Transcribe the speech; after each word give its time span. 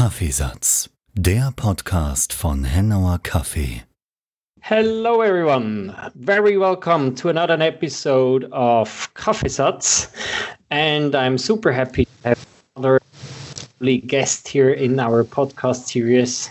Kaffeesatz, 0.00 0.88
der 1.12 1.52
Podcast 1.54 2.32
von 2.32 2.64
Kaffee. 3.22 3.82
Hello, 4.62 5.20
everyone. 5.20 5.94
Very 6.14 6.56
welcome 6.56 7.14
to 7.16 7.28
another 7.28 7.60
episode 7.60 8.44
of 8.50 9.12
Kaffeesatz. 9.12 10.08
And 10.70 11.14
I'm 11.14 11.36
super 11.36 11.70
happy 11.70 12.06
to 12.06 12.28
have 12.30 12.46
another 12.76 12.98
guest 14.06 14.48
here 14.48 14.70
in 14.70 14.98
our 14.98 15.22
podcast 15.22 15.88
series. 15.88 16.48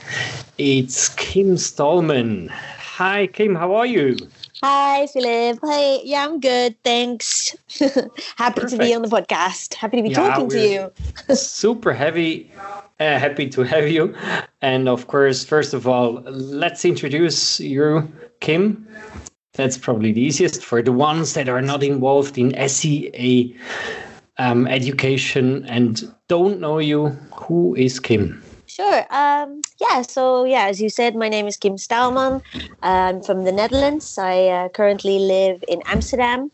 It's 0.59 1.09
Kim 1.15 1.55
Staalman. 1.55 2.51
Hi, 2.51 3.25
Kim. 3.25 3.55
How 3.55 3.73
are 3.73 3.87
you? 3.87 4.15
Hi, 4.61 5.07
Philip. 5.07 5.59
Hey, 5.63 6.01
yeah, 6.03 6.25
I'm 6.25 6.41
good. 6.41 6.75
Thanks. 6.83 7.55
happy 8.35 8.65
to 8.65 8.77
be 8.77 8.93
on 8.93 9.03
the 9.03 9.07
podcast. 9.07 9.73
Happy 9.73 9.97
to 9.97 10.03
be 10.03 10.09
Yeah, 10.09 10.29
talking 10.29 10.49
to 10.49 10.59
you. 10.59 10.91
super 11.35 11.93
heavy 11.93 12.51
uh, 12.99 13.17
happy 13.17 13.47
to 13.47 13.63
have 13.63 13.87
you 13.87 14.13
and 14.61 14.89
of 14.89 15.07
course 15.07 15.45
first 15.45 15.73
of 15.73 15.87
all 15.87 16.21
let's 16.25 16.83
introduce 16.83 17.59
you 17.59 18.11
kim 18.41 18.85
that's 19.53 19.77
probably 19.77 20.11
the 20.11 20.21
easiest 20.21 20.63
for 20.63 20.81
the 20.81 20.91
ones 20.91 21.33
that 21.33 21.47
are 21.47 21.61
not 21.61 21.83
involved 21.83 22.37
in 22.37 22.51
SCA 22.67 23.45
um, 24.37 24.67
education 24.67 25.65
and 25.65 26.13
don't 26.27 26.59
know 26.59 26.79
you 26.79 27.07
who 27.33 27.75
is 27.75 27.99
kim 27.99 28.41
Sure. 28.79 29.05
Um, 29.13 29.61
yeah, 29.81 30.01
so 30.03 30.45
yeah, 30.45 30.67
as 30.67 30.81
you 30.81 30.89
said, 30.89 31.13
my 31.13 31.27
name 31.27 31.47
is 31.47 31.57
Kim 31.57 31.75
Staalman. 31.75 32.41
I'm 32.81 33.21
from 33.21 33.43
the 33.43 33.51
Netherlands. 33.51 34.17
I 34.17 34.47
uh, 34.47 34.69
currently 34.69 35.19
live 35.19 35.61
in 35.67 35.81
Amsterdam 35.85 36.51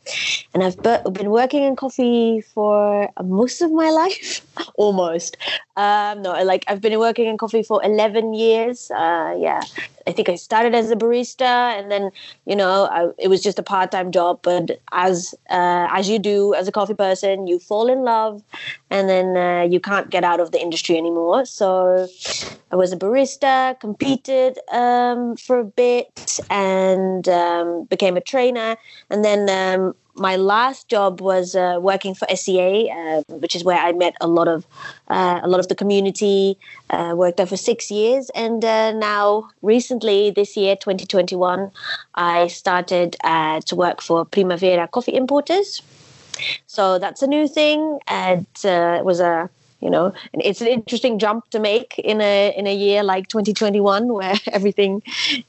and 0.54 0.64
I've 0.64 0.82
bu- 0.82 1.12
been 1.12 1.32
working 1.32 1.64
in 1.64 1.76
coffee 1.76 2.42
for 2.42 3.10
most 3.24 3.62
of 3.62 3.72
my 3.72 3.92
life. 4.02 4.45
Almost. 4.76 5.38
Um, 5.76 6.22
no, 6.22 6.32
like 6.44 6.64
I've 6.68 6.82
been 6.82 6.98
working 7.00 7.26
in 7.28 7.38
coffee 7.38 7.64
for 7.64 7.84
11 7.84 8.34
years. 8.34 8.92
Uh, 8.92 9.36
yeah. 9.38 9.62
I 10.08 10.12
think 10.12 10.30
I 10.30 10.36
started 10.36 10.76
as 10.76 10.92
a 10.92 10.96
barista, 10.96 11.42
and 11.42 11.92
then 11.92 12.12
you 12.46 12.56
know 12.56 12.88
I, 12.92 13.10
it 13.18 13.28
was 13.28 13.42
just 13.42 13.58
a 13.58 13.64
part-time 13.64 14.12
job. 14.12 14.40
But 14.44 14.80
as 14.92 15.34
uh, 15.50 15.88
as 15.92 16.08
you 16.08 16.20
do 16.20 16.54
as 16.54 16.68
a 16.68 16.72
coffee 16.72 16.94
person, 16.94 17.48
you 17.48 17.60
fall 17.60 17.90
in 17.90 18.04
love, 18.04 18.44
and 18.90 19.10
then 19.10 19.36
uh, 19.36 19.64
you 19.64 19.80
can't 19.80 20.10
get 20.10 20.24
out 20.24 20.40
of 20.40 20.52
the 20.52 20.62
industry 20.62 20.98
anymore. 20.98 21.46
So 21.46 22.08
I 22.72 22.76
was 22.76 22.94
a 22.94 22.98
barista, 22.98 23.80
competed 23.80 24.60
um, 24.72 25.36
for 25.38 25.60
a 25.60 25.66
bit, 25.66 26.40
and 26.50 27.28
um, 27.28 27.86
became 27.86 28.18
a 28.18 28.22
trainer, 28.22 28.78
and 29.10 29.26
then. 29.26 29.50
Um, 29.50 29.96
my 30.16 30.36
last 30.38 30.88
job 30.88 31.22
was 31.22 31.56
uh, 31.56 31.78
working 31.82 32.16
for 32.16 32.28
SCA, 32.34 32.88
uh, 32.90 33.22
which 33.28 33.56
is 33.56 33.64
where 33.64 33.78
I 33.78 33.92
met 33.92 34.16
a 34.22 34.28
lot 34.28 34.48
of 34.48 34.66
uh, 35.10 35.42
a 35.44 35.48
lot 35.48 35.60
of 35.60 35.68
the 35.68 35.76
community. 35.76 36.58
Uh, 36.90 37.14
worked 37.16 37.38
there 37.38 37.46
for 37.46 37.58
six 37.58 37.92
years, 37.92 38.30
and 38.36 38.64
uh, 38.64 38.92
now 38.94 39.50
recently 39.62 40.32
this 40.32 40.56
year, 40.56 40.76
2021, 40.76 41.72
I 42.16 42.48
started 42.48 43.16
uh, 43.24 43.62
to 43.62 43.76
work 43.76 44.02
for 44.02 44.26
Primavera 44.26 44.88
Coffee 44.88 45.16
Importers. 45.16 45.82
So 46.68 47.00
that's 47.00 47.22
a 47.22 47.28
new 47.28 47.48
thing, 47.48 48.00
and 48.08 48.46
it 48.64 49.06
was 49.06 49.20
a 49.20 49.50
you 49.86 49.92
know? 49.92 50.12
And 50.34 50.42
it's 50.44 50.62
an 50.62 50.68
interesting 50.68 51.20
jump 51.20 51.50
to 51.52 51.60
make 51.60 52.00
in 52.00 52.20
a 52.20 52.54
in 52.58 52.66
a 52.68 52.76
year 52.76 53.04
like 53.04 53.28
2021 53.28 54.12
where 54.12 54.36
everything 54.52 55.02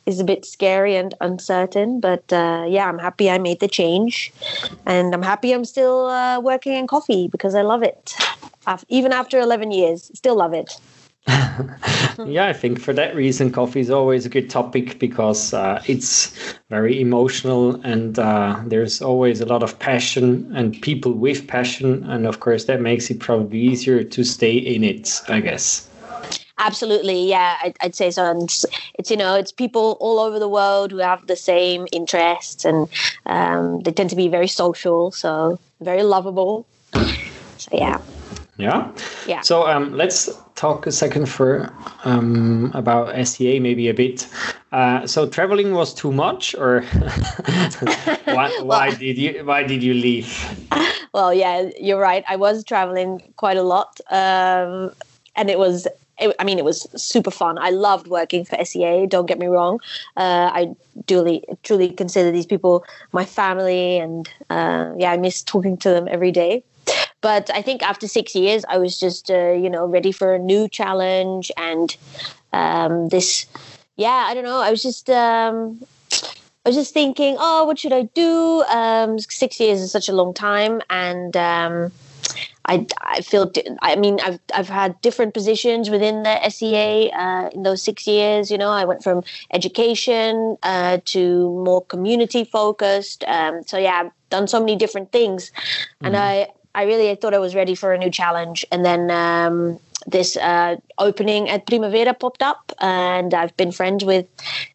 is 0.04 0.20
a 0.20 0.24
bit 0.24 0.44
scary 0.44 0.94
and 0.94 1.14
uncertain. 1.20 2.00
But 2.00 2.32
uh, 2.32 2.66
yeah 2.68 2.86
i'm 2.88 2.98
happy 2.98 3.30
i 3.30 3.38
made 3.38 3.60
the 3.60 3.68
change. 3.68 4.32
And 4.84 5.14
i'm 5.14 5.22
happy 5.22 5.52
i'm 5.52 5.64
still 5.64 6.06
uh, 6.06 6.38
working 6.40 6.74
in 6.74 6.86
coffee 6.86 7.28
because 7.28 7.54
i 7.54 7.62
love 7.62 7.82
it. 7.82 8.14
Even 8.88 9.12
after 9.12 9.38
11 9.38 9.70
years 9.70 10.10
still 10.14 10.36
love 10.36 10.52
it 10.52 10.78
yeah 12.26 12.46
i 12.46 12.52
think 12.52 12.78
for 12.78 12.92
that 12.92 13.14
reason 13.14 13.50
coffee 13.50 13.80
is 13.80 13.90
always 13.90 14.24
a 14.24 14.28
good 14.28 14.48
topic 14.48 14.98
because 14.98 15.52
uh, 15.54 15.82
it's 15.86 16.32
very 16.70 17.00
emotional 17.00 17.80
and 17.82 18.18
uh, 18.18 18.60
there's 18.66 19.02
always 19.02 19.40
a 19.40 19.46
lot 19.46 19.62
of 19.62 19.78
passion 19.78 20.54
and 20.54 20.80
people 20.82 21.12
with 21.12 21.46
passion 21.48 22.04
and 22.04 22.26
of 22.26 22.40
course 22.40 22.66
that 22.66 22.80
makes 22.80 23.10
it 23.10 23.18
probably 23.18 23.58
easier 23.58 24.04
to 24.04 24.22
stay 24.22 24.56
in 24.56 24.84
it 24.84 25.20
i 25.28 25.40
guess 25.40 25.88
Absolutely, 26.58 27.28
yeah, 27.28 27.58
I'd, 27.62 27.76
I'd 27.82 27.94
say 27.94 28.10
so. 28.10 28.24
And 28.24 28.44
it's, 28.44 28.64
it's 28.98 29.10
you 29.10 29.16
know, 29.16 29.34
it's 29.34 29.52
people 29.52 29.98
all 30.00 30.18
over 30.18 30.38
the 30.38 30.48
world 30.48 30.90
who 30.90 30.98
have 30.98 31.26
the 31.26 31.36
same 31.36 31.86
interests, 31.92 32.64
and 32.64 32.88
um, 33.26 33.80
they 33.80 33.92
tend 33.92 34.08
to 34.10 34.16
be 34.16 34.28
very 34.28 34.48
social, 34.48 35.10
so 35.10 35.60
very 35.80 36.02
lovable. 36.02 36.66
So 36.94 37.68
yeah, 37.72 38.00
yeah 38.56 38.90
yeah. 39.26 39.42
So 39.42 39.66
um, 39.66 39.92
let's 39.92 40.30
talk 40.56 40.86
a 40.86 40.92
second 40.92 41.26
for 41.26 41.72
um, 42.04 42.70
about 42.74 43.14
SCA 43.26 43.60
maybe 43.60 43.88
a 43.88 43.94
bit. 43.94 44.26
Uh, 44.72 45.06
so 45.06 45.28
traveling 45.28 45.72
was 45.72 45.94
too 45.94 46.10
much, 46.10 46.54
or 46.56 46.80
why, 48.24 48.50
why 48.62 48.90
did 48.90 49.16
you 49.16 49.44
why 49.44 49.62
did 49.62 49.82
you 49.82 49.94
leave? 49.94 50.28
Well, 51.12 51.32
yeah, 51.32 51.70
you're 51.78 52.00
right. 52.00 52.24
I 52.28 52.36
was 52.36 52.64
traveling 52.64 53.22
quite 53.36 53.56
a 53.56 53.62
lot, 53.62 54.00
um, 54.10 54.92
and 55.36 55.48
it 55.48 55.58
was. 55.58 55.86
It, 56.18 56.34
I 56.38 56.44
mean, 56.44 56.58
it 56.58 56.64
was 56.64 56.86
super 56.96 57.30
fun. 57.30 57.58
I 57.58 57.68
loved 57.68 58.06
working 58.06 58.46
for 58.46 58.56
SCA. 58.64 59.06
Don't 59.06 59.26
get 59.26 59.38
me 59.38 59.48
wrong. 59.48 59.80
Uh, 60.16 60.50
I 60.50 60.74
truly, 61.06 61.44
truly 61.62 61.90
consider 61.90 62.30
these 62.30 62.46
people 62.46 62.84
my 63.12 63.26
family, 63.26 63.98
and 63.98 64.26
uh, 64.48 64.94
yeah, 64.96 65.12
I 65.12 65.18
miss 65.18 65.42
talking 65.42 65.76
to 65.78 65.90
them 65.90 66.08
every 66.10 66.32
day. 66.32 66.64
But 67.26 67.50
I 67.50 67.60
think 67.60 67.82
after 67.82 68.06
six 68.06 68.36
years, 68.36 68.64
I 68.68 68.78
was 68.78 69.00
just, 69.00 69.32
uh, 69.32 69.50
you 69.50 69.68
know, 69.68 69.84
ready 69.84 70.12
for 70.12 70.32
a 70.32 70.38
new 70.38 70.68
challenge 70.68 71.50
and 71.56 71.96
um, 72.52 73.08
this. 73.08 73.46
Yeah, 73.96 74.26
I 74.28 74.32
don't 74.32 74.44
know. 74.44 74.60
I 74.60 74.70
was 74.70 74.80
just. 74.80 75.10
Um, 75.10 75.84
I 76.64 76.68
was 76.68 76.76
just 76.76 76.94
thinking, 76.94 77.36
oh, 77.40 77.64
what 77.64 77.80
should 77.80 77.92
I 77.92 78.02
do? 78.14 78.62
Um, 78.70 79.18
six 79.18 79.58
years 79.58 79.80
is 79.80 79.90
such 79.90 80.08
a 80.08 80.12
long 80.12 80.34
time, 80.34 80.82
and 80.88 81.36
um, 81.36 81.90
I, 82.64 82.86
I 83.00 83.22
feel, 83.22 83.50
I 83.82 83.96
mean, 83.96 84.20
I've 84.22 84.38
I've 84.54 84.68
had 84.68 85.00
different 85.00 85.34
positions 85.34 85.90
within 85.90 86.22
the 86.22 86.48
SCA 86.48 87.10
uh, 87.10 87.50
in 87.52 87.64
those 87.64 87.82
six 87.82 88.06
years. 88.06 88.52
You 88.52 88.58
know, 88.58 88.70
I 88.70 88.84
went 88.84 89.02
from 89.02 89.24
education 89.52 90.58
uh, 90.62 90.98
to 91.06 91.50
more 91.64 91.84
community 91.84 92.44
focused. 92.44 93.24
Um, 93.26 93.64
so 93.64 93.78
yeah, 93.78 94.02
I've 94.04 94.12
done 94.30 94.46
so 94.46 94.60
many 94.60 94.76
different 94.76 95.10
things, 95.10 95.50
and 96.02 96.16
I 96.16 96.50
I 96.76 96.84
really 96.84 97.12
thought 97.16 97.34
I 97.34 97.38
was 97.38 97.54
ready 97.54 97.74
for 97.74 97.92
a 97.92 97.98
new 97.98 98.10
challenge, 98.10 98.64
and 98.70 98.84
then. 98.84 99.10
Um, 99.10 99.80
this 100.08 100.36
uh, 100.36 100.76
opening 100.98 101.48
at 101.48 101.66
Primavera 101.66 102.14
popped 102.14 102.40
up, 102.40 102.70
and 102.80 103.34
I've 103.34 103.56
been 103.56 103.72
friends 103.72 104.04
with 104.04 104.26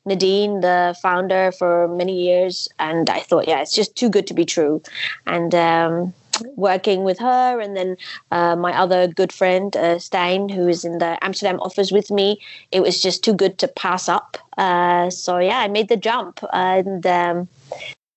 Nadine, 0.05 0.59
the 0.59 0.93
founder, 1.01 1.53
for 1.53 1.87
many 1.87 2.21
years. 2.21 2.67
And 2.79 3.09
I 3.09 3.19
thought, 3.19 3.47
yeah, 3.47 3.61
it's 3.61 3.73
just 3.73 3.95
too 3.95 4.09
good 4.09 4.27
to 4.27 4.33
be 4.33 4.43
true. 4.43 4.81
And 5.27 5.55
um, 5.55 6.13
working 6.55 7.03
with 7.03 7.19
her, 7.19 7.61
and 7.61 7.77
then 7.77 7.95
uh, 8.31 8.57
my 8.57 8.77
other 8.77 9.07
good 9.07 9.31
friend, 9.31 9.73
uh, 9.77 9.99
Stein, 9.99 10.49
who 10.49 10.67
is 10.67 10.83
in 10.83 10.97
the 10.97 11.17
Amsterdam 11.23 11.61
office 11.61 11.91
with 11.91 12.11
me, 12.11 12.41
it 12.71 12.81
was 12.81 13.01
just 13.01 13.23
too 13.23 13.33
good 13.33 13.57
to 13.59 13.69
pass 13.69 14.09
up. 14.09 14.37
Uh, 14.57 15.09
so, 15.09 15.37
yeah, 15.37 15.59
I 15.59 15.69
made 15.69 15.87
the 15.87 15.97
jump. 15.97 16.43
And 16.51 17.05
um, 17.07 17.47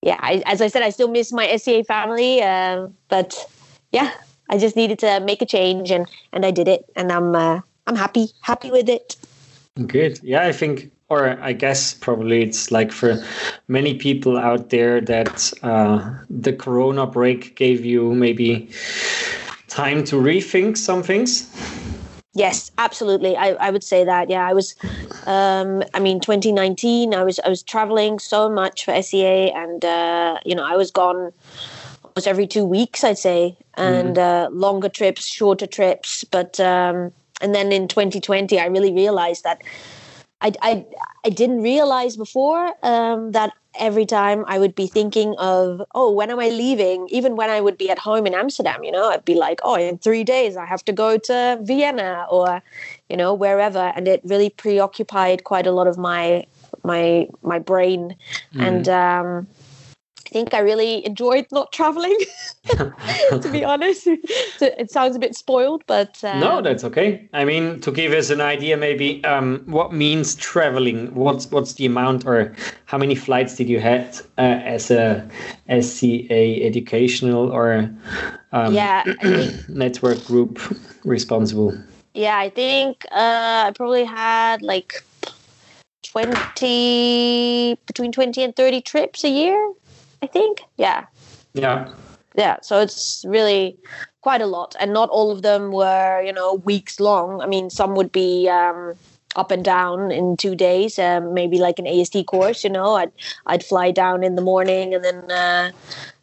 yeah, 0.03 0.19
I, 0.21 0.43
as 0.47 0.61
I 0.61 0.67
said, 0.67 0.83
I 0.83 0.91
still 0.91 1.09
miss 1.09 1.33
my 1.33 1.57
SCA 1.57 1.85
family, 1.85 2.43
uh, 2.43 2.89
but 3.09 3.49
yeah, 3.95 4.13
I 4.51 4.59
just 4.59 4.75
needed 4.75 4.99
to 4.99 5.21
make 5.21 5.41
a 5.41 5.47
change, 5.47 5.93
and, 5.93 6.11
and 6.33 6.45
I 6.45 6.51
did 6.51 6.67
it. 6.67 6.85
And 6.97 7.13
I'm, 7.13 7.35
uh, 7.35 7.61
I'm 7.87 7.95
happy, 7.95 8.27
happy 8.41 8.71
with 8.71 8.89
it. 8.89 9.17
Good. 9.87 10.21
Yeah, 10.23 10.43
I 10.43 10.53
think, 10.53 10.91
or 11.09 11.39
I 11.41 11.53
guess 11.53 11.95
probably 11.95 12.43
it's 12.43 12.73
like 12.73 12.91
for 12.91 13.25
many 13.69 13.95
people 13.95 14.37
out 14.37 14.71
there 14.71 15.01
that 15.01 15.53
uh, 15.63 16.13
the 16.29 16.53
Corona 16.53 17.07
break 17.07 17.55
gave 17.55 17.85
you 17.85 18.13
maybe 18.15 18.69
time 19.69 20.03
to 20.05 20.17
rethink 20.17 20.77
some 20.77 21.03
things. 21.03 21.49
Yes, 22.37 22.73
absolutely. 22.79 23.37
I, 23.37 23.51
I 23.53 23.71
would 23.71 23.85
say 23.85 24.05
that. 24.05 24.29
Yeah, 24.29 24.49
I 24.49 24.55
was. 24.55 24.75
Um, 25.27 25.85
I 25.95 26.01
mean, 26.01 26.19
2019. 26.19 27.15
I 27.15 27.23
was 27.23 27.39
I 27.45 27.49
was 27.49 27.63
traveling 27.63 28.19
so 28.19 28.51
much 28.51 28.85
for 28.85 29.01
SCA, 29.01 29.55
and 29.55 29.85
uh, 29.85 30.39
you 30.45 30.57
know, 30.57 30.65
I 30.65 30.77
was 30.77 30.91
gone 30.91 31.33
almost 32.17 32.29
every 32.29 32.47
two 32.47 32.65
weeks, 32.65 33.03
I'd 33.03 33.19
say, 33.19 33.57
and 33.77 34.17
uh, 34.19 34.49
longer 34.53 34.89
trips, 34.89 35.27
shorter 35.27 35.67
trips. 35.67 36.23
But 36.23 36.61
um, 36.61 37.13
and 37.41 37.55
then 37.55 37.73
in 37.73 37.89
2020, 37.89 38.61
I 38.61 38.67
really 38.67 38.93
realized 38.93 39.43
that 39.43 39.63
I 40.41 40.53
I, 40.63 40.87
I 41.25 41.31
didn't 41.31 41.63
realize 41.63 42.17
before 42.17 42.73
um, 42.85 43.33
that 43.33 43.53
every 43.81 44.07
time 44.07 44.45
I 44.47 44.61
would 44.61 44.77
be 44.77 44.87
thinking 44.87 45.35
of, 45.39 45.83
oh, 45.97 46.13
when 46.13 46.31
am 46.31 46.39
I 46.39 46.51
leaving? 46.51 47.09
Even 47.11 47.35
when 47.35 47.51
I 47.51 47.61
would 47.61 47.77
be 47.77 47.91
at 47.91 47.99
home 47.99 48.29
in 48.29 48.35
Amsterdam, 48.35 48.85
you 48.85 48.93
know, 48.93 49.11
I'd 49.11 49.25
be 49.25 49.35
like, 49.35 49.59
oh, 49.65 49.75
in 49.75 49.99
three 49.99 50.23
days 50.23 50.57
I 50.57 50.67
have 50.67 50.85
to 50.85 50.93
go 50.93 51.19
to 51.19 51.59
Vienna 51.63 52.27
or, 52.31 52.63
you 53.09 53.17
know, 53.17 53.35
wherever, 53.35 53.93
and 53.97 54.07
it 54.07 54.21
really 54.23 54.51
preoccupied 54.51 55.43
quite 55.43 55.67
a 55.67 55.73
lot 55.73 55.89
of 55.89 55.99
my 55.99 56.47
my 56.85 57.27
my 57.43 57.59
brain, 57.59 58.15
and 58.55 58.89
um, 58.89 59.49
think 60.35 60.53
I 60.53 60.59
really 60.59 61.07
enjoyed 61.07 61.47
not 61.53 61.71
traveling. 61.71 62.19
to 62.67 63.49
be 63.53 63.63
honest, 63.73 64.09
it 64.61 64.91
sounds 64.91 65.15
a 65.15 65.21
bit 65.21 65.37
spoiled, 65.37 65.85
but 65.87 66.13
um... 66.25 66.41
no, 66.41 66.61
that's 66.61 66.83
okay. 66.83 67.29
I 67.33 67.45
mean, 67.45 67.81
to 67.83 67.93
give 67.93 68.13
us 68.13 68.31
an 68.31 68.41
idea, 68.41 68.77
maybe 68.77 69.23
um, 69.25 69.63
what 69.67 69.93
means 69.93 70.35
traveling? 70.35 71.15
What's 71.15 71.49
what's 71.53 71.75
the 71.75 71.87
amount, 71.87 72.27
or 72.27 72.53
how 72.87 72.99
many 72.99 73.15
flights 73.15 73.55
did 73.55 73.69
you 73.69 73.79
had 73.79 74.19
uh, 74.37 74.75
as 74.75 74.91
a 74.91 75.25
SCA 75.81 76.43
educational 76.71 77.53
or 77.53 77.89
um, 78.51 78.75
yeah 78.75 79.05
network 79.69 80.19
group 80.25 80.59
responsible? 81.05 81.73
Yeah, 82.15 82.37
I 82.37 82.51
think 82.51 83.07
uh, 83.13 83.71
I 83.71 83.73
probably 83.77 84.05
had 84.05 84.63
like 84.63 85.05
20 86.03 87.79
between 87.87 88.11
20 88.11 88.43
and 88.43 88.57
30 88.57 88.81
trips 88.81 89.23
a 89.23 89.31
year 89.31 89.75
i 90.25 90.27
think? 90.27 90.63
Yeah. 90.77 91.05
Yeah. 91.53 91.93
Yeah 92.35 92.57
so 92.63 92.81
it's 92.81 93.25
really 93.29 93.77
quite 94.23 94.41
a 94.41 94.47
lot 94.47 94.75
and 94.81 94.93
not 94.93 95.09
all 95.11 95.31
of 95.31 95.43
them 95.43 95.71
were 95.71 96.23
you 96.23 96.33
know 96.33 96.55
weeks 96.55 96.99
long. 96.99 97.41
I 97.45 97.47
mean 97.47 97.71
some 97.71 97.95
would 97.95 98.11
be 98.11 98.49
um, 98.49 98.95
up 99.37 99.51
and 99.51 99.65
down 99.65 100.11
in 100.11 100.37
two 100.37 100.55
days 100.55 100.99
um, 100.99 101.35
maybe 101.35 101.59
like 101.59 101.79
an 101.79 101.87
AST 101.87 102.17
course 102.27 102.65
you 102.65 102.71
know 102.71 102.95
i'd 103.01 103.13
i'd 103.47 103.65
fly 103.65 103.91
down 103.91 104.23
in 104.29 104.37
the 104.37 104.43
morning 104.43 104.95
and 104.95 105.05
then 105.05 105.19
uh, 105.31 105.71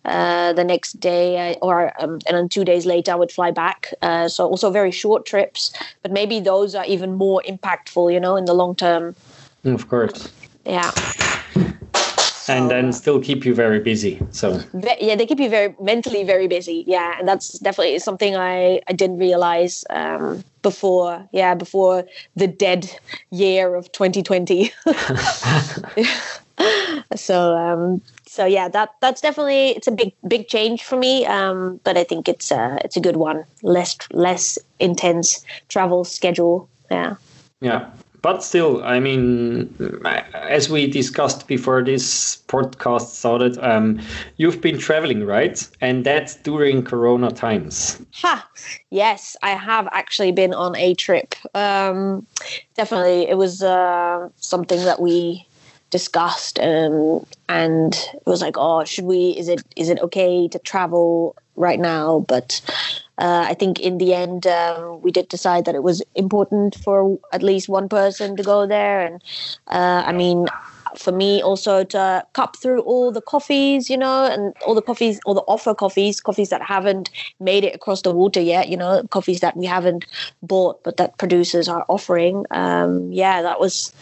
uh, 0.06 0.51
the 0.54 0.63
next 0.63 0.94
day 1.00 1.25
I, 1.47 1.54
or 1.62 1.77
um, 2.01 2.13
and 2.27 2.33
then 2.38 2.50
two 2.50 2.65
days 2.65 2.86
later 2.88 3.12
I 3.12 3.15
would 3.15 3.31
fly 3.31 3.51
back. 3.51 3.94
Uh, 4.01 4.27
so 4.27 4.47
also 4.47 4.71
very 4.71 4.94
short 5.04 5.25
trips 5.31 5.71
but 6.01 6.12
maybe 6.12 6.39
those 6.39 6.74
are 6.74 6.86
even 6.86 7.13
more 7.25 7.44
impactful 7.54 8.12
you 8.12 8.19
know 8.19 8.36
in 8.36 8.45
the 8.45 8.54
long 8.62 8.74
term. 8.75 9.15
Of 9.63 9.88
course. 9.88 10.31
Yeah. 10.65 10.92
And 12.51 12.69
then 12.69 12.94
still 12.94 13.19
keep 13.19 13.45
you 13.45 13.56
very 13.56 13.80
busy. 13.80 14.19
So 14.31 14.62
yeah, 15.00 15.15
they 15.15 15.25
keep 15.25 15.39
you 15.39 15.50
very 15.50 15.75
mentally 15.80 16.24
very 16.24 16.48
busy. 16.48 16.83
Yeah, 16.88 17.15
and 17.18 17.27
that's 17.27 17.59
definitely 17.59 18.00
something 18.00 18.36
I 18.36 18.81
I 18.88 18.94
didn't 18.94 19.18
realize 19.18 19.86
um, 19.89 20.44
before. 20.62 21.27
Yeah, 21.31 21.56
before 21.56 22.06
the 22.36 22.48
dead 22.48 22.92
year 23.30 23.75
of 23.75 23.92
2020. 23.92 24.71
so 27.15 27.57
um, 27.57 28.01
so 28.27 28.45
yeah, 28.45 28.68
that 28.69 28.89
that's 29.01 29.21
definitely 29.21 29.69
it's 29.69 29.88
a 29.88 29.92
big 29.92 30.13
big 30.27 30.47
change 30.47 30.83
for 30.83 30.97
me. 30.97 31.25
Um, 31.25 31.80
but 31.83 31.97
I 31.97 32.04
think 32.04 32.27
it's 32.27 32.51
uh, 32.51 32.77
it's 32.83 32.97
a 32.97 33.01
good 33.01 33.18
one. 33.18 33.45
Less 33.63 33.97
less 34.12 34.59
intense 34.80 35.45
travel 35.69 36.04
schedule. 36.04 36.69
Yeah. 36.89 37.15
Yeah 37.62 37.92
but 38.21 38.44
still, 38.44 38.83
I 38.83 39.00
mean, 39.00 39.73
as 40.33 40.69
we 40.69 40.88
discussed 40.88 41.47
before 41.47 41.83
this 41.83 42.38
podcast 42.47 43.07
started, 43.07 43.57
um, 43.59 44.00
you've 44.38 44.62
been 44.62 44.77
traveling, 44.77 45.25
right? 45.25 45.68
And 45.81 46.06
that's 46.06 46.35
during 46.35 46.83
Corona 46.83 47.31
times. 47.31 48.00
Ha! 48.13 48.47
Yes, 48.91 49.35
I 49.41 49.51
have 49.51 49.88
actually 49.91 50.31
been 50.31 50.53
on 50.53 50.75
a 50.75 50.94
trip. 50.94 51.33
Um, 51.56 52.27
definitely, 52.75 53.27
it 53.27 53.38
was 53.38 53.63
uh, 53.63 54.29
something 54.38 54.83
that 54.85 55.01
we 55.01 55.47
discussed, 55.91 56.59
um, 56.59 57.25
and 57.47 57.93
it 57.93 58.25
was 58.25 58.41
like, 58.41 58.55
oh, 58.57 58.83
should 58.83 59.05
we? 59.05 59.31
Is 59.38 59.47
it 59.47 59.61
is 59.75 59.89
it 59.89 59.99
okay 59.99 60.47
to 60.47 60.59
travel 60.59 61.35
right 61.55 61.79
now? 61.79 62.25
But 62.27 62.61
uh, 63.19 63.45
I 63.47 63.53
think 63.53 63.79
in 63.79 63.99
the 63.99 64.15
end, 64.15 64.47
um, 64.47 65.01
we 65.01 65.11
did 65.11 65.27
decide 65.27 65.65
that 65.65 65.75
it 65.75 65.83
was 65.83 66.01
important 66.15 66.75
for 66.75 67.19
at 67.31 67.43
least 67.43 67.69
one 67.69 67.88
person 67.88 68.35
to 68.38 68.43
go 68.43 68.65
there. 68.65 69.01
And 69.05 69.21
uh, 69.67 70.03
I 70.07 70.11
mean, 70.11 70.47
for 70.97 71.11
me 71.11 71.41
also 71.41 71.83
to 71.83 72.25
cup 72.33 72.55
through 72.57 72.81
all 72.81 73.11
the 73.11 73.21
coffees, 73.21 73.89
you 73.89 73.97
know, 73.97 74.25
and 74.25 74.53
all 74.65 74.75
the 74.75 74.81
coffees, 74.81 75.19
all 75.25 75.33
the 75.33 75.41
offer 75.41 75.73
coffees, 75.73 76.19
coffees 76.19 76.49
that 76.49 76.61
haven't 76.61 77.09
made 77.39 77.63
it 77.63 77.75
across 77.75 78.01
the 78.01 78.11
water 78.11 78.41
yet, 78.41 78.69
you 78.69 78.77
know, 78.77 79.03
coffees 79.09 79.39
that 79.41 79.55
we 79.55 79.65
haven't 79.65 80.05
bought 80.41 80.83
but 80.83 80.97
that 80.97 81.17
producers 81.17 81.67
are 81.67 81.85
offering. 81.87 82.45
Um, 82.51 83.11
yeah, 83.11 83.41
that 83.41 83.59
was. 83.59 83.94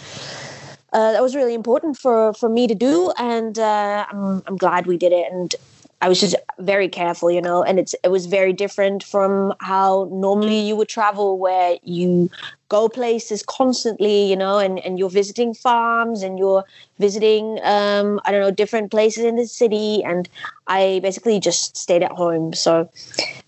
Uh, 0.92 1.12
that 1.12 1.22
was 1.22 1.36
really 1.36 1.54
important 1.54 1.98
for, 1.98 2.34
for 2.34 2.50
me 2.50 2.68
to 2.68 2.76
do, 2.76 3.12
and 3.18 3.60
uh, 3.60 4.06
I'm, 4.10 4.42
I'm 4.48 4.58
glad 4.58 4.88
we 4.88 4.98
did 4.98 5.12
it. 5.12 5.32
And 5.32 5.56
I 6.02 6.08
was 6.08 6.20
just 6.20 6.36
very 6.60 6.88
careful, 6.88 7.30
you 7.30 7.42
know, 7.42 7.62
and 7.62 7.78
it's 7.78 7.94
it 8.04 8.08
was 8.10 8.26
very 8.26 8.54
different 8.54 9.04
from 9.04 9.54
how 9.60 10.08
normally 10.12 10.60
you 10.60 10.76
would 10.78 10.88
travel, 10.88 11.38
where 11.38 11.78
you 11.84 12.30
go 12.70 12.88
places 12.88 13.44
constantly, 13.44 14.30
you 14.30 14.36
know, 14.38 14.60
and, 14.60 14.80
and 14.80 14.98
you're 14.98 15.10
visiting 15.10 15.54
farms 15.54 16.24
and 16.24 16.40
you're 16.40 16.64
visiting, 17.00 17.60
um, 17.64 18.22
I 18.24 18.32
don't 18.32 18.40
know, 18.40 18.52
different 18.52 18.92
places 18.92 19.26
in 19.26 19.36
the 19.36 19.46
city. 19.46 20.02
And 20.04 20.30
I 20.68 21.00
basically 21.04 21.40
just 21.40 21.76
stayed 21.76 22.04
at 22.04 22.14
home. 22.14 22.54
So, 22.54 22.90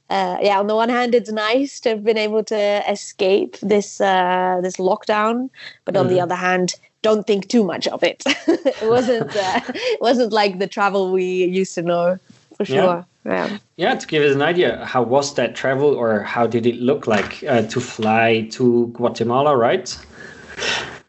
uh, 0.10 0.38
yeah, 0.42 0.60
on 0.60 0.68
the 0.68 0.76
one 0.76 0.90
hand, 0.90 1.16
it's 1.16 1.32
nice 1.32 1.80
to 1.82 1.90
have 1.90 2.04
been 2.04 2.18
able 2.18 2.44
to 2.46 2.92
escape 2.92 3.58
this 3.62 4.02
uh, 4.02 4.60
this 4.62 4.76
lockdown, 4.76 5.50
but 5.86 5.96
on 5.96 6.08
mm. 6.08 6.10
the 6.10 6.20
other 6.20 6.36
hand, 6.36 6.74
don't 7.02 7.26
think 7.26 7.48
too 7.48 7.64
much 7.64 7.88
of 7.88 8.04
it. 8.04 8.24
it 8.48 8.88
wasn't 8.88 9.36
uh, 9.36 9.62
it 9.68 10.02
wasn't 10.02 10.32
like 10.32 10.60
the 10.60 10.68
travel 10.68 11.12
we 11.12 11.46
used 11.46 11.76
to 11.76 11.82
know 11.82 12.18
for 12.56 12.66
sure. 12.66 13.06
Yeah. 13.26 13.48
yeah. 13.48 13.58
Yeah. 13.78 13.96
To 13.96 14.08
give 14.08 14.24
us 14.24 14.36
an 14.36 14.42
idea, 14.42 14.86
how 14.86 15.04
was 15.04 15.36
that 15.36 15.56
travel, 15.56 15.94
or 15.96 16.22
how 16.22 16.48
did 16.48 16.66
it 16.66 16.76
look 16.76 17.08
like 17.08 17.44
uh, 17.44 17.64
to 17.64 17.80
fly 17.80 18.48
to 18.52 18.88
Guatemala? 18.94 19.56
Right. 19.56 19.98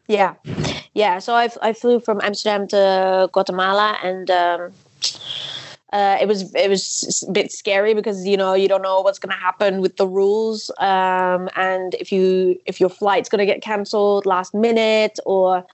Yeah, 0.08 0.34
yeah. 0.94 1.18
So 1.18 1.34
I 1.34 1.48
I 1.62 1.72
flew 1.72 2.00
from 2.00 2.20
Amsterdam 2.22 2.68
to 2.68 3.30
Guatemala, 3.32 3.98
and 4.02 4.30
um, 4.30 4.72
uh, 5.92 6.16
it 6.20 6.26
was 6.26 6.54
it 6.54 6.70
was 6.70 7.24
a 7.28 7.32
bit 7.32 7.52
scary 7.52 7.92
because 7.92 8.26
you 8.26 8.36
know 8.36 8.54
you 8.54 8.66
don't 8.66 8.80
know 8.80 9.02
what's 9.02 9.18
going 9.18 9.34
to 9.34 9.40
happen 9.40 9.82
with 9.82 9.98
the 9.98 10.06
rules, 10.08 10.70
um, 10.78 11.50
and 11.54 11.94
if 11.94 12.10
you 12.10 12.58
if 12.64 12.80
your 12.80 12.88
flight's 12.88 13.28
going 13.28 13.40
to 13.40 13.46
get 13.46 13.60
cancelled 13.60 14.24
last 14.24 14.54
minute, 14.54 15.18
or 15.26 15.64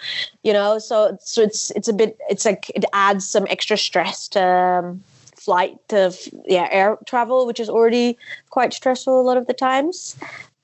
you 0.43 0.53
know, 0.53 0.79
so 0.79 1.17
so 1.21 1.41
it's 1.41 1.71
it's 1.73 1.87
a 1.87 1.93
bit 1.93 2.19
it's 2.29 2.45
like 2.45 2.69
it 2.75 2.85
adds 2.93 3.27
some 3.27 3.47
extra 3.49 3.77
stress 3.77 4.29
to. 4.29 4.45
Um, 4.45 5.05
flight 5.49 5.79
to 5.89 6.13
yeah 6.45 6.69
air 6.71 6.99
travel, 7.07 7.47
which 7.47 7.59
is 7.59 7.71
already 7.71 8.19
quite 8.51 8.75
stressful 8.75 9.19
a 9.19 9.23
lot 9.23 9.39
of 9.39 9.47
the 9.47 9.55
times. 9.55 10.15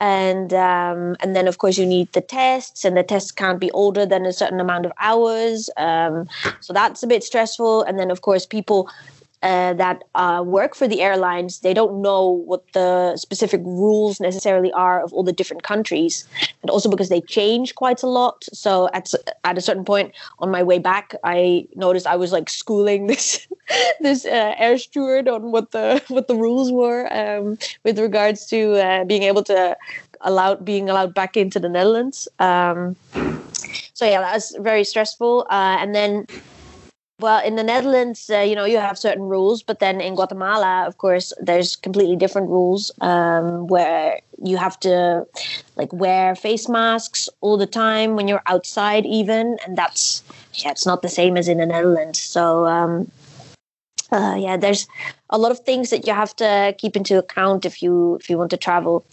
And 0.01 0.53
um, 0.53 1.17
and 1.21 1.35
then 1.35 1.49
of 1.49 1.57
course 1.57 1.79
you 1.79 1.87
need 1.87 2.13
the 2.13 2.21
tests, 2.21 2.85
and 2.85 2.95
the 2.95 3.03
tests 3.03 3.31
can't 3.31 3.59
be 3.59 3.71
older 3.71 4.05
than 4.05 4.27
a 4.27 4.33
certain 4.33 4.61
amount 4.61 4.85
of 4.85 4.93
hours. 4.99 5.71
Um, 5.79 6.29
so 6.61 6.75
that's 6.75 7.03
a 7.03 7.07
bit 7.07 7.25
stressful. 7.25 7.85
And 7.85 7.99
then 7.99 8.11
of 8.11 8.21
course 8.21 8.45
people 8.45 8.91
uh, 9.45 9.75
that 9.75 10.05
uh, 10.15 10.43
work 10.45 10.75
for 10.75 10.89
the 10.89 11.03
airlines, 11.03 11.61
they 11.61 11.75
don't 11.75 12.01
know 12.01 12.29
what 12.31 12.65
the 12.73 13.15
specific 13.19 13.61
rules 13.65 14.19
necessarily 14.19 14.73
are 14.73 15.05
of 15.05 15.13
all 15.13 15.23
the 15.23 15.35
different 15.35 15.63
countries, 15.63 16.27
and 16.63 16.71
also 16.71 16.89
because 16.89 17.11
they 17.11 17.21
change 17.21 17.75
quite 17.75 18.03
a 18.03 18.07
lot. 18.07 18.45
So 18.55 18.89
at 18.95 19.13
at 19.45 19.59
a 19.59 19.61
certain 19.61 19.85
point 19.85 20.15
on 20.39 20.51
my 20.51 20.63
way 20.63 20.79
back, 20.79 21.15
I 21.25 21.67
noticed 21.77 22.07
I 22.07 22.17
was 22.17 22.33
like 22.33 22.49
schooling 22.49 23.07
this 23.13 23.47
this 24.01 24.25
uh, 24.25 24.55
air 24.57 24.79
steward 24.79 25.29
on 25.29 25.53
what 25.53 25.73
the 25.73 26.03
what 26.09 26.27
the 26.27 26.37
rules 26.37 26.73
were 26.73 27.07
um, 27.13 27.59
with 27.85 27.99
regards 27.99 28.47
to 28.47 28.81
uh, 28.81 29.05
being 29.05 29.25
able 29.25 29.45
to 29.45 29.77
allow 30.23 30.55
being 30.55 30.89
allowed 30.89 31.13
back 31.13 31.37
into 31.37 31.61
the 31.61 31.69
Netherlands. 31.69 32.29
Um, 32.39 32.97
so 33.93 34.07
yeah, 34.07 34.21
that 34.23 34.33
was 34.33 34.57
very 34.59 34.85
stressful, 34.85 35.47
uh, 35.51 35.77
and 35.81 35.95
then 35.95 36.27
well, 37.21 37.45
in 37.45 37.55
the 37.55 37.63
Netherlands, 37.63 38.29
uh, 38.29 38.41
you 38.41 38.57
know, 38.57 38.65
you 38.65 38.79
have 38.79 38.99
certain 38.99 39.23
rules, 39.23 39.63
but 39.63 39.79
then 39.79 40.01
in 40.01 40.17
Guatemala, 40.17 40.85
of 40.87 40.99
course, 40.99 41.33
there's 41.41 41.77
completely 41.77 42.17
different 42.17 42.49
rules 42.49 42.91
um, 43.01 43.69
where 43.69 44.21
you 44.43 44.57
have 44.57 44.79
to 44.81 45.27
like 45.77 45.93
wear 45.93 46.35
face 46.35 46.69
masks 46.69 47.29
all 47.41 47.57
the 47.57 47.67
time 47.67 48.17
when 48.17 48.27
you're 48.27 48.43
outside, 48.47 49.07
even, 49.07 49.57
and 49.65 49.79
that's 49.79 50.25
yeah, 50.55 50.71
it's 50.71 50.87
not 50.87 51.03
the 51.03 51.09
same 51.09 51.37
as 51.37 51.47
in 51.47 51.59
the 51.59 51.67
Netherlands. 51.67 52.21
So 52.21 52.67
um, 52.67 53.11
uh, 54.11 54.35
yeah, 54.37 54.57
there's 54.57 54.89
a 55.31 55.39
lot 55.39 55.53
of 55.53 55.61
things 55.61 55.91
that 55.91 56.07
you 56.07 56.13
have 56.13 56.35
to 56.37 56.75
keep 56.79 56.97
into 56.97 57.17
account 57.17 57.65
if 57.65 57.81
you 57.81 58.17
if 58.17 58.29
you 58.29 58.37
want 58.37 58.51
to 58.51 58.57
travel. 58.57 59.07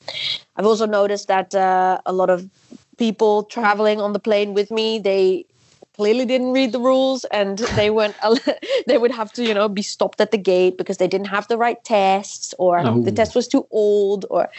I've 0.56 0.66
also 0.66 0.88
noticed 0.88 1.28
that 1.28 1.54
uh, 1.54 2.02
a 2.08 2.14
lot 2.14 2.32
of 2.32 2.50
people 2.98 3.44
traveling 3.44 4.02
on 4.02 4.14
the 4.14 4.20
plane 4.20 4.54
with 4.54 4.70
me 4.70 5.00
they 5.00 5.46
clearly 5.96 6.26
didn't 6.26 6.54
read 6.54 6.72
the 6.72 6.80
rules 6.80 7.26
and 7.26 7.60
they 7.76 7.90
weren't 7.90 8.16
they 8.88 8.98
would 8.98 9.12
have 9.12 9.32
to 9.32 9.44
you 9.44 9.54
know 9.54 9.68
be 9.68 9.82
stopped 9.82 10.22
at 10.22 10.32
the 10.32 10.38
gate 10.38 10.78
because 10.78 10.98
they 10.98 11.08
didn't 11.08 11.28
have 11.28 11.48
the 11.48 11.58
right 11.58 11.84
tests 11.84 12.54
or 12.58 12.80
oh. 12.80 13.02
the 13.02 13.12
test 13.12 13.36
was 13.36 13.48
too 13.48 13.68
old 13.72 14.26
or 14.30 14.50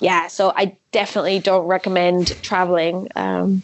yeah 0.00 0.26
so 0.26 0.52
i 0.56 0.76
definitely 0.92 1.38
don't 1.38 1.66
recommend 1.66 2.40
traveling 2.42 3.08
um, 3.16 3.62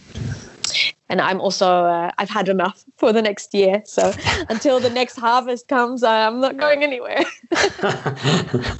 and 1.09 1.21
i'm 1.21 1.41
also 1.41 1.85
uh, 1.85 2.11
i've 2.19 2.31
had 2.31 2.49
enough 2.49 2.85
for 2.97 3.13
the 3.13 3.23
next 3.23 3.53
year 3.55 3.83
so 3.85 4.13
until 4.49 4.81
the 4.81 4.91
next 4.91 5.17
harvest 5.17 5.69
comes 5.69 6.03
i'm 6.03 6.41
not 6.41 6.57
going 6.57 6.83
anywhere. 6.83 7.25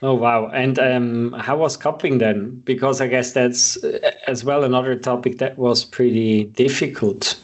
Oh 0.00 0.14
wow 0.14 0.46
and 0.46 0.78
um, 0.78 1.32
how 1.32 1.56
was 1.56 1.76
coping 1.76 2.18
then? 2.18 2.60
Because 2.60 3.00
i 3.00 3.08
guess 3.08 3.32
that's 3.32 3.82
uh, 3.82 4.12
as 4.28 4.44
well 4.44 4.62
another 4.62 4.94
topic 4.94 5.38
that 5.38 5.58
was 5.58 5.84
pretty 5.84 6.44
difficult 6.44 7.36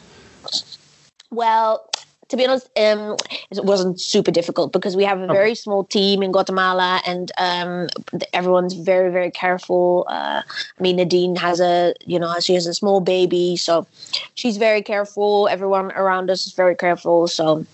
well, 1.35 1.89
to 2.29 2.37
be 2.37 2.45
honest, 2.45 2.67
um, 2.77 3.15
it 3.51 3.63
wasn't 3.63 4.01
super 4.01 4.31
difficult 4.31 4.73
because 4.73 4.95
we 4.95 5.03
have 5.03 5.19
a 5.19 5.27
very 5.27 5.53
small 5.53 5.83
team 5.83 6.23
in 6.23 6.31
Guatemala, 6.31 7.01
and 7.05 7.31
um, 7.37 7.87
everyone's 8.33 8.73
very, 8.73 9.11
very 9.11 9.29
careful. 9.29 10.05
Uh, 10.09 10.41
I 10.47 10.81
mean, 10.81 10.95
Nadine 10.95 11.35
has 11.35 11.59
a, 11.59 11.93
you 12.05 12.17
know, 12.17 12.33
she 12.39 12.55
has 12.55 12.65
a 12.65 12.73
small 12.73 12.99
baby, 12.99 13.57
so 13.57 13.85
she's 14.33 14.57
very 14.57 14.81
careful. 14.81 15.47
Everyone 15.49 15.91
around 15.91 16.31
us 16.31 16.47
is 16.47 16.53
very 16.53 16.75
careful. 16.75 17.27
So, 17.27 17.65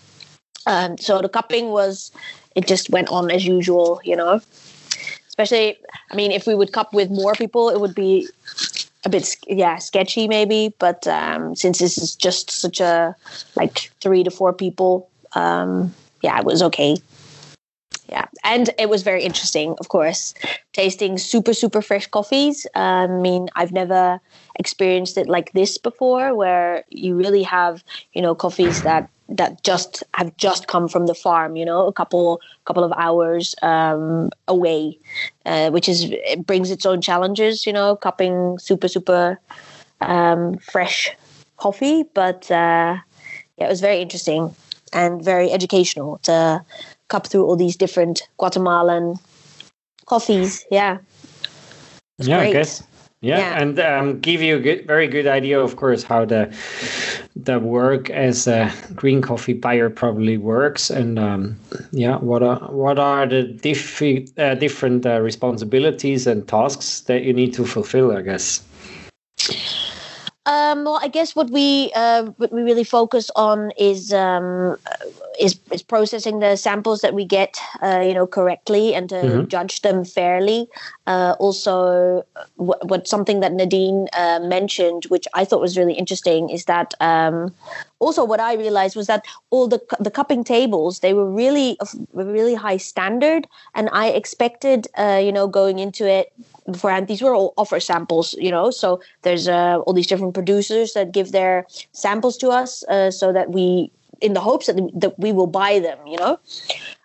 um, 0.68 0.98
so 0.98 1.22
the 1.22 1.30
cupping 1.30 1.70
was, 1.70 2.12
it 2.56 2.68
just 2.68 2.89
went 2.89 3.08
on 3.08 3.32
as 3.32 3.46
usual, 3.46 4.01
you 4.03 4.18
know. 4.18 4.41
Especially, 5.27 5.77
I 6.12 6.15
mean, 6.15 6.32
if 6.32 6.46
we 6.46 6.56
would 6.56 6.74
cup 6.74 6.94
with 6.94 7.10
more 7.10 7.34
people, 7.34 7.70
it 7.70 7.80
would 7.80 7.96
be 7.96 8.27
a 9.03 9.10
bit 9.10 9.36
yeah 9.48 9.77
sketchy 9.77 10.27
maybe 10.27 10.74
but 10.79 11.08
um, 11.08 11.55
since 11.55 11.79
this 11.79 11.98
is 11.98 12.15
just 12.15 12.51
such 12.51 12.79
a 12.79 13.15
like 13.55 13.91
three 14.00 14.24
to 14.24 14.31
four 14.31 14.53
people 14.53 15.10
um, 15.34 15.93
yeah 16.22 16.38
it 16.39 16.46
was 16.46 16.62
okay. 16.62 16.98
Yeah 18.10 18.25
and 18.43 18.70
it 18.77 18.89
was 18.89 19.03
very 19.03 19.24
interesting 19.24 19.75
of 19.79 19.88
course 19.88 20.34
tasting 20.74 21.17
super 21.17 21.53
super 21.53 21.81
fresh 21.81 22.08
coffees. 22.08 22.67
I 22.75 23.08
mean 23.08 23.48
i've 23.55 23.72
never 23.72 24.20
experienced 24.60 25.17
it 25.17 25.27
like 25.27 25.53
this 25.53 25.77
before 25.77 26.36
where 26.36 26.84
you 26.89 27.15
really 27.15 27.43
have 27.43 27.84
you 28.13 28.22
know 28.22 28.36
coffees 28.36 28.81
that 28.84 29.10
that 29.38 29.64
just 29.64 30.04
have 30.14 30.36
just 30.38 30.68
come 30.68 30.88
from 30.88 31.06
the 31.08 31.16
farm 31.16 31.56
you 31.56 31.66
know 31.66 31.88
a 31.88 31.94
couple 31.94 32.42
couple 32.66 32.84
of 32.84 32.92
hours 32.98 33.56
um, 33.62 34.30
away 34.48 34.98
uh, 35.46 35.70
which 35.72 35.88
is 35.88 36.10
it 36.12 36.46
brings 36.46 36.70
its 36.72 36.86
own 36.86 37.02
challenges 37.02 37.66
you 37.66 37.74
know 37.74 37.96
cupping 37.96 38.60
super 38.60 38.88
super 38.88 39.40
um, 40.02 40.58
fresh 40.58 41.12
coffee. 41.58 42.04
But 42.14 42.50
uh, 42.52 42.98
yeah 43.58 43.66
it 43.66 43.70
was 43.70 43.82
very 43.82 44.02
interesting 44.02 44.54
and 44.94 45.24
very 45.24 45.52
educational 45.52 46.18
to 46.24 46.64
cup 47.08 47.28
through 47.28 47.46
all 47.46 47.56
these 47.56 47.76
different 47.78 48.28
guatemalan 48.38 49.16
coffees. 50.06 50.66
Yeah. 50.72 50.98
Yeah 52.18 52.38
great. 52.38 52.50
i 52.50 52.54
guess 52.54 52.84
yeah, 53.22 53.38
yeah. 53.38 53.62
and 53.62 53.80
um, 53.80 54.20
give 54.20 54.42
you 54.42 54.56
a 54.58 54.60
good, 54.60 54.88
very 54.88 55.08
good 55.08 55.28
idea, 55.28 55.60
of 55.60 55.75
course, 55.75 56.01
how 56.01 56.25
the 56.25 56.51
the 57.36 57.60
work 57.60 58.10
as 58.10 58.48
a 58.48 58.72
green 58.96 59.22
coffee 59.22 59.54
buyer 59.54 59.92
probably 59.92 60.38
works, 60.38 60.90
and 60.90 61.20
um, 61.20 61.56
yeah, 61.92 62.18
what 62.18 62.42
are 62.42 62.60
what 62.72 62.98
are 62.98 63.28
the 63.28 63.44
diffi- 63.62 64.28
uh, 64.40 64.56
different 64.56 65.06
uh, 65.06 65.22
responsibilities 65.22 66.25
and 66.25 66.48
tasks 66.48 67.01
that 67.01 67.24
you 67.24 67.32
need 67.32 67.54
to 67.54 67.66
fulfill? 67.66 68.12
I 68.12 68.22
guess. 68.24 68.63
Um, 70.51 70.84
well, 70.84 71.00
I 71.01 71.08
guess 71.08 71.34
what 71.34 71.50
we 71.50 71.93
uh, 71.96 72.24
what 72.36 72.51
we 72.51 72.62
really 72.62 72.84
focus 72.84 73.31
on 73.38 73.72
is 73.77 74.12
um, 74.12 74.75
is 75.39 75.58
is 75.72 75.81
processing 75.81 76.39
the 76.39 76.58
samples 76.58 77.00
that 77.01 77.13
we 77.13 77.24
get, 77.24 77.58
uh, 77.81 78.03
you 78.05 78.13
know, 78.13 78.27
correctly 78.27 78.93
and 78.93 79.08
to 79.08 79.15
mm-hmm. 79.15 79.48
judge 79.48 79.81
them 79.81 80.03
fairly. 80.03 80.67
Uh, 81.08 81.36
also, 81.39 82.25
what, 82.58 82.86
what, 82.89 83.08
something 83.08 83.39
that 83.39 83.53
Nadine 83.53 84.10
uh, 84.12 84.41
mentioned, 84.43 85.05
which 85.05 85.25
I 85.34 85.46
thought 85.46 85.62
was 85.62 85.77
really 85.77 85.93
interesting, 85.93 86.50
is 86.50 86.65
that 86.65 86.96
um, 87.00 87.53
also 88.01 88.25
what 88.25 88.39
I 88.39 88.55
realized 88.55 88.96
was 88.96 89.08
that 89.08 89.25
all 89.51 89.67
the 89.67 89.79
the 90.00 90.12
cupping 90.12 90.43
tables 90.43 91.00
they 91.00 91.13
were 91.13 91.29
really 91.29 91.77
of 91.79 91.93
really 92.13 92.55
high 92.55 92.77
standard, 92.77 93.48
and 93.75 93.89
I 93.93 94.08
expected, 94.10 94.88
uh, 94.98 95.22
you 95.24 95.31
know, 95.31 95.48
going 95.48 95.79
into 95.79 96.10
it 96.10 96.34
beforehand 96.70 97.08
these 97.08 97.22
were 97.22 97.34
all 97.34 97.53
offer 97.58 97.79
samples 97.79 98.34
you 98.39 98.51
know 98.51 98.70
so 98.70 99.01
there's 99.24 99.48
uh, 99.48 99.79
all 99.79 99.93
these 99.93 100.08
different 100.08 100.34
producers 100.34 100.93
that 100.93 101.12
give 101.12 101.31
their 101.31 101.65
samples 101.91 102.38
to 102.38 102.50
us 102.50 102.84
uh, 102.84 103.10
so 103.12 103.34
that 103.34 103.51
we 103.51 103.91
in 104.22 104.34
the 104.34 104.39
hopes 104.39 104.67
that, 104.67 104.77
that 104.93 105.17
we 105.17 105.31
will 105.31 105.48
buy 105.48 105.79
them 105.79 105.98
you 106.05 106.17
know 106.17 106.39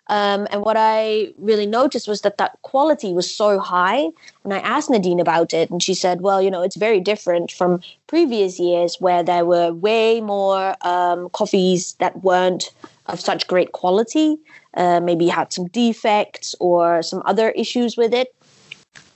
um, 0.09 0.47
and 0.51 0.61
what 0.61 0.77
I 0.77 1.33
really 1.37 1.65
noticed 1.65 2.07
was 2.07 2.21
that 2.21 2.37
that 2.37 2.57
quality 2.61 3.13
was 3.13 3.33
so 3.33 3.59
high. 3.59 4.09
And 4.43 4.53
I 4.53 4.59
asked 4.59 4.89
Nadine 4.89 5.19
about 5.19 5.53
it, 5.53 5.69
and 5.69 5.81
she 5.81 5.93
said, 5.93 6.21
"Well, 6.21 6.41
you 6.41 6.51
know, 6.51 6.61
it's 6.61 6.77
very 6.77 6.99
different 6.99 7.51
from 7.51 7.81
previous 8.07 8.59
years 8.59 8.97
where 8.99 9.23
there 9.23 9.45
were 9.45 9.73
way 9.73 10.21
more 10.21 10.75
um, 10.81 11.29
coffees 11.29 11.93
that 11.99 12.23
weren't 12.23 12.71
of 13.07 13.19
such 13.19 13.47
great 13.47 13.71
quality. 13.71 14.37
Uh, 14.73 14.99
maybe 14.99 15.27
had 15.27 15.51
some 15.51 15.67
defects 15.67 16.53
or 16.59 17.01
some 17.01 17.23
other 17.25 17.49
issues 17.51 17.97
with 17.97 18.13
it 18.13 18.33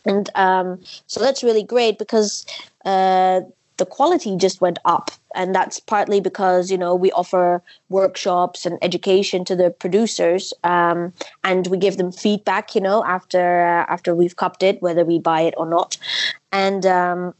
and 0.05 0.29
um, 0.35 0.79
so 1.07 1.19
that's 1.19 1.43
really 1.43 1.63
great 1.63 1.97
because 1.97 2.45
uh, 2.85 3.41
the 3.81 3.85
quality 3.87 4.37
just 4.37 4.61
went 4.61 4.77
up. 4.85 5.09
And 5.33 5.55
that's 5.55 5.79
partly 5.79 6.21
because 6.21 6.69
you 6.69 6.77
know 6.77 6.93
we 6.93 7.11
offer 7.13 7.63
workshops 7.89 8.63
and 8.67 8.77
education 8.83 9.43
to 9.45 9.55
the 9.55 9.71
producers 9.71 10.53
um, 10.63 11.13
and 11.43 11.65
we 11.67 11.77
give 11.77 11.97
them 11.97 12.11
feedback 12.11 12.75
you 12.75 12.81
know 12.81 13.03
after 13.05 13.43
uh, 13.65 13.85
after 13.95 14.13
we've 14.13 14.35
cupped 14.35 14.61
it 14.61 14.81
whether 14.81 15.03
we 15.03 15.17
buy 15.17 15.41
it 15.41 15.55
or 15.57 15.65
not. 15.65 15.97
And 16.51 16.85
um, 16.85 17.33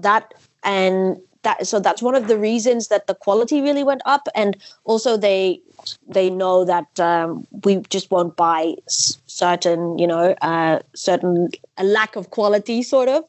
that 0.00 0.32
and 0.62 1.20
that 1.44 1.66
so 1.66 1.78
that's 1.80 2.02
one 2.02 2.14
of 2.14 2.28
the 2.28 2.38
reasons 2.38 2.88
that 2.88 3.06
the 3.06 3.14
quality 3.14 3.60
really 3.60 3.84
went 3.84 4.02
up. 4.04 4.28
And 4.34 4.56
also 4.84 5.16
they 5.16 5.60
they 6.08 6.30
know 6.30 6.64
that 6.64 7.00
um, 7.00 7.46
we 7.64 7.76
just 7.88 8.10
won't 8.10 8.36
buy 8.36 8.74
certain 8.88 9.98
you 9.98 10.06
know 10.06 10.34
uh, 10.42 10.80
certain 10.94 11.48
a 11.78 11.84
lack 11.84 12.16
of 12.16 12.30
quality 12.30 12.82
sort 12.82 13.08
of. 13.08 13.24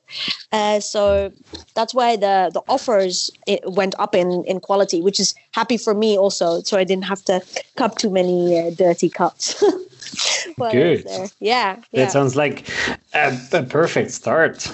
Uh, 0.52 0.80
so 0.80 1.32
that's 1.76 1.94
why 1.94 2.16
the 2.16 2.50
the 2.54 2.62
offers 2.68 3.32
went 3.66 3.96
up 4.00 4.16
in 4.16 4.44
in 4.46 4.60
quality 4.60 5.02
which 5.02 5.20
is 5.20 5.36
happy 5.52 5.78
for 5.78 5.94
me 5.94 6.18
also. 6.18 6.62
So 6.62 6.78
i 6.78 6.84
didn't 6.84 7.06
have 7.06 7.24
to 7.26 7.42
cup 7.76 7.98
too 7.98 8.10
many 8.10 8.60
uh, 8.60 8.72
dirty 8.72 9.10
cups 9.10 9.64
Good. 10.58 11.06
Yeah, 11.40 11.78
That 11.94 12.12
sounds 12.12 12.36
like 12.36 12.68
a, 13.14 13.38
a, 13.52 13.64
perfect 13.64 14.12
start. 14.12 14.70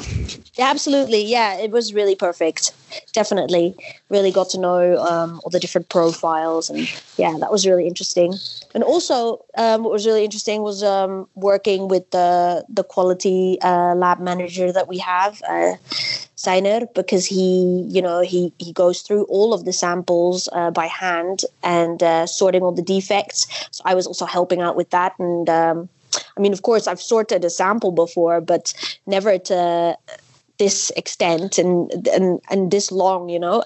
Absolutely. 0.57 1.23
Yeah, 1.23 1.57
it 1.57 1.71
was 1.71 1.93
really 1.93 2.15
perfect. 2.15 2.73
Definitely. 3.13 3.75
Really 4.09 4.31
got 4.31 4.49
to 4.49 4.59
know 4.59 4.97
um, 4.97 5.41
all 5.43 5.49
the 5.49 5.59
different 5.59 5.89
profiles. 5.89 6.69
And 6.69 6.89
yeah, 7.17 7.35
that 7.39 7.51
was 7.51 7.65
really 7.65 7.87
interesting. 7.87 8.33
And 8.73 8.83
also, 8.83 9.43
um, 9.57 9.83
what 9.83 9.93
was 9.93 10.05
really 10.05 10.23
interesting 10.23 10.61
was 10.61 10.83
um, 10.83 11.27
working 11.35 11.87
with 11.87 12.09
the, 12.11 12.65
the 12.69 12.83
quality 12.83 13.57
uh, 13.61 13.95
lab 13.95 14.19
manager 14.19 14.71
that 14.71 14.87
we 14.87 14.97
have. 14.97 15.41
Uh, 15.47 15.75
Because 16.93 17.25
he, 17.25 17.85
you 17.87 18.01
know, 18.01 18.21
he 18.21 18.53
he 18.57 18.73
goes 18.73 19.01
through 19.01 19.23
all 19.25 19.53
of 19.53 19.65
the 19.65 19.73
samples 19.73 20.49
uh, 20.51 20.71
by 20.71 20.87
hand 20.87 21.43
and 21.63 22.01
uh, 22.01 22.25
sorting 22.25 22.63
all 22.63 22.71
the 22.71 22.81
defects. 22.81 23.47
So 23.71 23.81
I 23.85 23.93
was 23.95 24.07
also 24.07 24.25
helping 24.25 24.61
out 24.61 24.75
with 24.75 24.89
that, 24.89 25.13
and 25.19 25.49
um, 25.49 25.89
I 26.37 26.39
mean, 26.41 26.53
of 26.53 26.61
course, 26.61 26.87
I've 26.87 27.01
sorted 27.01 27.45
a 27.45 27.49
sample 27.49 27.91
before, 27.91 28.41
but 28.41 28.73
never 29.05 29.37
to 29.37 29.97
this 30.57 30.91
extent 30.95 31.57
and 31.57 32.07
and 32.07 32.41
and 32.49 32.71
this 32.71 32.91
long, 32.91 33.29
you 33.29 33.39
know. 33.39 33.63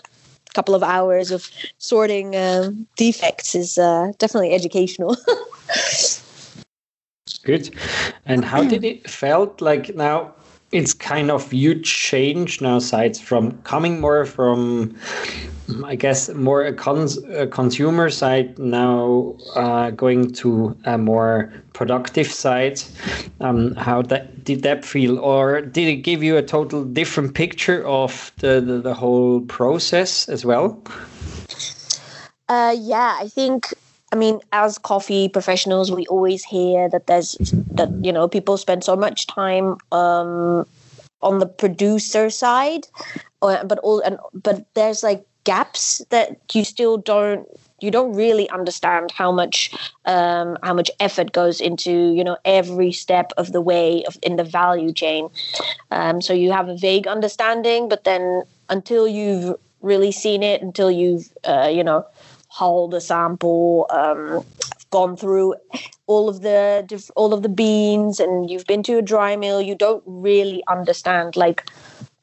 A 0.50 0.54
couple 0.56 0.76
of 0.76 0.84
hours 0.84 1.32
of 1.32 1.50
sorting 1.80 2.36
uh, 2.36 2.72
defects 2.96 3.56
is 3.56 3.78
uh, 3.78 4.14
definitely 4.20 4.54
educational. 4.54 5.18
Good. 7.44 7.76
And 8.26 8.46
how 8.46 8.64
did 8.64 8.84
it 8.84 9.10
felt 9.10 9.62
like 9.62 9.96
now? 9.96 10.34
It's 10.76 10.94
kind 10.94 11.32
of 11.32 11.52
huge 11.52 11.90
change 11.90 12.60
now 12.60 12.80
sides 12.80 13.18
from 13.18 13.58
coming 13.62 14.02
more 14.02 14.26
from 14.26 14.94
I 15.84 15.96
guess 15.96 16.30
more 16.30 16.64
a, 16.64 16.74
cons- 16.74 17.24
a 17.24 17.48
consumer 17.48 18.10
side 18.10 18.60
now 18.60 19.36
uh, 19.56 19.90
going 19.92 20.32
to 20.34 20.78
a 20.86 20.98
more 20.98 21.52
productive 21.74 22.28
side. 22.28 22.82
Um, 23.40 23.74
how 23.76 24.04
that 24.04 24.44
did 24.44 24.62
that 24.62 24.86
feel, 24.86 25.18
or 25.18 25.62
did 25.62 25.88
it 25.88 26.04
give 26.04 26.22
you 26.22 26.38
a 26.38 26.44
total 26.44 26.84
different 26.84 27.34
picture 27.34 27.84
of 27.88 28.32
the 28.40 28.62
the, 28.62 28.80
the 28.80 28.94
whole 28.94 29.42
process 29.42 30.30
as 30.30 30.46
well? 30.46 30.84
Uh, 32.48 32.76
yeah, 32.78 33.18
I 33.20 33.28
think 33.28 33.74
I 34.16 34.18
mean, 34.18 34.40
as 34.54 34.78
coffee 34.78 35.28
professionals, 35.28 35.92
we 35.92 36.06
always 36.08 36.42
hear 36.46 36.88
that 36.88 37.08
there's 37.08 37.36
that 37.72 37.92
you 38.02 38.14
know 38.14 38.30
people 38.30 38.56
spend 38.56 38.86
so 38.86 38.96
much 38.96 39.28
time 39.28 39.76
um, 39.92 40.66
on 41.22 41.40
the 41.40 41.46
producer 41.46 42.30
side, 42.30 42.88
uh, 43.42 43.66
but 43.66 43.78
all 43.80 44.00
and 44.00 44.18
but 44.34 44.66
there's 44.74 45.04
like 45.04 45.26
gaps 45.44 46.02
that 46.12 46.40
you 46.54 46.64
still 46.64 46.96
don't 46.96 47.46
you 47.82 47.92
don't 47.92 48.14
really 48.16 48.50
understand 48.52 49.12
how 49.12 49.34
much 49.34 49.70
um, 50.06 50.58
how 50.64 50.74
much 50.74 50.90
effort 51.02 51.34
goes 51.34 51.60
into 51.60 52.14
you 52.14 52.24
know 52.24 52.38
every 52.46 52.94
step 52.94 53.34
of 53.36 53.52
the 53.52 53.60
way 53.60 54.02
of 54.06 54.18
in 54.24 54.38
the 54.38 54.46
value 54.46 54.94
chain. 54.94 55.28
Um, 55.92 56.22
so 56.22 56.32
you 56.32 56.54
have 56.54 56.70
a 56.70 56.78
vague 56.78 57.06
understanding, 57.06 57.90
but 57.90 58.06
then 58.06 58.44
until 58.70 59.10
you've 59.10 59.60
really 59.82 60.14
seen 60.14 60.42
it, 60.42 60.62
until 60.62 60.90
you've 60.90 61.28
uh, 61.44 61.70
you 61.70 61.84
know 61.84 62.06
hauled 62.56 62.94
a 62.94 63.02
sample, 63.02 63.86
um, 63.90 64.46
gone 64.90 65.18
through 65.18 65.56
all 66.08 66.30
of 66.30 66.40
the 66.42 67.12
all 67.18 67.34
of 67.34 67.42
the 67.44 67.50
beans, 67.50 68.20
and 68.22 68.50
you've 68.50 68.66
been 68.66 68.82
to 68.84 68.98
a 68.98 69.02
dry 69.02 69.36
mill, 69.36 69.62
you 69.62 69.76
don't 69.76 70.04
really 70.06 70.64
understand 70.68 71.36
like 71.36 71.70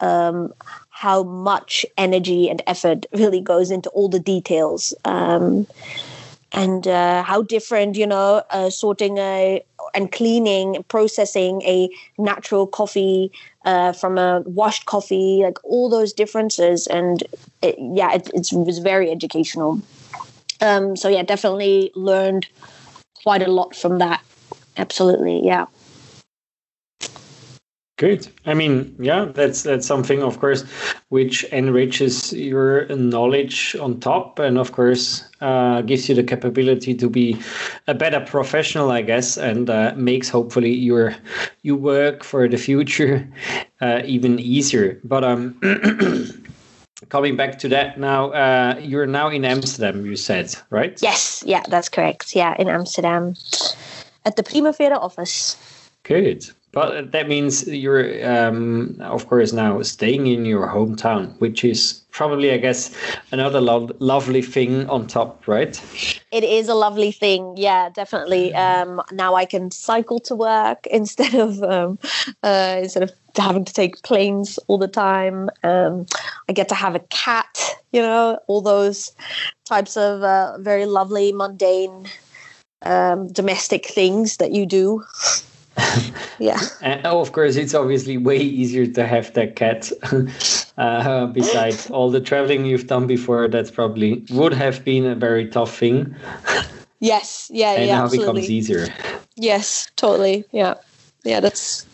um, 0.00 0.52
how 0.88 1.22
much 1.22 1.84
energy 1.98 2.48
and 2.48 2.62
effort 2.66 3.04
really 3.12 3.42
goes 3.42 3.70
into 3.70 3.90
all 3.90 4.08
the 4.08 4.18
details. 4.18 4.94
Um, 5.04 5.66
and 6.54 6.86
uh, 6.86 7.22
how 7.22 7.42
different 7.42 7.96
you 7.96 8.06
know 8.06 8.42
uh, 8.50 8.70
sorting 8.70 9.18
a 9.18 9.62
and 9.94 10.12
cleaning 10.12 10.82
processing 10.88 11.60
a 11.62 11.90
natural 12.18 12.66
coffee 12.66 13.30
uh, 13.64 13.92
from 13.92 14.18
a 14.18 14.40
washed 14.46 14.86
coffee 14.86 15.40
like 15.44 15.58
all 15.64 15.88
those 15.88 16.12
differences 16.12 16.86
and 16.86 17.22
it, 17.62 17.74
yeah 17.78 18.12
it, 18.14 18.30
it 18.34 18.48
was 18.52 18.78
very 18.78 19.10
educational 19.10 19.80
um, 20.62 20.96
so 20.96 21.08
yeah 21.08 21.22
definitely 21.22 21.90
learned 21.94 22.46
quite 23.22 23.42
a 23.42 23.50
lot 23.50 23.76
from 23.76 23.98
that 23.98 24.22
absolutely 24.76 25.44
yeah 25.44 25.66
Good. 28.02 28.26
I 28.46 28.54
mean, 28.54 28.96
yeah, 28.98 29.26
that's 29.26 29.62
that's 29.62 29.86
something, 29.86 30.24
of 30.24 30.40
course, 30.40 30.64
which 31.10 31.44
enriches 31.52 32.32
your 32.32 32.88
knowledge 32.88 33.76
on 33.76 34.00
top, 34.00 34.40
and 34.40 34.58
of 34.58 34.72
course, 34.72 35.22
uh, 35.40 35.82
gives 35.82 36.08
you 36.08 36.16
the 36.16 36.24
capability 36.24 36.94
to 36.94 37.08
be 37.08 37.40
a 37.86 37.94
better 37.94 38.18
professional, 38.18 38.90
I 38.90 39.02
guess, 39.02 39.36
and 39.38 39.70
uh, 39.70 39.92
makes 39.94 40.28
hopefully 40.28 40.72
your 40.74 41.14
your 41.62 41.76
work 41.76 42.24
for 42.24 42.48
the 42.48 42.56
future 42.56 43.28
uh, 43.80 44.02
even 44.04 44.40
easier. 44.40 44.98
But 45.04 45.22
um. 45.22 45.54
coming 47.08 47.36
back 47.36 47.58
to 47.58 47.68
that 47.68 47.98
now 47.98 48.30
uh, 48.30 48.78
you're 48.80 49.06
now 49.06 49.28
in 49.28 49.44
amsterdam 49.44 50.06
you 50.06 50.16
said 50.16 50.54
right? 50.70 51.00
Yes 51.02 51.42
yeah 51.46 51.62
that's 51.68 51.88
correct. 51.88 52.34
Yeah 52.34 52.54
in 52.58 52.68
amsterdam 52.68 53.34
at 54.24 54.36
the 54.36 54.42
primavera 54.42 54.96
office. 54.96 55.56
Good. 56.04 56.50
But 56.72 57.12
that 57.12 57.28
means 57.28 57.68
you're, 57.68 58.26
um, 58.26 58.96
of 59.00 59.28
course, 59.28 59.52
now 59.52 59.82
staying 59.82 60.26
in 60.26 60.46
your 60.46 60.66
hometown, 60.66 61.38
which 61.38 61.64
is 61.64 62.02
probably, 62.10 62.50
I 62.50 62.56
guess, 62.56 62.96
another 63.30 63.60
lo- 63.60 63.90
lovely 63.98 64.40
thing 64.40 64.88
on 64.88 65.06
top, 65.06 65.46
right? 65.46 65.78
It 66.30 66.44
is 66.44 66.68
a 66.68 66.74
lovely 66.74 67.12
thing, 67.12 67.56
yeah, 67.58 67.90
definitely. 67.90 68.54
Um, 68.54 69.02
now 69.12 69.34
I 69.34 69.44
can 69.44 69.70
cycle 69.70 70.18
to 70.20 70.34
work 70.34 70.86
instead 70.90 71.34
of 71.34 71.62
um, 71.62 71.98
uh, 72.42 72.80
instead 72.82 73.02
of 73.02 73.12
having 73.36 73.64
to 73.64 73.72
take 73.72 74.02
planes 74.02 74.58
all 74.66 74.78
the 74.78 74.88
time. 74.88 75.48
Um, 75.62 76.06
I 76.48 76.52
get 76.52 76.68
to 76.68 76.74
have 76.74 76.94
a 76.94 77.00
cat, 77.10 77.58
you 77.92 78.02
know, 78.02 78.38
all 78.46 78.60
those 78.60 79.12
types 79.64 79.96
of 79.96 80.22
uh, 80.22 80.58
very 80.58 80.86
lovely, 80.86 81.32
mundane, 81.32 82.08
um, 82.82 83.28
domestic 83.32 83.86
things 83.86 84.36
that 84.36 84.52
you 84.52 84.66
do 84.66 85.02
yeah. 86.38 86.60
And 86.80 87.06
oh, 87.06 87.20
of 87.20 87.32
course, 87.32 87.56
it's 87.56 87.74
obviously 87.74 88.18
way 88.18 88.36
easier 88.36 88.86
to 88.86 89.06
have 89.06 89.32
that 89.34 89.56
cat. 89.56 89.90
uh, 90.78 91.26
besides 91.26 91.90
all 91.90 92.10
the 92.10 92.20
traveling 92.20 92.64
you've 92.64 92.86
done 92.86 93.06
before, 93.06 93.48
that's 93.48 93.70
probably 93.70 94.24
would 94.30 94.52
have 94.52 94.84
been 94.84 95.06
a 95.06 95.14
very 95.14 95.48
tough 95.48 95.76
thing. 95.76 96.14
Yes. 97.00 97.50
Yeah. 97.52 97.72
and 97.72 97.86
yeah. 97.86 97.96
now 97.96 98.04
absolutely. 98.04 98.32
becomes 98.32 98.50
easier. 98.50 98.86
Yes. 99.36 99.90
Totally. 99.96 100.44
Yeah. 100.52 100.74
Yeah. 101.24 101.40
That's 101.40 101.86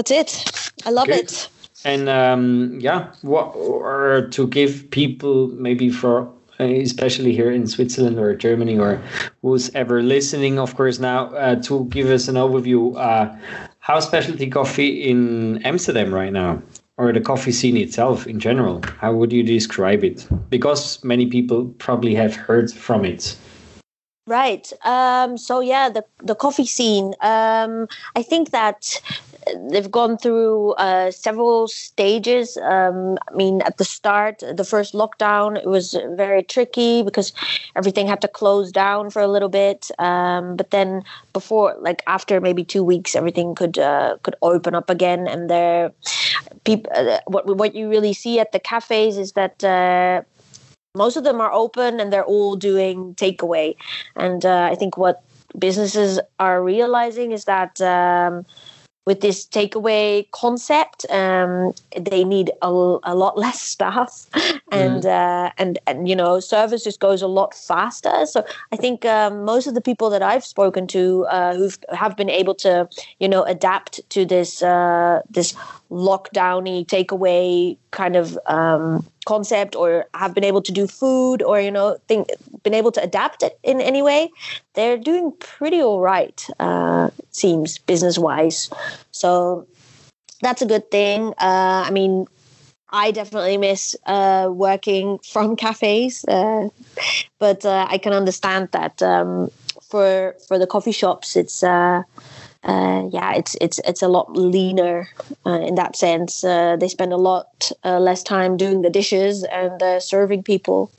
that's 0.00 0.10
it. 0.10 0.72
I 0.86 0.90
love 0.90 1.06
Good. 1.06 1.24
it. 1.24 1.48
And 1.84 2.08
um, 2.08 2.78
yeah, 2.80 3.12
what 3.22 3.54
or 3.54 4.28
to 4.32 4.46
give 4.46 4.90
people 4.90 5.48
maybe 5.48 5.90
for 5.90 6.30
especially 6.58 7.32
here 7.32 7.50
in 7.50 7.66
Switzerland 7.66 8.18
or 8.18 8.34
Germany 8.34 8.78
or 8.78 9.00
who's 9.40 9.70
ever 9.74 10.02
listening, 10.02 10.58
of 10.58 10.74
course, 10.76 10.98
now 10.98 11.28
uh, 11.34 11.56
to 11.62 11.86
give 11.86 12.08
us 12.08 12.28
an 12.28 12.34
overview 12.34 12.96
uh, 12.98 13.34
how 13.78 13.98
specialty 13.98 14.48
coffee 14.48 15.08
in 15.08 15.62
Amsterdam 15.64 16.14
right 16.14 16.32
now 16.32 16.62
or 16.98 17.14
the 17.14 17.20
coffee 17.20 17.52
scene 17.52 17.78
itself 17.78 18.26
in 18.26 18.38
general. 18.38 18.82
How 18.98 19.14
would 19.14 19.32
you 19.32 19.42
describe 19.42 20.04
it? 20.04 20.28
Because 20.50 21.02
many 21.02 21.26
people 21.26 21.64
probably 21.78 22.14
have 22.14 22.36
heard 22.36 22.70
from 22.70 23.06
it. 23.06 23.36
Right. 24.26 24.70
Um, 24.84 25.38
so 25.38 25.60
yeah, 25.60 25.88
the 25.88 26.04
the 26.22 26.34
coffee 26.34 26.66
scene. 26.66 27.14
Um, 27.20 27.88
I 28.14 28.22
think 28.22 28.50
that 28.50 29.00
they've 29.70 29.90
gone 29.90 30.18
through 30.18 30.72
uh, 30.72 31.10
several 31.10 31.68
stages. 31.68 32.56
Um, 32.56 33.18
I 33.30 33.34
mean, 33.34 33.62
at 33.62 33.78
the 33.78 33.84
start, 33.84 34.42
the 34.54 34.64
first 34.64 34.94
lockdown, 34.94 35.56
it 35.56 35.66
was 35.66 35.96
very 36.10 36.42
tricky 36.42 37.02
because 37.02 37.32
everything 37.76 38.06
had 38.06 38.20
to 38.22 38.28
close 38.28 38.72
down 38.72 39.10
for 39.10 39.22
a 39.22 39.28
little 39.28 39.48
bit. 39.48 39.90
Um, 39.98 40.56
but 40.56 40.70
then, 40.70 41.02
before, 41.32 41.76
like 41.80 42.02
after 42.06 42.40
maybe 42.40 42.64
two 42.64 42.84
weeks, 42.84 43.14
everything 43.14 43.54
could 43.54 43.78
uh, 43.78 44.16
could 44.22 44.36
open 44.42 44.74
up 44.74 44.90
again, 44.90 45.26
and 45.26 45.50
there, 45.50 45.92
people, 46.64 46.90
uh, 46.94 47.20
what 47.26 47.46
what 47.56 47.74
you 47.74 47.88
really 47.88 48.12
see 48.12 48.40
at 48.40 48.52
the 48.52 48.60
cafes 48.60 49.16
is 49.18 49.32
that. 49.32 49.62
Uh, 49.64 50.22
most 50.96 51.16
of 51.16 51.22
them 51.22 51.40
are 51.40 51.52
open 51.52 52.00
and 52.00 52.12
they're 52.12 52.24
all 52.24 52.56
doing 52.56 53.14
takeaway. 53.14 53.76
And 54.16 54.44
uh, 54.44 54.68
I 54.72 54.74
think 54.74 54.96
what 54.96 55.22
businesses 55.58 56.20
are 56.38 56.62
realizing 56.62 57.32
is 57.32 57.44
that 57.44 57.80
um, 57.80 58.44
with 59.10 59.22
this 59.22 59.44
takeaway 59.44 60.24
concept, 60.30 61.04
um, 61.10 61.74
they 61.96 62.22
need 62.22 62.52
a, 62.62 62.68
a, 62.68 63.14
lot 63.16 63.36
less 63.36 63.60
staff, 63.60 64.28
and 64.70 65.02
mm. 65.02 65.06
uh, 65.06 65.50
and 65.58 65.80
and 65.88 66.08
you 66.08 66.14
know 66.14 66.38
service 66.38 66.84
just 66.84 67.00
goes 67.00 67.20
a 67.20 67.26
lot 67.26 67.52
faster. 67.52 68.24
So 68.24 68.46
I 68.70 68.76
think 68.76 69.04
um, 69.04 69.44
most 69.44 69.66
of 69.66 69.74
the 69.74 69.80
people 69.80 70.10
that 70.10 70.22
I've 70.22 70.44
spoken 70.44 70.86
to 70.94 71.26
uh, 71.28 71.56
who 71.56 71.70
have 71.92 72.16
been 72.16 72.30
able 72.30 72.54
to 72.66 72.88
you 73.18 73.28
know 73.28 73.42
adapt 73.42 73.98
to 74.10 74.24
this 74.24 74.62
uh, 74.62 75.22
this 75.28 75.56
lockdowny 75.90 76.86
takeaway 76.86 77.76
kind 77.90 78.16
of 78.16 78.38
um, 78.46 79.04
concept 79.26 79.74
or 79.74 80.06
have 80.14 80.34
been 80.34 80.44
able 80.44 80.62
to 80.62 80.72
do 80.72 80.86
food 80.86 81.42
or 81.42 81.60
you 81.60 81.70
know 81.70 81.98
think 82.06 82.28
been 82.62 82.74
able 82.74 82.92
to 82.92 83.02
adapt 83.02 83.42
it 83.42 83.58
in 83.62 83.80
any 83.80 84.02
way 84.02 84.30
they're 84.74 84.96
doing 84.98 85.32
pretty 85.40 85.82
all 85.82 86.00
right 86.00 86.46
uh, 86.60 87.10
seems 87.30 87.78
business 87.78 88.18
wise 88.18 88.70
so 89.10 89.66
that's 90.42 90.62
a 90.62 90.66
good 90.66 90.90
thing. 90.90 91.28
Uh, 91.38 91.84
i 91.86 91.90
mean 91.90 92.26
I 92.92 93.12
definitely 93.12 93.56
miss 93.56 93.94
uh, 94.06 94.48
working 94.50 95.18
from 95.32 95.56
cafes, 95.56 96.24
uh, 96.24 96.68
but 97.38 97.64
uh, 97.64 97.86
I 97.88 97.98
can 97.98 98.12
understand 98.12 98.68
that 98.72 99.00
um, 99.00 99.50
for 99.82 100.34
for 100.48 100.58
the 100.58 100.66
coffee 100.66 100.92
shops, 100.92 101.36
it's 101.36 101.62
uh, 102.62 102.90
uh, 103.00 103.08
yeah, 103.12 103.34
it's 103.34 103.56
it's 103.60 103.80
it's 103.84 104.02
a 104.02 104.08
lot 104.08 104.36
leaner 104.36 105.08
uh, 105.46 105.60
in 105.60 105.74
that 105.74 105.96
sense. 105.96 106.44
Uh, 106.44 106.76
they 106.76 106.88
spend 106.88 107.12
a 107.12 107.16
lot 107.16 107.70
uh, 107.84 107.98
less 107.98 108.22
time 108.22 108.56
doing 108.56 108.82
the 108.82 108.90
dishes 108.90 109.44
and 109.44 109.82
uh, 109.82 110.00
serving 110.00 110.42
people, 110.42 110.90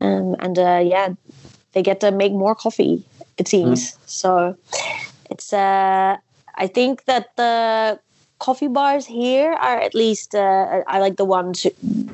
um, 0.00 0.36
and 0.40 0.58
uh, 0.58 0.82
yeah, 0.84 1.08
they 1.72 1.82
get 1.82 2.00
to 2.00 2.10
make 2.10 2.32
more 2.32 2.54
coffee. 2.54 3.02
It 3.38 3.48
seems 3.48 3.92
mm. 3.92 3.96
so. 4.06 4.56
It's 5.30 5.52
I 5.52 6.66
think 6.66 7.04
that 7.06 7.34
the 7.36 7.98
coffee 8.38 8.68
bars 8.68 9.06
here 9.06 9.52
are 9.52 9.80
at 9.80 9.94
least 9.94 10.34
I 10.34 10.98
like 10.98 11.16
the 11.16 11.24
ones 11.24 11.66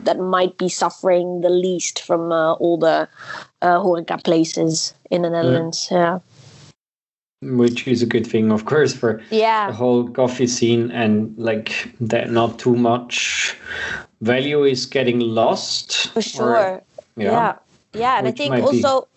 that 0.05 0.19
might 0.19 0.57
be 0.57 0.69
suffering 0.69 1.41
the 1.41 1.51
least 1.51 2.03
from 2.03 2.33
all 2.33 2.79
the 2.79 3.09
uh, 3.61 3.79
horeca 3.81 4.23
places 4.23 4.95
in 5.11 5.23
the 5.23 5.31
Netherlands. 5.31 5.89
yeah. 5.91 5.99
yeah 5.99 6.19
which 7.43 7.89
is 7.89 8.03
a 8.03 8.07
good 8.07 8.27
thing 8.27 8.53
of 8.53 8.67
course 8.67 8.93
for 8.93 9.23
yeah. 9.31 9.69
the 9.69 9.73
whole 9.73 10.09
coffee 10.11 10.47
scene 10.47 10.91
and 10.91 11.37
like 11.39 11.91
that 12.01 12.31
not 12.31 12.59
too 12.59 12.77
much 12.77 13.57
value 14.21 14.65
is 14.65 14.85
getting 14.85 15.21
lost. 15.21 16.09
For 16.09 16.21
sure. 16.21 16.57
or, 16.57 16.83
yeah. 17.17 17.25
yeah. 17.25 17.57
Yeah 17.95 18.19
and 18.19 18.29
i 18.29 18.31
think 18.31 18.55
also 18.55 19.09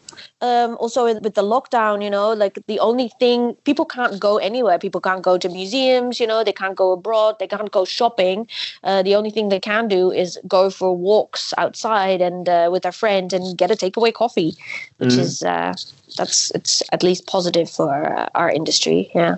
um, 0.43 0.75
also 0.79 1.05
with 1.05 1.35
the 1.35 1.41
lockdown, 1.41 2.03
you 2.03 2.09
know, 2.09 2.33
like 2.33 2.59
the 2.67 2.79
only 2.79 3.09
thing 3.17 3.55
people 3.63 3.85
can't 3.85 4.19
go 4.19 4.37
anywhere. 4.37 4.77
People 4.77 4.99
can't 4.99 5.21
go 5.21 5.37
to 5.37 5.47
museums, 5.47 6.19
you 6.19 6.27
know, 6.27 6.43
they 6.43 6.51
can't 6.51 6.75
go 6.75 6.91
abroad, 6.91 7.39
they 7.39 7.47
can't 7.47 7.71
go 7.71 7.85
shopping. 7.85 8.47
Uh, 8.83 9.01
the 9.01 9.15
only 9.15 9.31
thing 9.31 9.47
they 9.47 9.59
can 9.59 9.87
do 9.87 10.11
is 10.11 10.37
go 10.45 10.69
for 10.69 10.95
walks 10.95 11.53
outside 11.57 12.19
and 12.19 12.49
uh, 12.49 12.67
with 12.69 12.83
their 12.83 12.91
friends 12.91 13.33
and 13.33 13.57
get 13.57 13.71
a 13.71 13.75
takeaway 13.75 14.13
coffee, 14.13 14.53
which 14.97 15.13
mm. 15.13 15.19
is 15.19 15.43
uh, 15.43 15.73
that's 16.17 16.51
it's 16.51 16.83
at 16.91 17.03
least 17.03 17.25
positive 17.25 17.69
for 17.69 17.89
uh, 18.13 18.27
our 18.35 18.51
industry. 18.51 19.09
Yeah. 19.15 19.37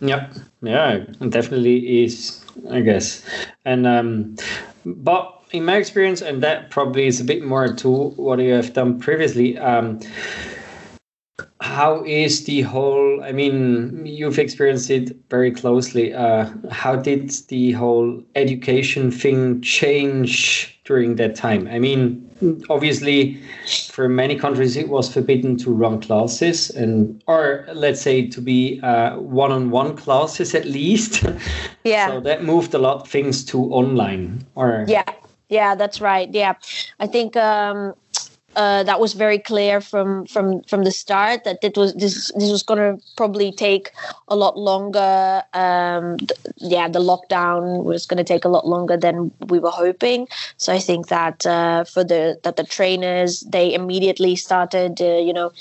Yeah, 0.00 0.28
yeah, 0.62 1.04
definitely 1.28 2.04
is. 2.04 2.40
I 2.70 2.80
guess, 2.80 3.24
and 3.64 3.84
um, 3.84 4.36
but 4.84 5.43
in 5.54 5.64
my 5.64 5.76
experience, 5.76 6.20
and 6.20 6.42
that 6.42 6.70
probably 6.70 7.06
is 7.06 7.20
a 7.20 7.24
bit 7.24 7.44
more 7.44 7.72
to 7.72 7.88
what 8.16 8.40
you 8.40 8.52
have 8.52 8.72
done 8.72 8.98
previously. 8.98 9.56
Um, 9.56 10.00
how 11.60 12.04
is 12.04 12.44
the 12.44 12.62
whole? 12.62 13.22
I 13.22 13.32
mean, 13.32 14.04
you've 14.04 14.38
experienced 14.38 14.90
it 14.90 15.16
very 15.30 15.52
closely. 15.52 16.12
Uh, 16.12 16.50
how 16.70 16.96
did 16.96 17.30
the 17.48 17.72
whole 17.72 18.22
education 18.34 19.10
thing 19.10 19.60
change 19.62 20.78
during 20.84 21.16
that 21.16 21.36
time? 21.36 21.68
I 21.68 21.78
mean, 21.78 22.28
obviously, 22.68 23.40
for 23.90 24.08
many 24.08 24.36
countries, 24.36 24.76
it 24.76 24.88
was 24.88 25.12
forbidden 25.12 25.56
to 25.58 25.72
run 25.72 26.00
classes, 26.00 26.70
and 26.70 27.22
or 27.26 27.66
let's 27.72 28.00
say 28.00 28.26
to 28.26 28.40
be 28.40 28.80
uh, 28.82 29.16
one-on-one 29.18 29.96
classes 29.96 30.54
at 30.54 30.64
least. 30.64 31.24
Yeah. 31.86 32.08
so 32.08 32.20
that 32.20 32.42
moved 32.42 32.72
a 32.72 32.78
lot 32.78 33.02
of 33.02 33.08
things 33.08 33.44
to 33.44 33.60
online. 33.64 34.46
Or 34.54 34.86
yeah, 34.88 35.04
yeah, 35.48 35.74
that's 35.74 36.00
right. 36.00 36.28
Yeah, 36.32 36.54
I 37.00 37.06
think 37.06 37.36
um, 37.36 37.94
uh, 38.56 38.82
that 38.84 39.00
was 39.00 39.14
very 39.14 39.38
clear 39.38 39.80
from 39.80 40.26
from 40.26 40.62
from 40.62 40.84
the 40.84 40.90
start 40.90 41.44
that 41.44 41.58
it 41.62 41.76
was 41.76 41.94
this 41.94 42.30
this 42.36 42.50
was 42.50 42.62
going 42.62 42.78
to 42.78 43.02
probably 43.16 43.50
take 43.52 43.90
a 44.28 44.36
lot 44.36 44.56
longer. 44.56 45.42
Um, 45.52 46.16
th- 46.18 46.32
yeah, 46.58 46.88
the 46.88 47.00
lockdown 47.00 47.84
was 47.84 48.06
going 48.06 48.18
to 48.18 48.24
take 48.24 48.44
a 48.44 48.48
lot 48.48 48.66
longer 48.66 48.96
than 48.96 49.32
we 49.48 49.58
were 49.58 49.70
hoping. 49.70 50.28
So 50.56 50.72
I 50.72 50.78
think 50.78 51.08
that 51.08 51.44
uh, 51.46 51.84
for 51.84 52.04
the 52.04 52.38
that 52.42 52.56
the 52.56 52.64
trainers 52.64 53.40
they 53.40 53.74
immediately 53.74 54.36
started, 54.36 55.00
uh, 55.00 55.18
you 55.18 55.32
know, 55.32 55.52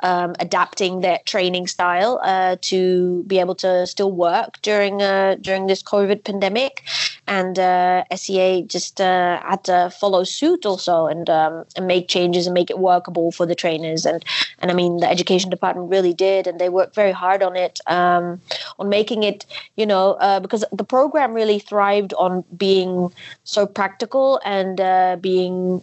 um, 0.00 0.34
adapting 0.38 1.00
their 1.00 1.18
training 1.26 1.66
style 1.66 2.20
uh, 2.22 2.56
to 2.62 3.24
be 3.26 3.38
able 3.40 3.54
to 3.56 3.86
still 3.86 4.12
work 4.12 4.60
during 4.62 5.02
uh, 5.02 5.36
during 5.40 5.66
this 5.66 5.82
COVID 5.82 6.24
pandemic, 6.24 6.84
and 7.26 7.58
uh, 7.58 8.04
SCA 8.14 8.62
just 8.62 9.00
uh, 9.00 9.40
had 9.42 9.64
to 9.64 9.90
follow 9.90 10.24
suit 10.24 10.64
also 10.64 11.06
and 11.06 11.28
um, 11.28 11.64
and 11.76 11.86
make 11.86 12.08
changes 12.08 12.46
and 12.46 12.54
make 12.54 12.70
it 12.70 12.78
workable 12.78 13.32
for 13.32 13.46
the 13.46 13.54
trainers. 13.54 14.06
And 14.06 14.24
and 14.60 14.70
I 14.70 14.74
mean 14.74 14.98
the 14.98 15.08
education 15.08 15.50
department 15.50 15.90
really 15.90 16.14
did 16.14 16.46
and 16.46 16.60
they 16.60 16.68
worked 16.68 16.94
very 16.94 17.12
hard 17.12 17.42
on 17.42 17.56
it 17.56 17.80
um, 17.86 18.40
on 18.78 18.88
making 18.88 19.22
it 19.22 19.46
you 19.76 19.86
know 19.86 20.12
uh, 20.14 20.40
because 20.40 20.64
the 20.72 20.84
program 20.84 21.32
really 21.32 21.58
thrived 21.58 22.14
on 22.14 22.44
being 22.56 23.12
so 23.44 23.66
practical 23.66 24.40
and 24.44 24.80
uh, 24.80 25.16
being 25.20 25.82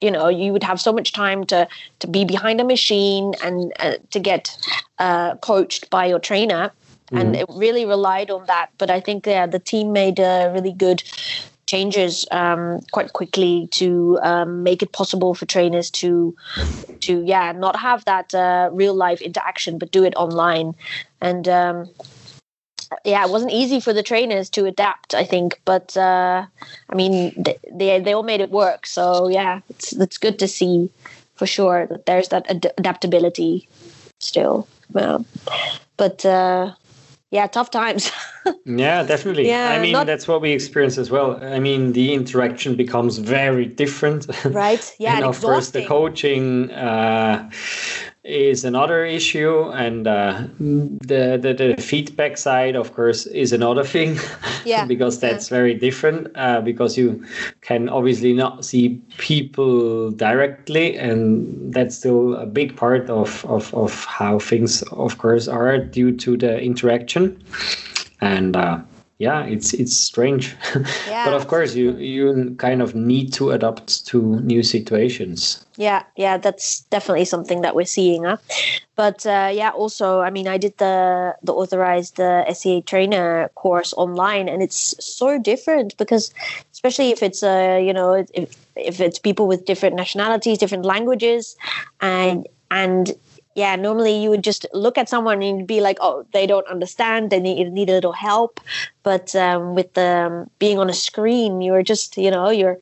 you 0.00 0.10
know 0.10 0.28
you 0.28 0.52
would 0.52 0.62
have 0.62 0.80
so 0.80 0.92
much 0.92 1.12
time 1.12 1.44
to 1.44 1.66
to 2.00 2.06
be 2.06 2.24
behind 2.24 2.60
a 2.60 2.64
machine 2.64 3.34
and 3.42 3.72
uh, 3.78 3.94
to 4.10 4.18
get 4.18 4.56
uh, 4.98 5.36
coached 5.36 5.88
by 5.90 6.04
your 6.04 6.18
trainer 6.18 6.70
and 7.12 7.36
it 7.36 7.46
really 7.48 7.84
relied 7.84 8.30
on 8.30 8.46
that. 8.46 8.70
But 8.78 8.90
i 8.90 9.00
think 9.00 9.26
yeah 9.26 9.46
the 9.46 9.58
team 9.58 9.92
made 9.92 10.18
a 10.18 10.50
really 10.54 10.72
good 10.72 11.02
changes 11.66 12.26
um, 12.30 12.80
quite 12.92 13.12
quickly 13.12 13.68
to 13.72 14.18
um, 14.22 14.62
make 14.62 14.82
it 14.82 14.92
possible 14.92 15.34
for 15.34 15.46
trainers 15.46 15.90
to 15.90 16.34
to 17.00 17.22
yeah 17.24 17.52
not 17.52 17.76
have 17.76 18.04
that 18.04 18.34
uh, 18.34 18.68
real 18.72 18.94
life 18.94 19.20
interaction 19.20 19.78
but 19.78 19.90
do 19.90 20.04
it 20.04 20.14
online. 20.16 20.74
And 21.20 21.48
um, 21.48 21.88
yeah 23.04 23.24
it 23.24 23.30
wasn't 23.30 23.52
easy 23.52 23.80
for 23.80 23.92
the 23.92 24.02
trainers 24.02 24.50
to 24.50 24.66
adapt 24.66 25.14
i 25.14 25.24
think. 25.24 25.60
But 25.64 25.96
uh, 25.96 26.46
i 26.90 26.94
mean 26.94 27.32
they, 27.36 27.58
they 27.72 28.00
they 28.00 28.12
all 28.12 28.22
made 28.22 28.40
it 28.40 28.50
work. 28.50 28.86
So 28.86 29.28
yeah 29.28 29.60
it's 29.70 29.92
it's 29.92 30.18
good 30.18 30.38
to 30.40 30.48
see 30.48 30.90
for 31.34 31.46
sure 31.46 31.86
that 31.86 32.06
there's 32.06 32.28
that 32.28 32.48
ad- 32.50 32.72
adaptability 32.78 33.68
still. 34.20 34.68
Well, 34.92 35.24
but 35.96 36.24
uh, 36.26 36.72
yeah 37.32 37.48
tough 37.48 37.70
times 37.70 38.12
Yeah, 38.64 39.02
definitely. 39.04 39.46
Yeah, 39.48 39.70
I 39.72 39.80
mean, 39.80 39.92
not- 39.92 40.06
that's 40.06 40.26
what 40.26 40.40
we 40.40 40.52
experience 40.52 40.98
as 40.98 41.10
well. 41.10 41.42
I 41.44 41.58
mean, 41.58 41.92
the 41.92 42.12
interaction 42.12 42.74
becomes 42.76 43.18
very 43.18 43.66
different. 43.66 44.26
right 44.44 44.84
yeah 44.98 45.16
and 45.16 45.24
and 45.24 45.26
of 45.36 45.40
course, 45.40 45.70
the 45.70 45.84
coaching 45.86 46.70
uh, 46.72 47.48
is 48.24 48.64
another 48.64 49.04
issue, 49.04 49.70
and 49.72 50.06
uh, 50.06 50.44
the, 50.58 51.38
the 51.40 51.54
the 51.54 51.82
feedback 51.82 52.38
side, 52.38 52.76
of 52.76 52.94
course, 52.94 53.26
is 53.26 53.52
another 53.52 53.84
thing. 53.84 54.18
Yeah, 54.64 54.84
because 54.84 55.18
that's 55.18 55.48
very 55.48 55.74
different. 55.74 56.28
Uh, 56.36 56.60
because 56.60 56.96
you 56.96 57.24
can 57.62 57.88
obviously 57.88 58.32
not 58.32 58.64
see 58.64 59.00
people 59.18 60.12
directly, 60.12 60.96
and 60.96 61.74
that's 61.74 61.96
still 61.96 62.34
a 62.34 62.46
big 62.46 62.76
part 62.76 63.10
of 63.10 63.44
of 63.46 63.74
of 63.74 64.04
how 64.04 64.38
things, 64.38 64.82
of 64.92 65.18
course, 65.18 65.48
are 65.48 65.78
due 65.78 66.16
to 66.18 66.36
the 66.36 66.60
interaction 66.62 67.42
and 68.20 68.56
uh, 68.56 68.78
yeah 69.22 69.44
it's 69.46 69.72
it's 69.72 69.96
strange. 69.96 70.56
But 71.24 71.34
of 71.34 71.46
course 71.46 71.76
you 71.76 71.96
you 71.96 72.56
kind 72.58 72.82
of 72.82 72.94
need 72.94 73.32
to 73.38 73.52
adapt 73.52 74.04
to 74.10 74.40
new 74.40 74.62
situations. 74.62 75.64
Yeah 75.76 76.02
yeah 76.16 76.36
that's 76.38 76.80
definitely 76.90 77.24
something 77.24 77.62
that 77.62 77.74
we're 77.76 77.92
seeing 77.98 78.24
huh? 78.24 78.36
but 78.96 79.24
uh, 79.24 79.50
yeah 79.60 79.70
also 79.70 80.20
i 80.20 80.30
mean 80.30 80.46
i 80.46 80.58
did 80.58 80.76
the 80.76 81.34
the 81.42 81.54
authorized 81.54 82.20
uh, 82.20 82.44
SCA 82.52 82.82
trainer 82.82 83.48
course 83.54 83.94
online 83.96 84.48
and 84.48 84.62
it's 84.62 84.94
so 85.00 85.38
different 85.38 85.96
because 85.96 86.34
especially 86.72 87.10
if 87.10 87.22
it's 87.22 87.42
uh, 87.42 87.80
you 87.82 87.92
know 87.92 88.12
if, 88.34 88.50
if 88.76 89.00
it's 89.00 89.18
people 89.18 89.46
with 89.46 89.64
different 89.64 89.96
nationalities 89.96 90.58
different 90.58 90.84
languages 90.84 91.56
and 92.00 92.46
and 92.70 93.12
yeah 93.54 93.76
normally 93.76 94.22
you 94.22 94.30
would 94.30 94.44
just 94.44 94.66
look 94.72 94.98
at 94.98 95.08
someone 95.08 95.42
and 95.42 95.66
be 95.66 95.80
like 95.80 95.98
oh 96.00 96.26
they 96.32 96.46
don't 96.46 96.66
understand 96.68 97.30
they 97.30 97.40
need, 97.40 97.72
need 97.72 97.90
a 97.90 97.94
little 97.94 98.12
help 98.12 98.60
but 99.02 99.34
um, 99.36 99.74
with 99.74 99.96
um, 99.98 100.48
being 100.58 100.78
on 100.78 100.88
a 100.88 100.94
screen 100.94 101.60
you're 101.60 101.82
just 101.82 102.16
you 102.16 102.30
know 102.30 102.50
you're 102.50 102.78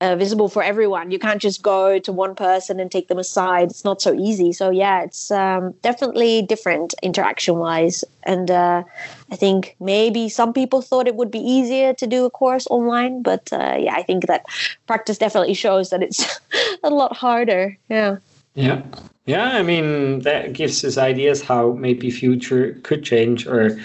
uh, 0.00 0.16
visible 0.16 0.48
for 0.48 0.62
everyone. 0.62 1.10
You 1.10 1.18
can't 1.18 1.40
just 1.40 1.62
go 1.62 1.98
to 1.98 2.12
one 2.12 2.34
person 2.34 2.78
and 2.80 2.90
take 2.90 3.08
them 3.08 3.18
aside. 3.18 3.70
It's 3.70 3.84
not 3.84 4.02
so 4.02 4.14
easy. 4.14 4.52
So 4.52 4.70
yeah, 4.70 5.02
it's 5.02 5.30
um, 5.30 5.72
definitely 5.82 6.42
different 6.42 6.94
interaction 7.02 7.56
wise. 7.56 8.04
And 8.24 8.50
uh, 8.50 8.82
I 9.30 9.36
think 9.36 9.76
maybe 9.80 10.28
some 10.28 10.52
people 10.52 10.82
thought 10.82 11.08
it 11.08 11.16
would 11.16 11.30
be 11.30 11.38
easier 11.38 11.94
to 11.94 12.06
do 12.06 12.24
a 12.26 12.30
course 12.30 12.66
online, 12.68 13.22
but 13.22 13.50
uh, 13.52 13.76
yeah, 13.78 13.94
I 13.94 14.02
think 14.02 14.26
that 14.26 14.44
practice 14.86 15.18
definitely 15.18 15.54
shows 15.54 15.90
that 15.90 16.02
it's 16.02 16.40
a 16.82 16.90
lot 16.90 17.16
harder. 17.16 17.78
Yeah. 17.88 18.18
yeah 18.54 18.82
yeah 19.26 19.50
i 19.50 19.62
mean 19.62 20.20
that 20.20 20.52
gives 20.52 20.84
us 20.84 20.96
ideas 20.96 21.42
how 21.42 21.72
maybe 21.72 22.10
future 22.10 22.78
could 22.82 23.02
change 23.04 23.46
or 23.46 23.76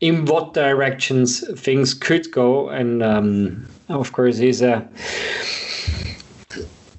in 0.00 0.24
what 0.24 0.54
directions 0.54 1.46
things 1.60 1.92
could 1.94 2.30
go 2.32 2.68
and 2.68 3.02
um, 3.02 3.66
of 3.88 4.12
course 4.12 4.38
is 4.38 4.62
a 4.62 4.86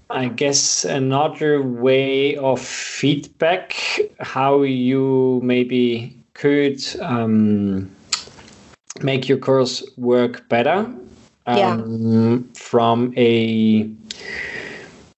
I 0.10 0.30
guess 0.30 0.86
another 0.86 1.62
way 1.62 2.38
of 2.38 2.62
feedback 2.62 3.76
how 4.22 4.62
you 4.62 5.42
maybe 5.44 6.16
could 6.34 6.82
um, 7.02 7.92
make 9.02 9.28
your 9.28 9.38
course 9.38 9.84
work 9.98 10.48
better 10.48 10.90
Yeah. 11.46 11.74
um, 11.74 12.50
from 12.54 13.14
a 13.18 13.84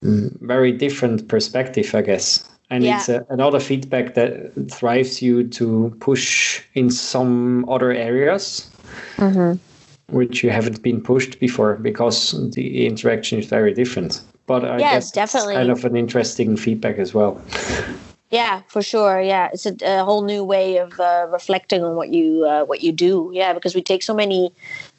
mm, 0.03 0.39
very 0.41 0.71
different 0.71 1.27
perspective, 1.27 1.93
I 1.93 2.01
guess. 2.01 2.48
And 2.69 2.83
Yeah. 2.83 2.97
it's 2.99 3.09
a, 3.09 3.25
another 3.29 3.59
feedback 3.59 4.13
that 4.13 4.51
thrives 4.71 5.21
you 5.21 5.47
to 5.49 5.95
push 5.99 6.61
in 6.75 6.89
some 6.91 7.67
other 7.67 7.91
areas 7.91 8.69
which 10.11 10.43
you 10.43 10.49
haven't 10.49 10.81
been 10.81 11.01
pushed 11.01 11.39
before 11.39 11.75
because 11.75 12.31
the 12.53 12.85
interaction 12.85 13.39
is 13.39 13.45
very 13.45 13.73
different. 13.73 14.21
But 14.47 14.65
I 14.65 14.79
Yes, 14.79 14.91
guess 14.91 15.03
it's 15.05 15.11
definitely. 15.11 15.55
kind 15.55 15.69
of 15.69 15.85
an 15.85 15.95
interesting 15.95 16.57
feedback 16.57 16.97
as 16.97 17.13
well. 17.13 17.41
Yeah, 18.31 18.61
for 18.67 18.81
sure. 18.81 19.21
Yeah, 19.21 19.49
it's 19.53 19.65
a, 19.65 19.75
a 19.81 20.03
whole 20.03 20.23
new 20.23 20.43
way 20.43 20.77
of 20.77 20.99
uh, 20.99 21.27
reflecting 21.31 21.83
on 21.83 21.95
what 21.95 22.09
you 22.09 22.45
uh, 22.45 22.63
what 22.65 22.81
you 22.81 22.91
do. 22.91 23.31
Yeah, 23.33 23.53
because 23.53 23.75
we 23.75 23.81
take 23.81 24.03
so 24.03 24.13
many 24.13 24.51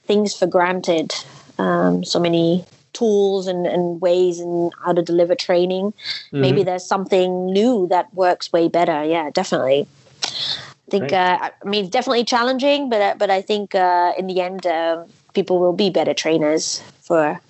things 0.06 0.35
for 0.35 0.46
granted, 0.46 1.12
um, 1.59 2.04
so 2.04 2.18
many 2.18 2.64
tools 2.92 3.46
and, 3.46 3.66
and 3.66 4.00
ways 4.00 4.40
and 4.40 4.72
how 4.85 4.92
to 4.92 5.03
deliver 5.03 5.35
training. 5.35 5.92
Maybe 6.33 6.62
there's 6.62 6.85
something 6.85 7.46
new 7.46 7.87
that 7.88 8.12
works 8.14 8.53
way 8.53 8.68
better. 8.68 9.05
Yeah, 9.05 9.31
definitely. 9.31 9.87
I 10.24 10.90
think. 10.90 11.12
Uh, 11.12 11.38
I 11.40 11.68
mean, 11.68 11.88
definitely 11.88 12.24
challenging, 12.24 12.90
but 12.90 13.00
uh, 13.00 13.14
but 13.18 13.31
I 13.31 13.42
think 13.42 13.74
uh, 13.74 14.12
in 14.18 14.26
the 14.26 14.40
end, 14.40 14.66
uh, 14.66 15.05
people 15.35 15.59
will 15.59 15.72
be 15.72 15.90
better 15.90 16.14
trainers 16.14 16.83
for 17.03 17.40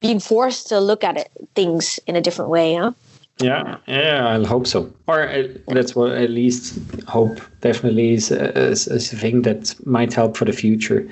being 0.00 0.20
forced 0.20 0.68
to 0.68 0.80
look 0.80 1.04
at 1.04 1.16
it 1.16 1.30
things 1.54 1.98
in 2.06 2.16
a 2.16 2.20
different 2.20 2.50
way. 2.50 2.74
Huh? 2.74 2.92
Yeah, 3.38 3.76
yeah, 3.86 4.28
I'll 4.28 4.46
hope 4.46 4.66
so. 4.66 4.90
Or 5.06 5.28
uh, 5.28 5.46
that's 5.68 5.94
what 5.94 6.12
at 6.12 6.30
least 6.30 6.78
hope 7.06 7.38
definitely 7.60 8.14
is 8.14 8.30
a, 8.30 8.56
is, 8.58 8.88
is 8.88 9.12
a 9.12 9.16
thing 9.16 9.42
that 9.42 9.74
might 9.84 10.14
help 10.14 10.36
for 10.36 10.46
the 10.46 10.52
future. 10.52 11.06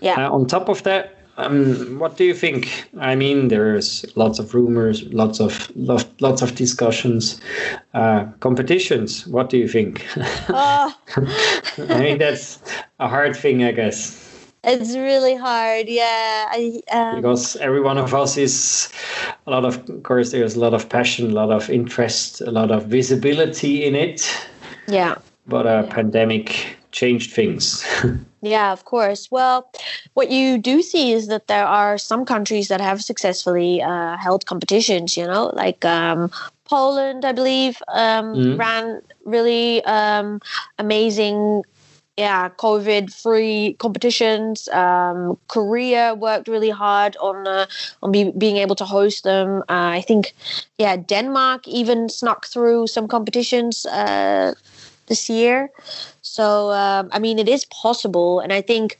Yeah. 0.00 0.26
Uh, 0.26 0.32
on 0.32 0.46
top 0.46 0.68
of 0.68 0.82
that, 0.82 1.17
um, 1.38 1.98
what 1.98 2.16
do 2.16 2.24
you 2.24 2.34
think? 2.34 2.88
I 2.98 3.14
mean, 3.14 3.48
there's 3.48 4.04
lots 4.16 4.38
of 4.38 4.54
rumors, 4.54 5.04
lots 5.04 5.40
of 5.40 5.70
lots, 5.76 6.04
lots 6.20 6.42
of 6.42 6.54
discussions, 6.54 7.40
uh, 7.94 8.24
competitions. 8.40 9.26
What 9.26 9.48
do 9.48 9.56
you 9.56 9.68
think? 9.68 10.04
Oh. 10.50 10.94
I 11.88 12.00
mean, 12.00 12.18
that's 12.18 12.60
a 12.98 13.08
hard 13.08 13.36
thing, 13.36 13.62
I 13.62 13.72
guess. 13.72 14.24
It's 14.64 14.96
really 14.96 15.36
hard, 15.36 15.88
yeah. 15.88 16.46
I 16.50 16.82
um, 16.90 17.16
because 17.16 17.54
every 17.56 17.80
one 17.80 17.96
of 17.96 18.12
us 18.12 18.36
is 18.36 18.88
a 19.46 19.50
lot 19.50 19.64
of, 19.64 19.88
of 19.88 20.02
course 20.02 20.32
there's 20.32 20.56
a 20.56 20.60
lot 20.60 20.74
of 20.74 20.88
passion 20.88 21.30
a 21.30 21.34
lot 21.34 21.50
of 21.50 21.70
interest 21.70 22.40
a 22.40 22.50
lot 22.50 22.70
of 22.70 22.86
visibility 22.86 23.84
in 23.84 23.94
it 23.94 24.28
yeah, 24.88 25.14
but 25.46 25.66
a 25.66 25.86
pandemic 25.90 26.77
changed 27.00 27.30
things 27.38 27.84
yeah, 28.42 28.72
of 28.72 28.84
course. 28.84 29.30
Well, 29.30 29.70
what 30.14 30.30
you 30.30 30.58
do 30.58 30.82
see 30.82 31.12
is 31.12 31.26
that 31.26 31.48
there 31.48 31.66
are 31.66 31.98
some 31.98 32.24
countries 32.24 32.68
that 32.68 32.80
have 32.80 33.02
successfully 33.02 33.82
uh, 33.82 34.16
held 34.16 34.46
competitions. 34.46 35.16
You 35.16 35.26
know, 35.26 35.50
like 35.54 35.84
um, 35.84 36.30
Poland, 36.64 37.24
I 37.24 37.32
believe, 37.32 37.82
um, 37.88 38.26
Mhm. 38.34 38.58
ran 38.58 39.02
really 39.24 39.82
um, 39.84 40.40
amazing. 40.78 41.62
yeah 42.18 42.48
COVID 42.58 43.04
free 43.14 43.76
competitions. 43.78 44.68
Um, 44.74 45.38
Korea 45.54 46.14
worked 46.18 46.48
really 46.48 46.70
hard 46.74 47.16
on 47.20 47.46
uh, 47.46 47.66
on 48.02 48.10
be, 48.10 48.32
being 48.34 48.56
able 48.64 48.74
to 48.76 48.84
host 48.84 49.22
them. 49.22 49.48
Uh, 49.70 49.98
I 49.98 50.02
think 50.08 50.34
yeah 50.78 50.96
Denmark 50.96 51.60
even 51.68 52.08
snuck 52.08 52.46
through 52.52 52.86
some 52.88 53.06
competitions 53.08 53.86
uh, 53.86 54.50
this 55.06 55.28
year. 55.30 55.70
So 56.38 56.70
um, 56.70 57.08
I 57.10 57.18
mean 57.18 57.40
it 57.40 57.48
is 57.48 57.64
possible, 57.64 58.38
and 58.38 58.52
I 58.52 58.62
think 58.62 58.98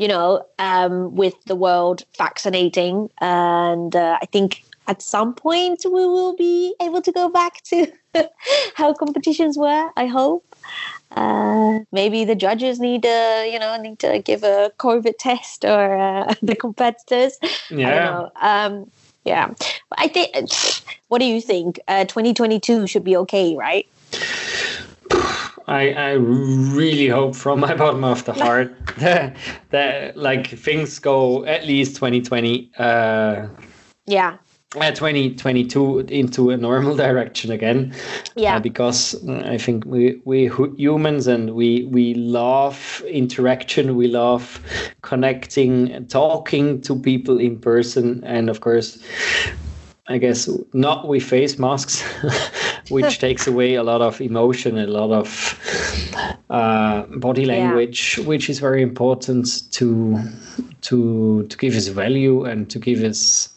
you 0.00 0.08
know, 0.08 0.42
um, 0.58 1.14
with 1.14 1.34
the 1.44 1.54
world 1.54 2.02
vaccinating. 2.16 3.10
And 3.20 3.94
uh, 3.94 4.18
I 4.20 4.26
think 4.32 4.64
at 4.86 5.02
some 5.02 5.34
point 5.34 5.82
we 5.84 6.06
will 6.14 6.34
be 6.34 6.74
able 6.80 7.02
to 7.02 7.12
go 7.12 7.28
back 7.28 7.62
to 7.64 7.86
how 8.74 8.94
competitions 8.94 9.58
were. 9.58 9.90
I 9.96 10.06
hope. 10.06 10.56
Uh, 11.12 11.80
maybe 11.92 12.24
the 12.24 12.34
judges 12.34 12.80
need 12.80 13.02
to, 13.02 13.48
you 13.52 13.58
know, 13.58 13.76
need 13.76 13.98
to 13.98 14.20
give 14.24 14.42
a 14.42 14.72
COVID 14.78 15.14
test 15.18 15.66
or 15.66 15.98
uh, 15.98 16.34
the 16.42 16.56
competitors. 16.56 17.38
Yeah. 17.68 18.28
Um, 18.40 18.90
yeah. 19.24 19.48
But 19.90 19.98
I 19.98 20.08
think. 20.08 20.30
What 21.10 21.18
do 21.18 21.24
you 21.24 21.40
think? 21.40 21.80
Uh, 21.88 22.04
2022 22.04 22.86
should 22.86 23.02
be 23.02 23.16
okay, 23.16 23.56
right? 23.56 23.84
I, 25.70 25.92
I 25.92 26.10
really 26.14 27.06
hope 27.06 27.36
from 27.36 27.60
my 27.60 27.74
bottom 27.82 28.02
of 28.02 28.24
the 28.24 28.32
heart 28.32 28.74
that, 28.98 29.36
that 29.70 30.16
like 30.16 30.48
things 30.48 30.98
go 30.98 31.44
at 31.44 31.64
least 31.64 31.94
2020 31.94 32.72
uh 32.76 33.46
yeah. 34.06 34.38
uh, 34.74 34.90
2022 34.90 36.00
into 36.00 36.50
a 36.50 36.56
normal 36.56 36.96
direction 37.06 37.52
again. 37.52 37.94
Yeah. 38.34 38.56
uh, 38.56 38.60
because 38.60 39.14
i 39.28 39.56
think 39.56 39.84
we 39.84 40.20
we 40.24 40.50
humans 40.76 41.28
and 41.28 41.54
we 41.54 41.84
we 41.84 42.14
love 42.14 43.02
interaction. 43.06 43.94
We 43.94 44.08
love 44.08 44.60
connecting 45.02 46.06
talking 46.08 46.80
to 46.82 46.98
people 46.98 47.38
in 47.38 47.60
person. 47.60 48.24
And 48.24 48.50
of 48.50 48.60
course 48.60 48.98
I 50.10 50.18
guess 50.18 50.50
not 50.72 51.06
with 51.06 51.22
face 51.22 51.56
masks, 51.56 52.02
which 52.90 53.18
takes 53.26 53.46
away 53.46 53.74
a 53.74 53.84
lot 53.84 54.02
of 54.02 54.20
emotion, 54.20 54.76
a 54.76 54.86
lot 54.88 55.12
of 55.12 56.34
uh, 56.50 57.02
body 57.02 57.46
language, 57.46 58.18
yeah. 58.18 58.26
which 58.26 58.50
is 58.50 58.58
very 58.58 58.82
important 58.82 59.70
to 59.72 60.18
to 60.82 61.46
to 61.46 61.56
give 61.56 61.76
us 61.76 61.86
value 61.86 62.44
and 62.44 62.68
to 62.70 62.80
give 62.80 63.04
us 63.04 63.48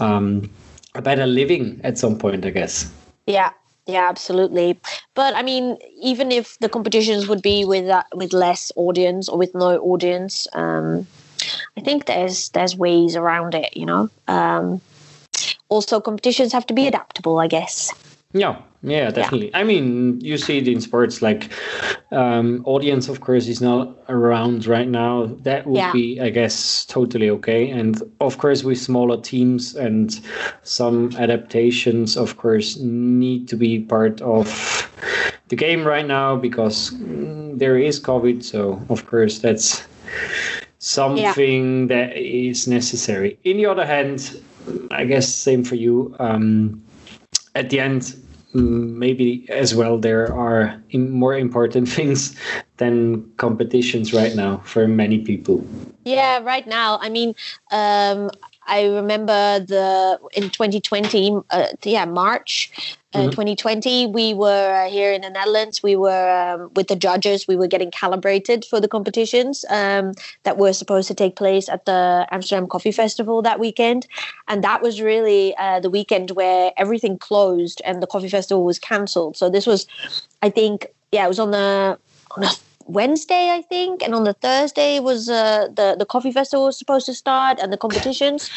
um, 0.00 0.50
a 0.96 1.02
better 1.02 1.26
living 1.26 1.80
at 1.84 1.96
some 1.96 2.18
point, 2.18 2.44
I 2.44 2.50
guess. 2.50 2.90
Yeah, 3.28 3.50
yeah, 3.86 4.08
absolutely. 4.08 4.80
But 5.14 5.36
I 5.36 5.42
mean, 5.42 5.78
even 6.02 6.32
if 6.32 6.58
the 6.58 6.68
competitions 6.68 7.28
would 7.28 7.40
be 7.40 7.64
with 7.64 7.88
uh, 7.88 8.02
with 8.14 8.32
less 8.32 8.72
audience 8.74 9.28
or 9.28 9.38
with 9.38 9.54
no 9.54 9.78
audience, 9.78 10.48
um, 10.54 11.06
I 11.78 11.82
think 11.82 12.06
there's 12.06 12.48
there's 12.48 12.76
ways 12.76 13.14
around 13.14 13.54
it. 13.54 13.76
You 13.76 13.86
know. 13.86 14.10
Um, 14.26 14.80
also 15.74 16.00
competitions 16.00 16.52
have 16.52 16.66
to 16.66 16.74
be 16.74 16.86
adaptable, 16.86 17.40
I 17.40 17.48
guess. 17.48 17.92
Yeah, 18.32 18.56
yeah, 18.82 19.10
definitely. 19.10 19.50
Yeah. 19.50 19.58
I 19.58 19.64
mean, 19.64 20.20
you 20.20 20.38
see 20.38 20.58
it 20.58 20.66
in 20.66 20.80
sports 20.80 21.22
like 21.22 21.52
um, 22.10 22.62
audience, 22.64 23.08
of 23.08 23.20
course, 23.20 23.46
is 23.46 23.60
not 23.60 23.96
around 24.08 24.66
right 24.66 24.88
now. 24.88 25.26
That 25.42 25.66
would 25.66 25.76
yeah. 25.76 25.92
be, 25.92 26.20
I 26.20 26.30
guess, 26.30 26.84
totally 26.86 27.30
okay. 27.30 27.70
And 27.70 28.02
of 28.20 28.38
course, 28.38 28.64
with 28.64 28.78
smaller 28.78 29.20
teams 29.20 29.76
and 29.76 30.20
some 30.62 31.10
adaptations, 31.16 32.16
of 32.16 32.36
course, 32.36 32.76
need 32.78 33.48
to 33.48 33.56
be 33.56 33.80
part 33.80 34.20
of 34.20 34.46
the 35.48 35.56
game 35.56 35.86
right 35.86 36.06
now 36.06 36.36
because 36.36 36.90
mm, 36.90 37.58
there 37.58 37.78
is 37.78 38.00
COVID. 38.00 38.42
So, 38.42 38.80
of 38.88 39.06
course, 39.06 39.38
that's 39.38 39.84
something 40.78 41.88
yeah. 41.88 41.94
that 41.94 42.16
is 42.16 42.66
necessary. 42.66 43.38
In 43.44 43.56
the 43.56 43.66
other 43.66 43.86
hand, 43.86 44.40
I 44.90 45.04
guess 45.04 45.32
same 45.32 45.64
for 45.64 45.74
you. 45.74 46.14
Um, 46.18 46.82
at 47.54 47.70
the 47.70 47.80
end, 47.80 48.16
maybe 48.54 49.46
as 49.48 49.74
well 49.74 49.98
there 49.98 50.32
are 50.32 50.80
more 50.92 51.36
important 51.36 51.88
things 51.98 52.36
than 52.76 53.30
competitions 53.36 54.12
right 54.12 54.34
now 54.34 54.58
for 54.64 54.86
many 54.88 55.18
people. 55.18 55.64
Yeah, 56.04 56.40
right 56.42 56.66
now. 56.66 56.98
I 57.00 57.08
mean, 57.08 57.34
um, 57.70 58.30
I 58.66 58.86
remember 58.86 59.60
the 59.60 60.18
in 60.34 60.50
2020, 60.50 61.40
uh, 61.50 61.66
yeah, 61.84 62.04
March 62.04 62.72
uh, 63.14 63.18
mm-hmm. 63.18 63.30
2020, 63.30 64.06
we 64.08 64.34
were 64.34 64.74
uh, 64.74 64.90
here 64.90 65.12
in 65.12 65.20
the 65.20 65.30
Netherlands. 65.30 65.84
We 65.84 65.94
were 65.94 66.30
um, 66.30 66.70
with 66.74 66.88
the 66.88 66.96
judges. 66.96 67.46
We 67.46 67.54
were 67.54 67.68
getting 67.68 67.92
calibrated 67.92 68.64
for 68.64 68.80
the 68.80 68.88
competitions 68.88 69.64
um, 69.70 70.14
that 70.42 70.58
were 70.58 70.72
supposed 70.72 71.06
to 71.08 71.14
take 71.14 71.36
place 71.36 71.68
at 71.68 71.84
the 71.84 72.26
Amsterdam 72.32 72.66
Coffee 72.66 72.90
Festival 72.90 73.40
that 73.42 73.60
weekend, 73.60 74.08
and 74.48 74.64
that 74.64 74.82
was 74.82 75.00
really 75.00 75.56
uh, 75.58 75.78
the 75.78 75.90
weekend 75.90 76.32
where 76.32 76.72
everything 76.76 77.16
closed 77.16 77.80
and 77.84 78.02
the 78.02 78.06
coffee 78.08 78.28
festival 78.28 78.64
was 78.64 78.80
cancelled. 78.80 79.36
So 79.36 79.48
this 79.48 79.64
was, 79.64 79.86
I 80.42 80.50
think, 80.50 80.88
yeah, 81.12 81.24
it 81.24 81.28
was 81.28 81.38
on 81.38 81.52
the 81.52 81.96
on 82.32 82.42
a 82.42 82.50
Wednesday, 82.86 83.50
I 83.50 83.62
think, 83.62 84.02
and 84.02 84.14
on 84.14 84.24
the 84.24 84.34
Thursday 84.34 85.00
was 85.00 85.28
uh, 85.28 85.68
the 85.74 85.96
the 85.98 86.06
coffee 86.06 86.32
festival 86.32 86.66
was 86.66 86.78
supposed 86.78 87.06
to 87.06 87.14
start 87.14 87.58
and 87.60 87.72
the 87.72 87.76
competitions, 87.76 88.50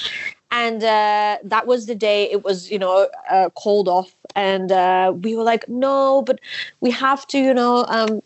and 0.52 0.84
uh, 0.84 1.38
that 1.44 1.68
was 1.68 1.86
the 1.86 1.96
day 1.96 2.30
it 2.32 2.44
was 2.44 2.70
you 2.72 2.80
know 2.80 3.10
uh, 3.30 3.50
called 3.52 3.88
off, 3.88 4.16
and 4.36 4.72
uh, 4.72 5.14
we 5.24 5.36
were 5.36 5.44
like, 5.44 5.68
no, 5.68 6.22
but 6.22 6.40
we 6.82 6.92
have 6.92 7.26
to, 7.28 7.40
you 7.40 7.54
know, 7.54 7.86
um, 7.88 8.22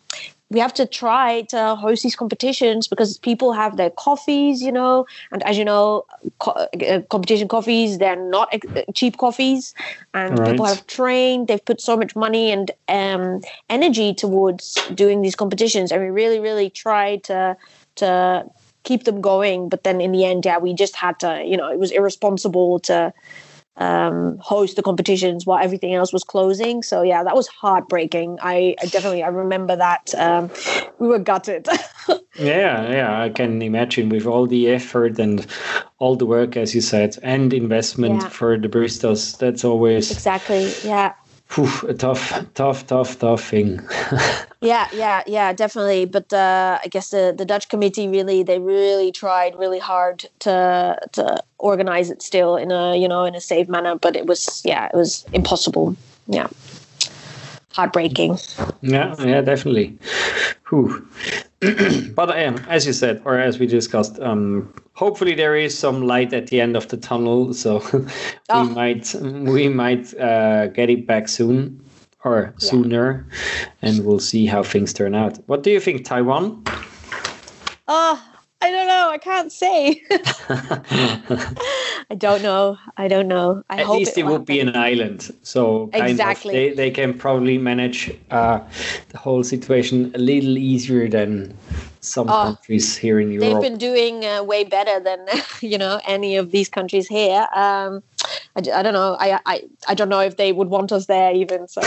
we 0.52 0.60
have 0.60 0.74
to 0.74 0.86
try 0.86 1.42
to 1.42 1.74
host 1.76 2.02
these 2.02 2.14
competitions 2.14 2.86
because 2.86 3.18
people 3.18 3.52
have 3.52 3.76
their 3.76 3.90
coffees, 3.90 4.60
you 4.60 4.70
know, 4.70 5.06
and 5.30 5.42
as 5.44 5.56
you 5.56 5.64
know, 5.64 6.04
co- 6.38 6.52
uh, 6.52 7.00
competition 7.10 7.48
coffees 7.48 7.98
they're 7.98 8.16
not 8.16 8.54
cheap 8.94 9.16
coffees, 9.16 9.74
and 10.14 10.36
right. 10.38 10.50
people 10.50 10.66
have 10.66 10.86
trained, 10.86 11.48
they've 11.48 11.64
put 11.64 11.80
so 11.80 11.96
much 11.96 12.14
money 12.14 12.50
and 12.52 12.70
um, 12.88 13.40
energy 13.70 14.12
towards 14.14 14.74
doing 14.94 15.22
these 15.22 15.34
competitions, 15.34 15.90
and 15.90 16.02
we 16.02 16.10
really, 16.10 16.38
really 16.38 16.70
tried 16.70 17.24
to 17.24 17.56
to 17.96 18.44
keep 18.84 19.04
them 19.04 19.20
going. 19.20 19.68
But 19.68 19.84
then 19.84 20.00
in 20.00 20.12
the 20.12 20.24
end, 20.24 20.44
yeah, 20.44 20.58
we 20.58 20.74
just 20.74 20.96
had 20.96 21.18
to, 21.20 21.42
you 21.44 21.56
know, 21.56 21.70
it 21.70 21.78
was 21.78 21.90
irresponsible 21.90 22.80
to 22.80 23.12
um, 23.76 24.38
host 24.38 24.76
the 24.76 24.82
competitions 24.82 25.46
while 25.46 25.62
everything 25.62 25.94
else 25.94 26.12
was 26.12 26.24
closing. 26.24 26.82
So 26.82 27.02
yeah, 27.02 27.24
that 27.24 27.34
was 27.34 27.48
heartbreaking. 27.48 28.38
I, 28.42 28.74
I 28.82 28.86
definitely 28.86 29.22
I 29.22 29.28
remember 29.28 29.76
that. 29.76 30.14
Um, 30.16 30.50
we 30.98 31.08
were 31.08 31.18
gutted. 31.18 31.68
yeah, 32.38 32.90
yeah, 32.90 33.22
I 33.22 33.30
can 33.30 33.62
imagine 33.62 34.08
with 34.08 34.26
all 34.26 34.46
the 34.46 34.68
effort 34.68 35.18
and 35.18 35.46
all 35.98 36.16
the 36.16 36.26
work, 36.26 36.56
as 36.56 36.74
you 36.74 36.80
said, 36.80 37.16
and 37.22 37.52
investment 37.52 38.22
yeah. 38.22 38.28
for 38.28 38.58
the 38.58 38.68
baristas. 38.68 39.38
That's 39.38 39.64
always 39.64 40.10
exactly 40.10 40.72
yeah 40.84 41.14
whew, 41.54 41.88
a 41.88 41.94
tough, 41.94 42.30
tough, 42.54 42.86
tough, 42.86 43.18
tough 43.18 43.44
thing. 43.44 43.80
yeah, 44.60 44.88
yeah, 44.92 45.22
yeah, 45.26 45.52
definitely. 45.52 46.04
But 46.04 46.32
uh, 46.32 46.78
I 46.82 46.88
guess 46.88 47.10
the, 47.10 47.34
the 47.36 47.44
Dutch 47.44 47.68
committee 47.68 48.08
really 48.08 48.42
they 48.42 48.58
really 48.58 49.12
tried 49.12 49.56
really 49.56 49.78
hard 49.78 50.28
to 50.40 50.98
to 51.12 51.42
organize 51.58 52.10
it 52.10 52.22
still 52.22 52.56
in 52.56 52.70
a 52.70 52.96
you 52.96 53.08
know 53.08 53.24
in 53.24 53.34
a 53.34 53.40
safe 53.40 53.68
manner. 53.68 53.96
But 53.96 54.16
it 54.16 54.26
was 54.26 54.62
yeah, 54.64 54.86
it 54.86 54.96
was 54.96 55.24
impossible. 55.32 55.96
Yeah 56.26 56.48
heartbreaking. 57.74 58.38
Yeah, 58.80 59.14
yeah, 59.18 59.40
definitely. 59.40 59.98
But 62.14 62.36
um, 62.44 62.56
as 62.68 62.86
you 62.86 62.92
said, 62.92 63.22
or 63.24 63.38
as 63.38 63.60
we 63.60 63.66
discussed, 63.66 64.18
um, 64.18 64.74
hopefully 64.94 65.34
there 65.34 65.54
is 65.54 65.78
some 65.78 66.06
light 66.06 66.32
at 66.32 66.48
the 66.48 66.60
end 66.60 66.76
of 66.76 66.88
the 66.88 66.96
tunnel. 66.96 67.54
So 67.54 67.78
we 67.92 68.04
oh. 68.48 68.64
might 68.64 69.14
we 69.14 69.68
might 69.68 70.12
uh, 70.18 70.66
get 70.68 70.90
it 70.90 71.06
back 71.06 71.28
soon 71.28 71.80
or 72.24 72.52
yeah. 72.58 72.68
sooner, 72.68 73.26
and 73.80 74.04
we'll 74.04 74.18
see 74.18 74.46
how 74.46 74.64
things 74.64 74.92
turn 74.92 75.14
out. 75.14 75.38
What 75.46 75.62
do 75.62 75.70
you 75.70 75.78
think, 75.78 76.04
Taiwan? 76.04 76.64
Oh, 77.86 78.20
I 78.60 78.70
don't 78.70 78.86
know. 78.88 79.10
I 79.10 79.18
can't 79.18 79.52
say. 79.52 80.02
I 82.12 82.14
don't 82.14 82.42
know. 82.42 82.76
I 82.98 83.08
don't 83.08 83.26
know. 83.26 83.64
I 83.70 83.80
At 83.80 83.88
least 83.88 84.18
it, 84.18 84.20
it 84.20 84.24
will 84.24 84.38
be 84.38 84.60
an 84.60 84.76
island, 84.76 85.34
so 85.42 85.88
exactly 85.94 86.52
they 86.52 86.74
they 86.74 86.90
can 86.90 87.16
probably 87.16 87.56
manage 87.56 88.14
uh, 88.30 88.60
the 89.08 89.16
whole 89.16 89.42
situation 89.42 90.12
a 90.14 90.18
little 90.18 90.58
easier 90.58 91.08
than 91.08 91.56
some 92.02 92.28
oh, 92.28 92.42
countries 92.44 92.98
here 92.98 93.18
in 93.18 93.32
Europe. 93.32 93.62
They've 93.62 93.70
been 93.70 93.78
doing 93.78 94.26
uh, 94.26 94.42
way 94.42 94.62
better 94.62 95.00
than 95.00 95.26
you 95.62 95.78
know 95.78 96.02
any 96.06 96.36
of 96.36 96.50
these 96.50 96.68
countries 96.68 97.08
here. 97.08 97.48
Um, 97.56 98.02
I, 98.56 98.60
I 98.60 98.82
don't 98.82 98.92
know. 98.92 99.16
I, 99.18 99.40
I 99.46 99.62
I 99.88 99.94
don't 99.94 100.10
know 100.10 100.20
if 100.20 100.36
they 100.36 100.52
would 100.52 100.68
want 100.68 100.92
us 100.92 101.06
there 101.06 101.32
even. 101.32 101.66
So 101.66 101.80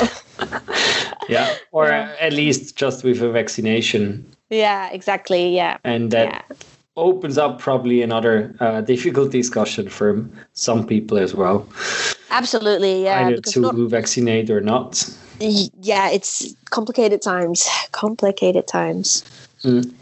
yeah, 1.29 1.53
or 1.71 1.89
yeah. 1.89 2.15
at 2.19 2.33
least 2.33 2.75
just 2.75 3.03
with 3.03 3.21
a 3.21 3.29
vaccination 3.29 4.25
yeah, 4.49 4.89
exactly. 4.91 5.55
Yeah. 5.55 5.77
And 5.83 6.11
that 6.11 6.45
yeah. 6.49 6.55
Opens 6.97 7.37
up 7.37 7.59
probably 7.59 8.01
another 8.01 8.55
uh, 8.59 8.81
difficult 8.81 9.31
discussion 9.31 9.89
for 9.89 10.25
some 10.53 10.85
people 10.87 11.17
as 11.17 11.35
well. 11.35 11.67
Absolutely. 12.31 13.03
Yeah. 13.03 13.27
Either 13.27 13.41
to 13.41 13.59
not- 13.59 13.75
vaccinate 13.75 14.49
or 14.49 14.61
not. 14.61 15.09
yeah, 15.39 16.09
it's 16.09 16.55
complicated 16.69 17.21
times. 17.21 17.67
Complicated 17.91 18.67
times. 18.67 19.23
Mm. 19.63 19.93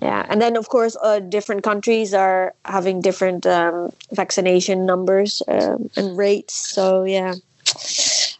Yeah, 0.00 0.26
and 0.28 0.42
then 0.42 0.56
of 0.56 0.68
course, 0.68 0.96
uh, 1.02 1.20
different 1.20 1.62
countries 1.62 2.12
are 2.12 2.52
having 2.64 3.00
different 3.00 3.46
um, 3.46 3.90
vaccination 4.12 4.86
numbers 4.86 5.40
um, 5.46 5.88
and 5.96 6.16
rates. 6.16 6.54
So 6.54 7.04
yeah, 7.04 7.34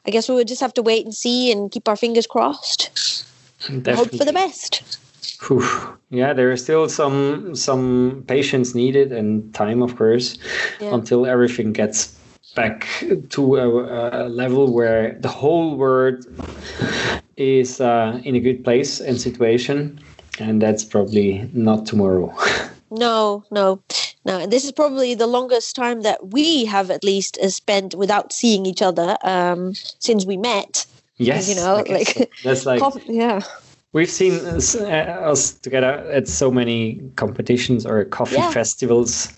I 0.04 0.10
guess 0.10 0.28
we 0.28 0.34
would 0.34 0.48
just 0.48 0.60
have 0.60 0.74
to 0.74 0.82
wait 0.82 1.04
and 1.04 1.14
see 1.14 1.52
and 1.52 1.70
keep 1.70 1.88
our 1.88 1.96
fingers 1.96 2.26
crossed. 2.26 2.90
Hope 3.62 4.10
for 4.10 4.24
the 4.24 4.32
best. 4.32 4.98
Whew. 5.46 5.62
Yeah, 6.10 6.32
there 6.32 6.50
are 6.52 6.56
still 6.56 6.88
some 6.88 7.54
some 7.56 8.24
patience 8.28 8.74
needed 8.74 9.10
and 9.12 9.52
time, 9.54 9.82
of 9.82 9.96
course, 9.96 10.36
Yeah. 10.80 10.94
until 10.94 11.26
everything 11.26 11.72
gets 11.72 12.14
back 12.54 12.86
to 13.30 13.56
a, 13.56 13.66
a 14.26 14.28
level 14.28 14.72
where 14.72 15.16
the 15.20 15.28
whole 15.28 15.76
world 15.76 16.24
is 17.36 17.80
uh, 17.80 18.20
in 18.24 18.36
a 18.36 18.40
good 18.40 18.62
place 18.64 19.00
and 19.00 19.20
situation, 19.20 19.98
and 20.38 20.62
that's 20.62 20.84
probably 20.84 21.48
not 21.52 21.86
tomorrow. 21.86 22.32
No, 22.90 23.42
no, 23.50 23.80
no. 24.24 24.38
And 24.38 24.52
this 24.52 24.64
is 24.64 24.70
probably 24.70 25.14
the 25.16 25.26
longest 25.26 25.74
time 25.74 26.02
that 26.02 26.28
we 26.30 26.64
have 26.66 26.92
at 26.92 27.02
least 27.02 27.36
uh, 27.42 27.48
spent 27.48 27.96
without 27.96 28.32
seeing 28.32 28.66
each 28.66 28.82
other 28.82 29.16
um, 29.24 29.74
since 29.98 30.24
we 30.24 30.36
met. 30.36 30.86
yes, 31.16 31.48
You 31.48 31.56
know, 31.56 31.82
like- 31.88 32.06
so. 32.14 32.24
that's 32.44 32.64
like 32.66 32.80
Cof- 32.84 33.02
yeah, 33.08 33.40
we've 33.94 34.10
seen 34.10 34.34
us, 34.44 34.74
uh, 34.74 34.84
us 35.32 35.52
together 35.54 35.92
at 36.12 36.28
so 36.28 36.50
many 36.50 37.00
competitions 37.16 37.86
or 37.86 38.04
coffee 38.04 38.36
Yeah. 38.36 38.50
festivals. 38.50 39.28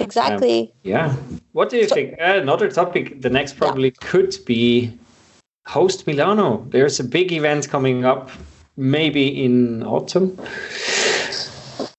exactly. 0.00 0.72
Yeah. 0.82 1.14
What 1.52 1.70
do 1.70 1.76
you 1.76 1.86
So- 1.88 1.94
think? 1.94 2.14
Uh, 2.20 2.40
another 2.42 2.68
topic. 2.70 3.20
The 3.22 3.30
next 3.30 3.56
probably 3.56 3.92
could 3.92 4.36
be 4.44 4.90
host 5.66 6.06
Milano. 6.06 6.66
There's 6.70 6.98
a 6.98 7.04
big 7.04 7.30
event 7.32 7.68
coming 7.68 8.04
up, 8.04 8.30
maybe 8.76 9.44
in 9.44 9.82
autumn, 9.84 10.36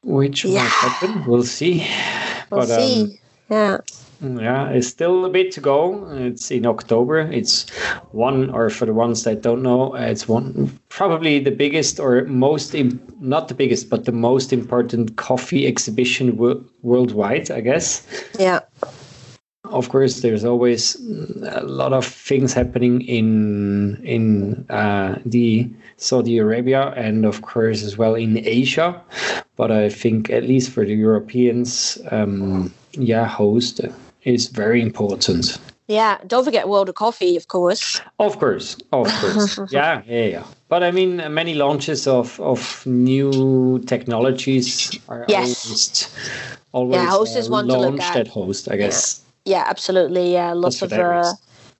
which 0.03 0.43
Yeah. 0.45 0.63
might 0.63 0.71
happen. 0.71 1.23
We'll 1.25 1.43
see. 1.43 1.85
we'll 2.49 2.61
but, 2.61 2.71
um, 2.71 2.79
see. 2.81 3.19
yeah, 3.51 3.77
Yeah, 4.21 4.69
it's 4.69 4.87
still 4.87 5.25
a 5.25 5.29
bit 5.29 5.51
to 5.53 5.61
go. 5.61 6.07
It's 6.11 6.49
in 6.49 6.65
October. 6.65 7.19
It's 7.19 7.69
one, 8.11 8.49
or 8.49 8.69
for 8.69 8.85
the 8.85 8.93
ones 8.93 9.23
that 9.23 9.41
don't 9.41 9.61
know, 9.61 9.93
it's 9.95 10.27
one 10.27 10.79
probably 10.89 11.39
the 11.39 11.51
biggest 11.51 11.99
or 11.99 12.23
most 12.25 12.73
im- 12.73 12.99
not 13.19 13.47
the 13.47 13.53
biggest, 13.53 13.89
but 13.89 14.05
the 14.05 14.11
most 14.11 14.51
important 14.51 15.17
coffee 15.17 15.67
exhibition 15.67 16.37
wo- 16.37 16.63
worldwide, 16.81 17.51
I 17.51 17.61
guess 17.61 18.05
yeah, 18.39 18.61
of 19.71 19.89
course 19.89 20.21
there's 20.21 20.45
always 20.45 20.95
a 21.43 21.63
lot 21.63 21.93
of 21.93 22.05
things 22.05 22.53
happening 22.53 23.01
in 23.01 23.99
in 24.03 24.65
uh, 24.69 25.19
the 25.25 25.69
Saudi 25.97 26.37
Arabia 26.37 26.93
and 26.95 27.25
of 27.25 27.41
course 27.41 27.83
as 27.83 27.97
well 27.97 28.15
in 28.15 28.37
Asia 28.45 29.01
but 29.55 29.71
I 29.71 29.89
think 29.89 30.29
at 30.29 30.43
least 30.43 30.71
for 30.71 30.85
the 30.85 30.95
Europeans 30.95 31.97
um, 32.11 32.73
yeah 32.93 33.27
host 33.27 33.81
is 34.27 34.47
very 34.51 34.81
important 34.81 35.57
yeah. 35.89 36.17
Don't 36.27 36.43
forget 36.43 36.67
World 36.67 36.89
of 36.89 36.95
Coffee, 36.95 37.37
of 37.37 37.47
course. 37.47 38.01
of 38.19 38.37
course 38.39 38.75
of 38.91 39.07
course 39.21 39.57
yeah 39.71 40.01
yeah 40.05 40.25
yeah 40.35 40.43
but 40.67 40.83
I 40.83 40.91
mean 40.91 41.15
many 41.33 41.53
launches 41.55 42.07
of 42.07 42.37
of 42.41 42.83
new 42.85 43.79
technologies 43.87 44.99
are 45.07 45.23
Yes. 45.29 45.63
always 45.63 46.09
always 46.73 46.95
Yeah, 46.99 47.09
host 47.09 47.35
is 47.37 47.47
uh, 47.47 47.51
one 47.57 47.67
to 47.67 47.73
look 47.73 47.81
launched 47.87 48.15
at. 48.15 48.27
at 48.27 48.27
host 48.27 48.67
I 48.69 48.75
guess 48.75 49.23
Yeah, 49.47 49.63
absolutely. 49.65 50.33
Yeah, 50.35 50.51
lots 50.51 50.81
of 50.83 50.91
uh, 50.91 51.31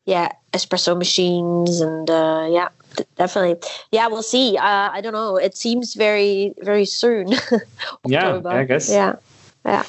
yeah 0.08 0.32
espresso 0.56 0.96
machines 0.96 1.82
and 1.84 2.08
uh, 2.10 2.48
yeah, 2.48 2.70
d- 2.96 3.04
definitely. 3.20 3.60
Yeah, 3.92 4.08
we'll 4.08 4.24
see. 4.24 4.56
Uh, 4.56 4.88
I 4.98 5.02
don't 5.04 5.12
know. 5.12 5.36
It 5.36 5.58
seems 5.60 5.96
very 6.00 6.56
very 6.64 6.86
soon. 6.88 7.36
Yeah, 8.08 8.40
I 8.48 8.64
guess. 8.64 8.88
Yeah, 8.88 9.20
yeah. 9.68 9.84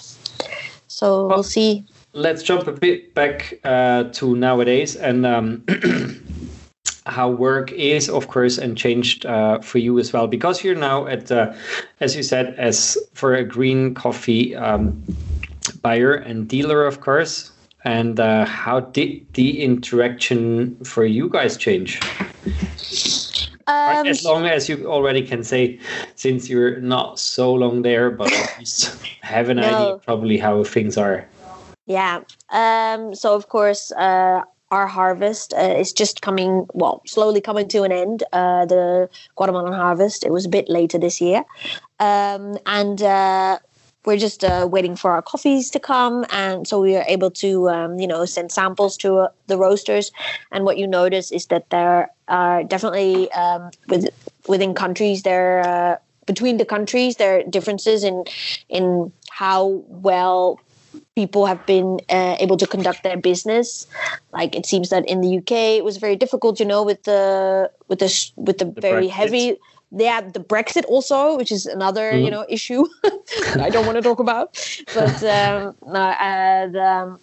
So 0.90 1.06
Well- 1.30 1.38
we'll 1.38 1.46
see. 1.46 1.86
Let's 2.12 2.42
jump 2.42 2.66
a 2.66 2.72
bit 2.72 3.14
back 3.14 3.54
uh, 3.64 4.04
to 4.04 4.34
nowadays 4.36 4.96
and 4.96 5.26
um, 5.26 5.64
how 7.06 7.30
work 7.30 7.72
is, 7.72 8.08
of 8.08 8.28
course, 8.28 8.58
and 8.58 8.76
changed 8.76 9.26
uh, 9.26 9.60
for 9.60 9.78
you 9.78 9.98
as 9.98 10.12
well. 10.12 10.26
Because 10.26 10.62
you're 10.62 10.74
now 10.74 11.06
at, 11.06 11.30
uh, 11.30 11.54
as 12.00 12.16
you 12.16 12.22
said, 12.22 12.54
as 12.58 12.98
for 13.14 13.34
a 13.34 13.44
green 13.44 13.94
coffee 13.94 14.54
um, 14.54 15.02
buyer 15.82 16.14
and 16.14 16.48
dealer, 16.48 16.86
of 16.86 17.00
course. 17.00 17.52
And 17.84 18.18
uh, 18.20 18.44
how 18.44 18.80
did 18.80 19.26
the 19.34 19.62
interaction 19.62 20.76
for 20.84 21.04
you 21.04 21.28
guys 21.28 21.56
change? 21.56 22.00
Um, 23.68 24.06
as 24.06 24.24
long 24.24 24.46
as 24.46 24.68
you 24.68 24.86
already 24.86 25.22
can 25.22 25.44
say, 25.44 25.78
since 26.14 26.48
you're 26.48 26.80
not 26.80 27.18
so 27.18 27.52
long 27.54 27.82
there, 27.82 28.10
but 28.10 28.32
at 28.32 28.58
least 28.58 28.96
have 29.20 29.48
an 29.48 29.58
No. 29.58 29.62
idea 29.62 29.98
probably 29.98 30.38
how 30.38 30.64
things 30.64 30.96
are. 30.98 31.26
Yeah. 31.88 32.20
Um, 32.50 33.14
so 33.14 33.34
of 33.34 33.48
course, 33.48 33.90
uh, 33.92 34.42
our 34.70 34.86
harvest 34.86 35.54
uh, 35.54 35.74
is 35.78 35.90
just 35.94 36.20
coming, 36.20 36.66
well, 36.74 37.00
slowly 37.06 37.40
coming 37.40 37.66
to 37.68 37.82
an 37.82 37.92
end. 37.92 38.22
Uh, 38.30 38.66
the 38.66 39.08
Guatemalan 39.36 39.72
harvest. 39.72 40.22
It 40.22 40.30
was 40.30 40.44
a 40.44 40.50
bit 40.50 40.68
later 40.68 40.98
this 40.98 41.18
year, 41.18 41.46
um, 41.98 42.58
and 42.66 43.00
uh, 43.00 43.58
we're 44.04 44.18
just 44.18 44.44
uh, 44.44 44.68
waiting 44.70 44.96
for 44.96 45.12
our 45.12 45.22
coffees 45.22 45.70
to 45.70 45.80
come, 45.80 46.26
and 46.30 46.68
so 46.68 46.78
we 46.78 46.94
are 46.94 47.06
able 47.08 47.30
to, 47.30 47.70
um, 47.70 47.98
you 47.98 48.06
know, 48.06 48.26
send 48.26 48.52
samples 48.52 48.98
to 48.98 49.20
uh, 49.20 49.28
the 49.46 49.56
roasters. 49.56 50.12
And 50.52 50.66
what 50.66 50.76
you 50.76 50.86
notice 50.86 51.32
is 51.32 51.46
that 51.46 51.70
there 51.70 52.10
are 52.28 52.64
definitely 52.64 53.32
um, 53.32 53.70
with, 53.88 54.10
within 54.46 54.74
countries 54.74 55.22
there. 55.22 55.66
Uh, 55.66 55.96
between 56.26 56.58
the 56.58 56.66
countries, 56.66 57.16
there 57.16 57.38
are 57.38 57.42
differences 57.44 58.04
in 58.04 58.24
in 58.68 59.10
how 59.30 59.82
well 59.88 60.60
people 61.18 61.46
have 61.46 61.62
been 61.66 61.98
uh, 62.18 62.36
able 62.44 62.56
to 62.62 62.66
conduct 62.74 63.02
their 63.02 63.16
business. 63.30 63.86
Like 64.32 64.54
it 64.54 64.66
seems 64.66 64.88
that 64.90 65.04
in 65.08 65.20
the 65.20 65.30
UK 65.38 65.52
it 65.78 65.84
was 65.84 65.96
very 65.98 66.16
difficult, 66.24 66.60
you 66.60 66.66
know, 66.72 66.82
with 66.90 67.02
the 67.10 67.70
with 67.88 67.98
the 68.04 68.10
with 68.36 68.58
the, 68.58 68.66
very 68.88 69.08
Brexit. 69.08 69.10
heavy. 69.20 69.46
Yeah, 69.90 70.20
the 70.20 70.40
Brexit 70.52 70.84
also, 70.94 71.36
which 71.38 71.50
is 71.56 71.66
another 71.66 72.06
you 72.16 72.30
Mhm. 72.30 72.32
know 72.34 72.44
issue 72.58 72.82
I 73.66 73.70
don't 73.70 73.86
want 73.86 73.96
to 73.96 74.02
talk 74.10 74.20
about. 74.20 74.46
But 75.00 75.16
um, 75.38 75.74
no, 75.96 76.02
uh, 76.30 76.66
the, 76.76 76.84
um, 76.84 77.18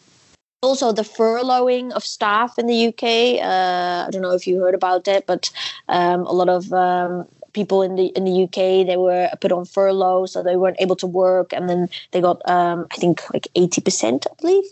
also 0.62 0.92
the 0.92 1.04
furloughing 1.04 1.92
of 1.94 2.04
staff 2.04 2.58
in 2.58 2.66
the 2.68 2.80
UK. 2.90 3.40
Uh, 3.42 4.06
I 4.08 4.10
don't 4.12 4.22
know 4.22 4.32
if 4.40 4.48
you 4.48 4.60
heard 4.60 4.76
about 4.76 5.08
it, 5.08 5.26
but 5.28 5.52
um, 5.88 6.22
a 6.26 6.34
lot 6.34 6.50
of 6.50 6.74
um, 6.74 7.28
people 7.56 7.82
in 7.82 7.96
the 7.96 8.08
in 8.18 8.26
the 8.26 8.44
UK 8.44 8.86
they 8.86 8.98
were 8.98 9.30
put 9.40 9.52
on 9.52 9.64
furlough, 9.66 10.26
so 10.28 10.44
they 10.44 10.58
weren't 10.58 10.78
able 10.84 10.98
to 10.98 11.08
work, 11.08 11.54
and 11.54 11.70
then 11.70 11.88
they 12.12 12.22
got 12.22 12.38
um, 12.50 12.86
I 12.92 12.98
think 13.02 13.24
like 13.34 13.48
eighty 13.56 13.82
percent, 13.82 14.28
I 14.30 14.34
believe, 14.42 14.68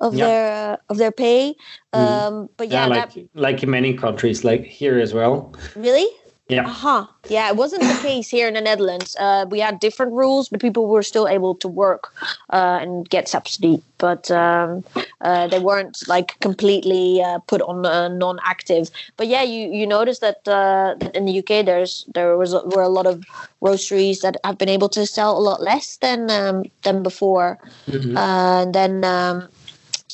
of 0.00 0.12
Yeah. 0.14 0.26
their 0.26 0.44
uh, 0.52 0.76
of 0.90 0.96
their 0.98 1.12
pay. 1.12 1.54
Mhm. 1.94 2.02
Um, 2.02 2.48
but 2.58 2.68
Yeah, 2.68 2.82
yeah, 2.82 2.94
like 2.96 3.14
that, 3.14 3.28
like 3.46 3.62
in 3.62 3.70
many 3.70 3.94
countries, 3.94 4.42
like 4.44 4.64
here 4.66 4.98
as 4.98 5.14
well. 5.14 5.54
really. 5.76 6.08
Yeah. 6.48 6.66
Uh-huh. 6.66 7.06
Yeah, 7.30 7.48
it 7.48 7.56
wasn't 7.56 7.82
the 7.82 7.98
case 8.02 8.28
here 8.28 8.46
in 8.46 8.52
the 8.52 8.60
Netherlands. 8.60 9.16
Uh, 9.18 9.46
we 9.48 9.60
had 9.60 9.80
different 9.80 10.12
rules, 10.12 10.50
but 10.50 10.60
people 10.60 10.86
were 10.88 11.02
still 11.02 11.26
able 11.26 11.54
to 11.54 11.68
work 11.68 12.12
uh, 12.50 12.78
and 12.82 13.08
get 13.08 13.28
subsidy. 13.28 13.82
But 13.96 14.30
um, 14.30 14.84
uh, 15.22 15.46
they 15.48 15.58
weren't 15.58 16.06
like 16.06 16.38
completely 16.40 17.22
uh, 17.22 17.38
put 17.46 17.62
on 17.62 17.86
uh, 17.86 18.08
non-active. 18.08 18.90
But 19.16 19.28
yeah, 19.28 19.42
you 19.42 19.72
you 19.72 19.86
notice 19.86 20.18
that, 20.18 20.46
uh, 20.46 20.96
that 20.98 21.16
in 21.16 21.24
the 21.24 21.38
UK 21.38 21.64
there's 21.64 22.04
there 22.14 22.36
was 22.36 22.52
were 22.52 22.82
a 22.82 22.90
lot 22.90 23.06
of 23.06 23.24
roasteries 23.62 24.20
that 24.20 24.36
have 24.44 24.58
been 24.58 24.68
able 24.68 24.90
to 24.90 25.06
sell 25.06 25.38
a 25.38 25.40
lot 25.40 25.62
less 25.62 25.96
than 25.96 26.30
um, 26.30 26.64
than 26.82 27.02
before. 27.02 27.58
Mhm. 27.88 28.16
Uh, 28.18 28.62
and 28.64 28.74
then 28.74 29.02
um, 29.04 29.48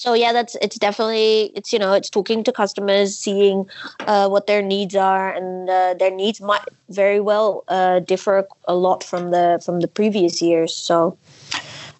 so 0.01 0.15
yeah 0.15 0.33
that's 0.33 0.57
it's 0.63 0.79
definitely 0.79 1.53
it's 1.55 1.75
you 1.75 1.79
know 1.79 1.93
it's 1.93 2.09
talking 2.09 2.43
to 2.43 2.51
customers 2.53 3.19
seeing 3.19 3.69
uh, 4.07 4.27
what 4.29 4.47
their 4.47 4.63
needs 4.63 4.97
are 4.97 5.31
and 5.31 5.69
uh, 5.69 5.93
their 5.99 6.11
needs 6.11 6.41
might 6.41 6.65
very 6.89 7.21
well 7.21 7.65
uh, 7.69 7.99
differ 8.01 8.49
a 8.65 8.75
lot 8.75 9.05
from 9.05 9.31
the 9.31 9.61
from 9.63 9.81
the 9.81 9.89
previous 9.89 10.41
years 10.41 10.73
so 10.75 11.19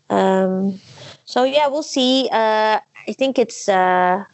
um, 0.09 0.81
so 1.27 1.45
yeah 1.45 1.69
we'll 1.69 1.83
see 1.83 2.27
uh, 2.33 2.81
i 3.09 3.13
think 3.13 3.39
it's 3.39 3.69
uh, 3.69 4.25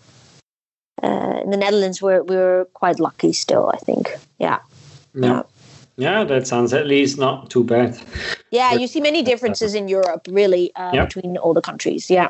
uh, 1.02 1.40
in 1.42 1.50
the 1.50 1.57
netherlands 1.57 2.00
we're 2.00 2.22
we're 2.22 2.66
quite 2.66 3.00
lucky 3.00 3.33
still 3.33 3.68
i 3.74 3.79
think 3.79 4.14
yeah 4.38 4.59
Yeah. 5.14 5.42
Yeah, 5.98 6.24
that 6.24 6.47
sounds 6.47 6.74
at 6.74 6.86
least 6.86 7.18
not 7.18 7.49
too 7.49 7.64
bad. 7.64 7.97
yeah 8.51 8.72
Yeah. 8.72 8.78
you 8.80 8.86
see 8.86 9.01
many 9.01 9.22
differences 9.22 9.74
in 9.74 9.88
europe 9.88 10.22
really 10.30 10.70
uh, 10.76 10.93
Yeah. 10.95 11.07
between 11.07 11.38
all 11.38 11.55
the 11.55 11.62
countries 11.70 12.11
yeah 12.11 12.28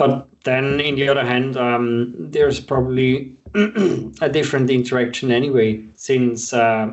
But 0.00 0.26
then, 0.44 0.80
in 0.80 0.94
the 0.94 1.10
other 1.10 1.26
hand, 1.26 1.58
um, 1.58 2.14
there's 2.16 2.58
probably 2.58 3.36
a 3.54 4.30
different 4.30 4.70
interaction 4.70 5.30
anyway, 5.30 5.78
since 5.94 6.54
uh, 6.54 6.90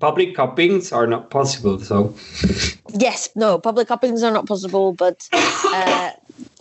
public 0.00 0.34
cuppings 0.34 0.90
are 0.90 1.06
not 1.06 1.30
possible. 1.30 1.78
So, 1.78 2.16
Yes, 2.98 3.28
no, 3.36 3.60
public 3.60 3.86
cuppings 3.86 4.24
are 4.24 4.32
not 4.32 4.46
possible, 4.46 4.92
but 4.92 5.28
uh, 5.32 6.10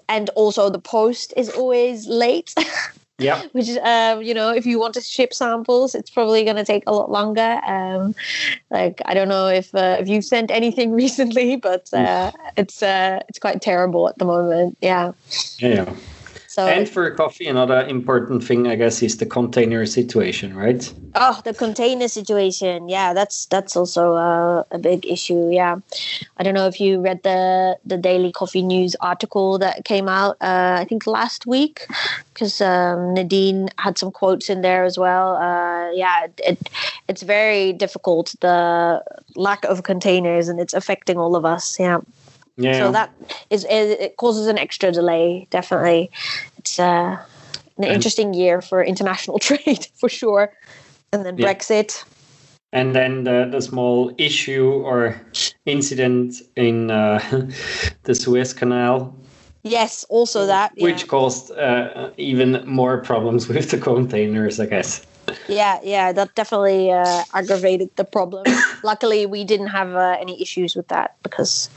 and 0.08 0.30
also 0.36 0.70
the 0.70 0.78
post 0.78 1.34
is 1.36 1.50
always 1.50 2.06
late. 2.06 2.54
Yeah. 3.22 3.42
Which 3.52 3.70
um, 3.70 4.22
you 4.22 4.34
know, 4.34 4.50
if 4.50 4.66
you 4.66 4.80
want 4.80 4.94
to 4.96 5.02
ship 5.02 5.34
samples, 5.34 5.96
it's 5.96 6.10
probably 6.10 6.44
going 6.44 6.58
to 6.58 6.66
take 6.66 6.84
a 6.88 6.92
lot 6.92 7.12
longer. 7.12 7.62
Um, 7.66 8.16
like 8.70 9.02
I 9.06 9.14
don't 9.14 9.30
know 9.30 9.48
if 9.48 9.74
uh, 9.76 9.98
if 10.00 10.08
you 10.08 10.22
sent 10.22 10.52
anything 10.52 10.92
recently, 11.04 11.56
but 11.56 11.92
uh, 11.94 12.32
it's 12.58 12.82
uh, 12.82 13.20
it's 13.30 13.40
quite 13.40 13.62
terrible 13.62 14.10
at 14.10 14.18
the 14.18 14.26
moment. 14.26 14.78
Yeah. 14.82 15.12
Yeah. 15.60 15.94
So 16.52 16.68
and 16.68 16.90
for 16.90 17.10
coffee, 17.12 17.48
another 17.48 17.88
important 17.88 18.44
thing, 18.44 18.68
I 18.68 18.76
guess, 18.76 19.02
is 19.02 19.16
the 19.16 19.26
container 19.26 19.86
situation, 19.86 20.54
right? 20.54 20.84
Oh, 21.16 21.40
the 21.46 21.54
container 21.54 22.10
situation. 22.10 22.90
Yeah, 22.90 23.14
that's 23.14 23.46
that's 23.46 23.78
also 23.78 24.16
uh, 24.16 24.66
a 24.70 24.78
big 24.78 25.06
issue. 25.06 25.50
Yeah, 25.50 25.78
I 26.36 26.44
don't 26.44 26.54
know 26.54 26.68
if 26.68 26.82
you 26.82 27.00
read 27.00 27.24
the 27.24 27.78
the 27.86 27.96
Daily 27.96 28.34
Coffee 28.34 28.64
News 28.64 28.98
article 29.00 29.60
that 29.60 29.86
came 29.86 30.10
out. 30.10 30.36
Uh, 30.42 30.76
I 30.78 30.84
think 30.84 31.08
last 31.08 31.48
week, 31.48 31.88
because 32.34 32.60
um, 32.60 33.14
Nadine 33.14 33.70
had 33.78 33.98
some 33.98 34.12
quotes 34.12 34.50
in 34.50 34.60
there 34.60 34.84
as 34.84 34.98
well. 34.98 35.38
Uh, 35.38 35.90
yeah, 35.92 36.26
it, 36.26 36.42
it 36.46 36.70
it's 37.08 37.22
very 37.22 37.72
difficult 37.72 38.36
the 38.42 39.02
lack 39.38 39.64
of 39.64 39.84
containers, 39.84 40.50
and 40.50 40.60
it's 40.60 40.74
affecting 40.74 41.18
all 41.18 41.38
of 41.38 41.46
us. 41.46 41.80
Yeah. 41.80 42.02
Yeah. 42.64 42.80
So 42.80 42.92
that 42.92 43.10
is 43.50 43.66
it 43.70 44.16
causes 44.18 44.48
an 44.48 44.58
extra 44.58 44.92
delay. 44.92 45.48
Definitely, 45.50 46.10
it's 46.58 46.80
uh, 46.80 47.18
an 47.78 47.84
interesting 47.84 48.34
year 48.34 48.62
for 48.62 48.84
international 48.84 49.40
trade 49.48 49.88
for 50.00 50.10
sure. 50.10 50.52
And 51.14 51.26
then 51.26 51.38
Yeah. 51.38 51.48
Brexit. 51.54 52.04
and 52.74 52.96
then 52.96 53.24
the, 53.26 53.50
the 53.52 53.62
small 53.62 54.14
issue 54.18 54.72
or 54.86 55.20
incident 55.66 56.36
in 56.56 56.90
uh, 56.90 57.20
the 58.04 58.16
Suez 58.16 58.54
Canal, 58.54 59.14
Yes, 59.64 60.06
also 60.10 60.46
that. 60.48 60.72
Yeah. 60.76 60.86
which 60.86 61.08
caused 61.08 61.52
uh, 61.52 62.10
even 62.18 62.64
more 62.66 62.98
problems 63.00 63.48
with 63.54 63.70
the 63.72 63.78
containers, 63.78 64.60
I 64.60 64.66
guess. 64.68 65.06
yeah, 65.48 65.80
yeah, 65.84 66.14
that 66.14 66.34
definitely 66.36 66.92
uh, 66.92 67.24
aggravated 67.34 67.90
the 67.96 68.04
problem. 68.06 68.46
Luckily, 68.84 69.26
we 69.26 69.44
didn't 69.44 69.68
have 69.68 69.94
uh, 69.96 70.16
any 70.20 70.42
issues 70.42 70.76
with 70.76 70.88
that 70.88 71.16
because, 71.24 71.70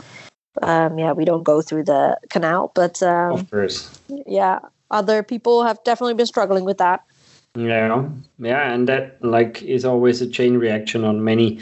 um, 0.62 0.98
yeah, 0.98 1.12
we 1.12 1.24
don't 1.24 1.42
go 1.42 1.62
through 1.62 1.84
the 1.84 2.18
canal. 2.30 2.72
But 2.74 3.02
um, 3.02 3.32
Of 3.32 3.50
course. 3.50 4.00
yeah, 4.26 4.60
other 4.90 5.22
people 5.22 5.64
have 5.64 5.82
definitely 5.84 6.14
been 6.14 6.26
struggling 6.26 6.64
with 6.64 6.78
that. 6.78 7.02
Yeah, 7.56 8.08
yeah, 8.38 8.72
and 8.72 8.88
that 8.88 9.22
like 9.24 9.62
is 9.62 9.84
always 9.84 10.20
a 10.20 10.26
chain 10.26 10.56
reaction 10.58 11.04
on 11.04 11.22
many 11.22 11.60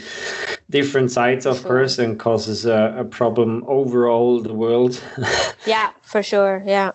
different 0.71 1.11
sides, 1.11 1.45
of 1.45 1.57
Sure. 1.57 1.67
course, 1.67 1.99
and 1.99 2.19
causes 2.19 2.65
a, 2.65 2.95
a 2.97 3.03
problem 3.05 3.63
overall 3.67 4.41
the 4.41 4.53
world. 4.53 4.99
Yeah, 5.67 5.91
for 6.01 6.23
sure. 6.23 6.63
Yeah, 6.65 6.91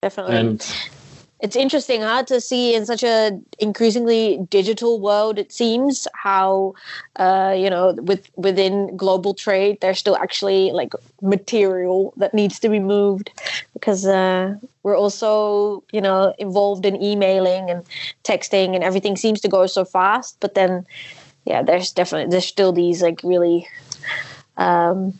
definitely. 0.00 0.36
and 0.36 0.74
it's 1.40 1.56
interesting 1.56 2.00
huh, 2.00 2.22
to 2.24 2.40
see 2.40 2.74
in 2.74 2.86
such 2.86 3.02
a 3.02 3.38
increasingly 3.58 4.38
digital 4.50 5.00
world 5.00 5.38
it 5.38 5.52
seems 5.52 6.06
how 6.14 6.74
uh, 7.16 7.54
you 7.56 7.68
know 7.68 7.92
with 8.02 8.28
within 8.36 8.96
global 8.96 9.34
trade 9.34 9.78
there's 9.80 9.98
still 9.98 10.16
actually 10.16 10.70
like 10.72 10.92
material 11.22 12.14
that 12.16 12.34
needs 12.34 12.58
to 12.58 12.68
be 12.68 12.78
moved 12.78 13.30
because 13.72 14.06
uh, 14.06 14.54
we're 14.82 14.96
also 14.96 15.82
you 15.92 16.00
know 16.00 16.34
involved 16.38 16.86
in 16.86 17.00
emailing 17.02 17.70
and 17.70 17.84
texting 18.22 18.74
and 18.74 18.84
everything 18.84 19.16
seems 19.16 19.40
to 19.40 19.48
go 19.48 19.66
so 19.66 19.84
fast 19.84 20.36
but 20.40 20.54
then 20.54 20.86
yeah 21.44 21.62
there's 21.62 21.92
definitely 21.92 22.30
there's 22.30 22.46
still 22.46 22.72
these 22.72 23.02
like 23.02 23.20
really 23.24 23.66
um, 24.56 25.18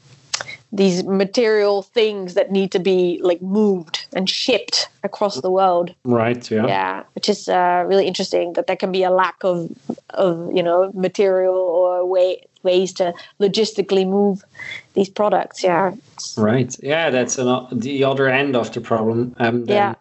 these 0.74 1.04
material 1.04 1.82
things 1.82 2.34
that 2.34 2.50
need 2.50 2.72
to 2.72 2.80
be 2.80 3.20
like 3.22 3.40
moved 3.40 4.06
and 4.14 4.28
shipped 4.28 4.88
across 5.04 5.40
the 5.40 5.50
world 5.50 5.94
right, 6.04 6.50
yeah. 6.50 6.66
yeah 6.66 7.02
which 7.14 7.28
is 7.28 7.48
uh, 7.48 7.84
really 7.86 8.06
interesting 8.06 8.52
that 8.54 8.66
there 8.66 8.76
can 8.76 8.90
be 8.90 9.04
a 9.04 9.10
lack 9.10 9.36
of 9.42 9.70
of 10.10 10.50
you 10.52 10.62
know 10.62 10.90
material 10.94 11.54
or 11.54 12.04
way 12.04 12.44
ways 12.64 12.92
to 12.92 13.12
logistically 13.40 14.06
move 14.06 14.44
these 14.94 15.08
products 15.08 15.62
yeah 15.62 15.92
Right. 16.36 16.76
Yeah, 16.82 17.10
that's 17.10 17.38
an, 17.38 17.66
the 17.72 18.04
other 18.04 18.28
end 18.28 18.56
of 18.56 18.72
the 18.72 18.80
problem. 18.80 19.34
Um, 19.38 19.64
then, 19.66 19.76
Yeah. 19.76 19.94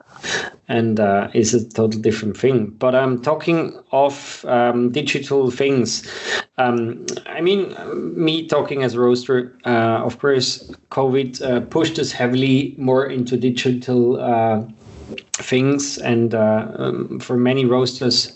And 0.69 0.99
uh, 0.99 1.29
is 1.33 1.53
a 1.53 1.67
total 1.67 1.99
different 1.99 2.37
thing. 2.37 2.67
But 2.67 2.95
I'm 2.95 3.13
um, 3.13 3.21
talking 3.21 3.77
of 3.91 4.45
um, 4.47 4.91
digital 4.91 5.51
things. 5.51 6.09
Um, 6.57 7.05
I 7.25 7.41
mean, 7.41 7.75
me 8.15 8.47
talking 8.47 8.83
as 8.83 8.93
a 8.93 9.01
roaster, 9.01 9.53
uh, 9.65 10.05
of 10.05 10.19
course, 10.19 10.71
COVID 10.91 11.41
uh, 11.41 11.61
pushed 11.61 11.99
us 11.99 12.11
heavily 12.11 12.73
more 12.77 13.05
into 13.05 13.35
digital. 13.35 14.19
Uh, 14.19 14.63
things 15.33 15.97
and 15.97 16.33
uh, 16.33 16.67
um, 16.75 17.19
for 17.19 17.35
many 17.35 17.65
roasters 17.65 18.33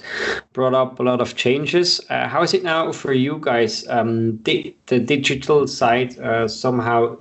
brought 0.58 0.74
up 0.74 1.00
a 1.00 1.04
lot 1.04 1.22
of 1.22 1.36
changes 1.36 2.02
uh, 2.10 2.28
how 2.28 2.42
is 2.42 2.54
it 2.54 2.64
now 2.64 2.92
for 2.92 3.14
you 3.14 3.38
guys 3.50 3.88
um, 3.88 4.38
di- 4.38 4.76
the 4.88 5.00
digital 5.00 5.68
side 5.68 6.18
uh, 6.20 6.48
somehow 6.48 7.16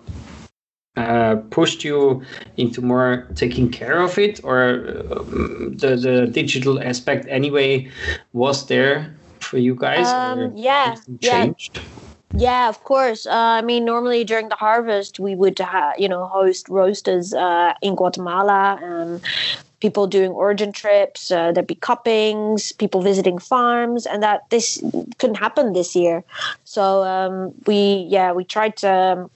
uh, 0.97 1.37
pushed 1.51 1.85
you 1.85 2.23
into 2.57 2.81
more 2.81 3.27
taking 3.35 3.71
care 3.71 4.01
of 4.01 4.19
it, 4.19 4.41
or 4.43 5.05
um, 5.11 5.77
the 5.77 5.95
the 5.97 6.27
digital 6.27 6.81
aspect 6.81 7.27
anyway 7.29 7.87
was 8.33 8.67
there 8.67 9.15
for 9.41 9.59
you 9.59 9.75
guys? 9.75 10.09
Um, 10.09 10.57
yeah, 10.57 10.95
something 10.95 11.19
yeah. 11.21 11.45
changed? 11.45 11.81
Yeah, 12.35 12.69
of 12.69 12.83
course. 12.85 13.27
Uh, 13.27 13.61
I 13.61 13.63
mean, 13.63 13.85
normally 13.85 14.25
during 14.25 14.49
the 14.49 14.57
harvest, 14.57 15.21
we 15.21 15.35
would, 15.35 15.59
ha- 15.59 15.95
you 15.97 16.09
know, 16.09 16.27
host 16.27 16.69
roasters 16.69 17.33
uh, 17.33 17.73
in 17.81 17.95
Guatemala. 17.95 18.79
Um, 18.83 19.21
people 19.81 20.07
doing 20.07 20.31
origin 20.31 20.73
trips. 20.73 21.31
Uh, 21.31 21.53
there'd 21.53 21.67
be 21.67 21.75
cuppings. 21.75 22.73
People 22.73 23.03
visiting 23.03 23.39
farms, 23.39 24.07
and 24.07 24.23
that 24.23 24.49
this 24.51 24.83
couldn't 25.19 25.37
happen 25.37 25.73
this 25.73 25.95
year. 25.95 26.25
So 26.65 27.05
um, 27.05 27.55
we, 27.67 28.07
yeah, 28.09 28.33
we 28.33 28.45
tried 28.45 28.77
to. 28.79 29.29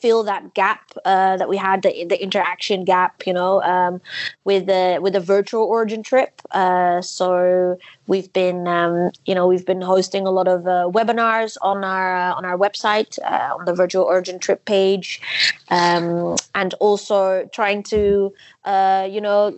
Fill 0.00 0.22
that 0.24 0.54
gap 0.54 0.92
uh, 1.04 1.36
that 1.36 1.48
we 1.48 1.56
had 1.56 1.82
the, 1.82 2.04
the 2.04 2.22
interaction 2.22 2.84
gap 2.84 3.26
you 3.26 3.32
know 3.32 3.62
um, 3.62 4.00
with 4.44 4.66
the 4.66 4.98
with 5.00 5.14
a 5.14 5.20
virtual 5.20 5.64
origin 5.64 6.02
trip. 6.02 6.40
Uh, 6.50 7.00
so 7.02 7.78
we've 8.06 8.32
been 8.32 8.66
um, 8.66 9.10
you 9.26 9.34
know 9.34 9.46
we've 9.46 9.66
been 9.66 9.82
hosting 9.82 10.26
a 10.26 10.30
lot 10.30 10.48
of 10.48 10.66
uh, 10.66 10.90
webinars 10.92 11.56
on 11.62 11.84
our 11.84 12.16
uh, 12.16 12.34
on 12.34 12.44
our 12.44 12.56
website 12.56 13.18
uh, 13.24 13.54
on 13.58 13.64
the 13.64 13.74
virtual 13.74 14.04
origin 14.04 14.38
trip 14.38 14.64
page. 14.64 15.20
Um, 15.68 16.36
and 16.54 16.74
also 16.74 17.48
trying 17.52 17.82
to 17.84 18.32
uh, 18.64 19.08
you 19.10 19.20
know 19.20 19.54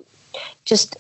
just 0.65 0.97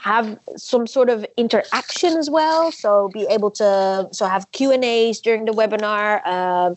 have 0.00 0.38
some 0.56 0.86
sort 0.86 1.10
of 1.10 1.26
interaction 1.36 2.16
as 2.16 2.30
well. 2.30 2.72
So 2.72 3.10
be 3.12 3.26
able 3.28 3.50
to 3.52 4.08
so 4.12 4.26
have 4.26 4.50
q 4.52 4.72
and 4.72 4.84
a's 4.84 5.20
during 5.20 5.44
the 5.44 5.52
webinar 5.52 6.26
um, 6.26 6.76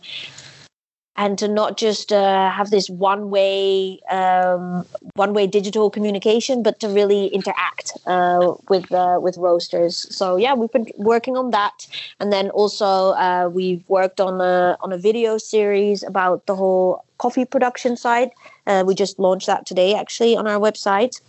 and 1.15 1.37
to 1.37 1.47
not 1.47 1.77
just 1.77 2.11
uh, 2.11 2.49
have 2.49 2.69
this 2.71 2.89
one 2.89 3.29
way 3.29 3.99
um, 4.09 4.85
one 5.15 5.33
way 5.33 5.45
digital 5.45 5.89
communication 5.89 6.63
but 6.63 6.79
to 6.79 6.87
really 6.87 7.27
interact 7.27 7.91
uh, 8.07 8.53
with 8.69 8.91
uh, 8.91 9.19
with 9.21 9.37
roasters. 9.37 10.07
So 10.15 10.37
yeah 10.37 10.53
we've 10.53 10.71
been 10.71 10.87
working 10.97 11.37
on 11.37 11.51
that. 11.51 11.87
And 12.19 12.33
then 12.33 12.49
also 12.49 13.11
uh, 13.11 13.49
we've 13.51 13.87
worked 13.87 14.19
on 14.19 14.41
a 14.41 14.77
on 14.81 14.91
a 14.91 14.97
video 14.97 15.37
series 15.37 16.03
about 16.03 16.45
the 16.47 16.55
whole 16.55 17.05
coffee 17.19 17.45
production 17.45 17.95
side. 17.95 18.31
Uh, 18.65 18.83
we 18.85 18.95
just 18.95 19.19
launched 19.19 19.47
that 19.47 19.65
today 19.65 19.93
actually 19.93 20.35
on 20.35 20.47
our 20.47 20.59
website. 20.59 21.21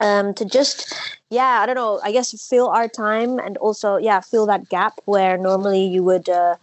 Um, 0.00 0.34
to 0.34 0.44
just 0.44 0.92
yeah 1.30 1.60
i 1.60 1.66
don't 1.66 1.76
know 1.76 2.00
i 2.02 2.10
guess 2.10 2.34
fill 2.48 2.68
our 2.68 2.88
time 2.88 3.38
and 3.38 3.56
also 3.58 3.98
yeah 3.98 4.18
fill 4.18 4.46
that 4.46 4.68
gap 4.68 4.94
where 5.04 5.38
normally 5.38 5.86
you 5.86 6.02
would 6.02 6.28
uh, 6.28 6.56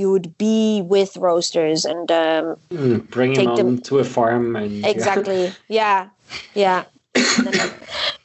you 0.00 0.10
would 0.10 0.28
be 0.38 0.82
with 0.94 1.16
roasters 1.28 1.84
and 1.84 2.10
um, 2.10 2.56
Mm, 2.72 3.08
bring 3.10 3.34
Take 3.34 3.46
them 3.56 3.56
them- 3.76 3.82
to 3.88 3.98
a 3.98 4.04
farm 4.04 4.56
and 4.56 4.84
exactly. 4.86 5.52
Yeah. 5.68 6.08
Yeah. 6.54 6.84
And 7.14 7.46
then 7.58 7.70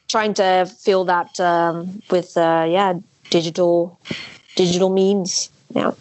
trying 0.08 0.34
to 0.34 0.66
fill 0.84 1.04
that 1.04 1.38
um, 1.52 2.00
with 2.10 2.36
uh, 2.36 2.64
yeah 2.76 2.94
digital 3.30 3.98
digital 4.56 4.90
means. 4.90 5.50
Yeah. 5.74 5.92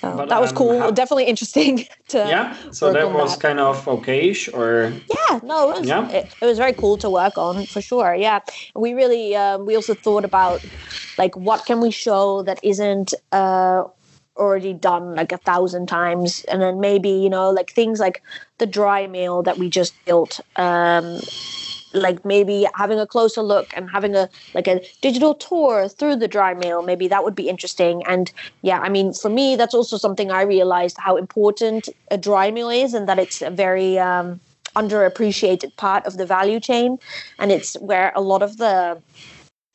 So 0.00 0.16
But, 0.16 0.28
that 0.30 0.40
was 0.40 0.50
um, 0.50 0.56
cool. 0.56 0.78
how- 0.80 0.90
definitely 0.90 1.26
interesting 1.26 1.72
to 2.12 2.18
Yeah, 2.18 2.56
so 2.72 2.92
that 2.92 3.12
was 3.12 3.30
that. 3.36 3.40
kind 3.46 3.60
of 3.60 3.84
okayish, 3.86 4.42
or? 4.58 4.92
Yeah 5.16 5.40
no 5.42 5.70
it 5.70 5.78
was, 5.80 5.88
Yeah. 5.88 6.08
It, 6.18 6.24
it 6.42 6.46
was 6.46 6.58
very 6.58 6.72
cool 6.82 6.96
to 7.04 7.08
work 7.10 7.36
on 7.38 7.66
for 7.66 7.80
sure 7.82 8.14
yeah. 8.26 8.38
We 8.74 8.94
really 8.94 9.36
um, 9.36 9.66
we 9.66 9.76
also 9.76 9.94
thought 9.94 10.24
about 10.24 10.60
like 11.18 11.34
what 11.36 11.66
can 11.66 11.78
we 11.80 11.90
show 11.90 12.42
that 12.48 12.58
isn't 12.62 13.12
uh, 13.32 13.84
already 14.36 14.72
done 14.72 15.14
like 15.14 15.32
a 15.32 15.38
thousand 15.38 15.86
times. 15.86 16.44
And 16.44 16.60
then 16.62 16.80
maybe 16.80 17.10
you 17.10 17.30
know 17.30 17.50
like 17.50 17.70
things 17.70 18.00
like 18.00 18.22
the 18.58 18.66
dry 18.66 19.06
mill 19.06 19.42
that 19.42 19.58
we 19.58 19.68
just 19.68 19.94
built 20.04 20.40
um 20.56 21.20
like 21.94 22.24
maybe 22.24 22.66
having 22.74 22.98
a 22.98 23.06
closer 23.06 23.42
look 23.42 23.70
and 23.76 23.90
having 23.90 24.14
a 24.16 24.28
like 24.54 24.66
a 24.66 24.82
digital 25.02 25.34
tour 25.34 25.88
through 25.88 26.16
the 26.16 26.28
dry 26.28 26.54
mill 26.54 26.82
maybe 26.82 27.06
that 27.08 27.22
would 27.22 27.34
be 27.34 27.48
interesting. 27.48 28.02
And 28.06 28.32
yeah 28.62 28.80
i 28.80 28.88
mean 28.88 29.12
for 29.12 29.28
me 29.28 29.56
that's 29.56 29.74
also 29.74 29.96
something 29.96 30.30
i 30.30 30.42
realized 30.42 30.96
how 30.98 31.16
important 31.16 31.88
a 32.10 32.16
dry 32.16 32.50
mill 32.50 32.70
is 32.70 32.94
and 32.94 33.08
that 33.08 33.18
it's 33.18 33.42
a 33.42 33.50
very 33.50 33.98
um 33.98 34.40
underappreciated 34.76 35.76
part 35.76 36.06
of 36.06 36.16
the 36.16 36.26
value 36.26 36.60
chain, 36.60 36.98
and 37.38 37.52
it's 37.52 37.74
where 37.74 38.12
a 38.14 38.20
lot 38.20 38.42
of 38.42 38.56
the 38.56 39.00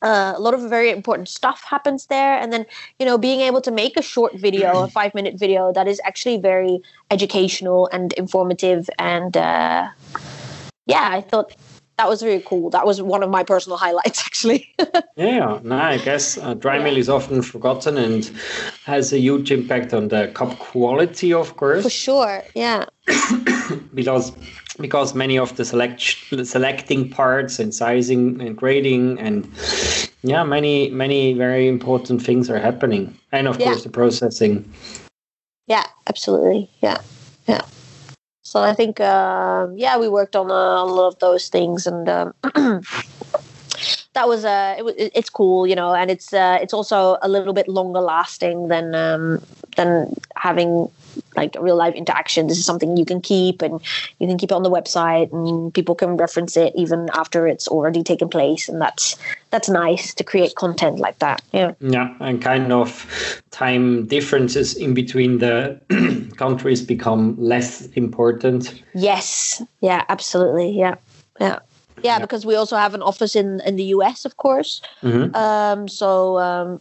uh, 0.02 0.34
a 0.36 0.40
lot 0.40 0.54
of 0.54 0.60
very 0.68 0.90
important 0.90 1.28
stuff 1.28 1.62
happens 1.64 2.06
there. 2.06 2.38
And 2.38 2.52
then 2.52 2.66
you 2.98 3.06
know 3.06 3.18
being 3.18 3.40
able 3.40 3.60
to 3.62 3.70
make 3.70 3.96
a 3.96 4.02
short 4.02 4.34
video 4.34 4.82
a 4.82 4.88
five 4.88 5.14
minute 5.14 5.38
video 5.38 5.72
that 5.72 5.88
is 5.88 6.00
actually 6.04 6.38
very 6.38 6.80
educational 7.10 7.88
and 7.92 8.12
informative. 8.14 8.88
And 8.98 9.36
uh, 9.36 9.88
yeah 10.88 11.08
i 11.12 11.20
thought 11.20 11.54
that 11.98 12.08
was 12.08 12.22
very 12.22 12.40
cool. 12.46 12.70
That 12.70 12.86
was 12.86 13.02
one 13.02 13.24
of 13.24 13.30
my 13.30 13.42
personal 13.42 13.76
highlights 13.76 14.20
actually. 14.26 14.72
Yeah 15.16 15.58
no 15.62 15.76
i 15.76 15.98
guess 15.98 16.38
uh, 16.38 16.54
dry 16.54 16.78
mill 16.78 16.96
is 16.96 17.08
often 17.08 17.42
forgotten 17.42 17.96
and 17.96 18.30
has 18.84 19.12
a 19.12 19.18
huge 19.18 19.50
impact 19.50 19.92
on 19.92 20.08
the 20.08 20.28
cup 20.28 20.58
quality 20.58 21.32
of 21.32 21.56
course. 21.56 21.82
For 21.84 21.90
sure 21.90 22.42
yeah. 22.54 22.86
Because 23.94 24.32
because 24.80 25.14
many 25.14 25.38
of 25.38 25.56
the 25.56 25.64
select 25.64 26.00
selecting 26.44 27.10
parts 27.10 27.58
and 27.58 27.74
sizing 27.74 28.40
and 28.40 28.56
grading 28.56 29.18
and 29.18 29.46
yeah 30.22 30.44
many 30.44 30.90
many 30.90 31.34
very 31.34 31.68
important 31.68 32.22
things 32.22 32.48
are 32.50 32.58
happening. 32.58 33.14
And 33.32 33.48
of 33.48 33.58
Yeah. 33.58 33.66
course 33.66 33.82
the 33.84 33.90
processing. 33.90 34.64
Yeah 35.66 35.84
absolutely. 36.06 36.70
Yeah 36.80 36.98
yeah. 37.46 37.62
So 38.42 38.60
i 38.62 38.72
think 38.72 39.00
um 39.00 39.76
yeah 39.76 39.98
we 39.98 40.08
worked 40.08 40.36
on 40.36 40.50
uh, 40.50 40.54
a 40.54 40.86
lot 40.86 41.08
of 41.08 41.18
those 41.18 41.48
things 41.48 41.86
and 41.86 42.08
um, 42.08 42.32
that 44.14 44.26
was 44.28 44.44
uh 44.44 44.74
it, 44.78 45.12
it's 45.14 45.30
cool 45.30 45.66
you 45.66 45.74
know 45.76 45.94
and 45.94 46.10
it's 46.10 46.32
uh 46.32 46.58
it's 46.62 46.72
also 46.72 47.18
a 47.22 47.28
little 47.28 47.52
bit 47.52 47.68
longer 47.68 48.00
lasting 48.00 48.68
than 48.68 48.94
um 48.94 49.40
than 49.76 50.14
having 50.36 50.88
like 51.40 51.56
real 51.60 51.76
life 51.76 51.94
interaction 51.94 52.46
this 52.48 52.58
is 52.58 52.66
something 52.70 52.96
you 52.96 53.04
can 53.04 53.20
keep 53.20 53.62
and 53.62 53.80
you 54.18 54.26
can 54.26 54.38
keep 54.38 54.50
it 54.50 54.54
on 54.54 54.66
the 54.66 54.74
website 54.78 55.32
and 55.32 55.72
people 55.78 55.94
can 55.94 56.16
reference 56.16 56.56
it 56.56 56.72
even 56.74 57.08
after 57.22 57.46
it's 57.46 57.68
already 57.68 58.02
taken 58.02 58.28
place 58.28 58.68
and 58.68 58.80
that's 58.80 59.16
that's 59.50 59.68
nice 59.68 60.14
to 60.14 60.24
create 60.24 60.54
content 60.56 60.98
like 60.98 61.18
that 61.20 61.40
yeah 61.52 61.72
yeah 61.80 62.14
and 62.20 62.42
kind 62.42 62.72
of 62.72 63.06
time 63.50 64.06
differences 64.06 64.76
in 64.76 64.94
between 64.94 65.38
the 65.38 65.56
countries 66.36 66.82
become 66.82 67.34
less 67.38 67.86
important 67.94 68.82
Yes. 68.98 69.62
Yeah, 69.80 70.04
absolutely. 70.08 70.70
Yeah. 70.70 70.96
Yeah. 71.40 71.60
Yeah, 72.02 72.20
because 72.20 72.46
we 72.46 72.54
also 72.54 72.76
have 72.76 72.94
an 72.94 73.02
office 73.02 73.34
in 73.34 73.60
in 73.66 73.74
the 73.74 73.86
US, 73.96 74.24
of 74.24 74.36
course. 74.36 74.80
Mhm. 75.02 75.34
Um, 75.34 75.88
so 75.88 76.38
um, 76.38 76.80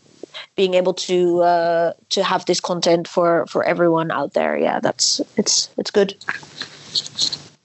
being 0.55 0.73
able 0.73 0.93
to 0.93 1.41
uh, 1.41 1.93
to 2.09 2.23
have 2.23 2.45
this 2.45 2.59
content 2.59 3.07
for 3.07 3.45
for 3.47 3.63
everyone 3.63 4.11
out 4.11 4.33
there, 4.33 4.57
yeah, 4.57 4.79
that's 4.79 5.21
it's 5.37 5.69
it's 5.77 5.91
good, 5.91 6.15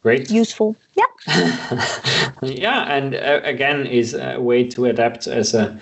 great 0.03 0.31
useful. 0.31 0.77
Yeah. 0.95 1.07
yeah 2.43 2.93
and 2.93 3.15
uh, 3.15 3.41
again 3.45 3.87
is 3.87 4.13
a 4.15 4.41
way 4.41 4.65
to 4.65 4.87
adapt 4.87 5.29
as 5.29 5.55
a 5.55 5.79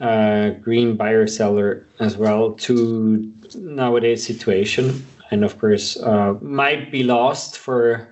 uh, 0.00 0.50
green 0.60 0.96
buyer 0.96 1.28
seller 1.28 1.86
as 2.00 2.16
well 2.16 2.52
to 2.54 3.32
nowadays 3.54 4.26
situation 4.26 5.06
and 5.30 5.44
of 5.44 5.56
course 5.60 5.96
uh, 6.02 6.34
might 6.40 6.90
be 6.90 7.04
lost 7.04 7.56
for 7.58 8.08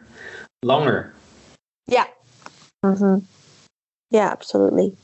longer 0.62 1.12
Yeah. 1.88 2.06
hmm 2.84 3.18
Yeah, 4.10 4.30
absolutely. 4.30 4.96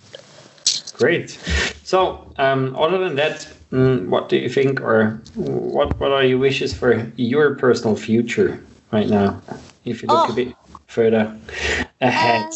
great 0.96 1.36
so 1.86 2.26
um, 2.36 2.74
other 2.76 2.98
than 2.98 3.14
that 3.14 3.46
mm, 3.70 4.06
what 4.08 4.28
do 4.28 4.36
you 4.36 4.48
think 4.48 4.80
or 4.80 5.20
what 5.34 5.98
what 6.00 6.10
are 6.10 6.24
your 6.24 6.38
wishes 6.38 6.74
for 6.74 6.90
your 7.16 7.54
personal 7.54 7.94
future 7.96 8.60
right 8.90 9.08
now 9.08 9.40
if 9.84 10.02
you 10.02 10.08
look 10.08 10.28
Oh. 10.28 10.32
a 10.32 10.34
bit 10.34 10.56
further 10.88 11.24
ahead 12.00 12.50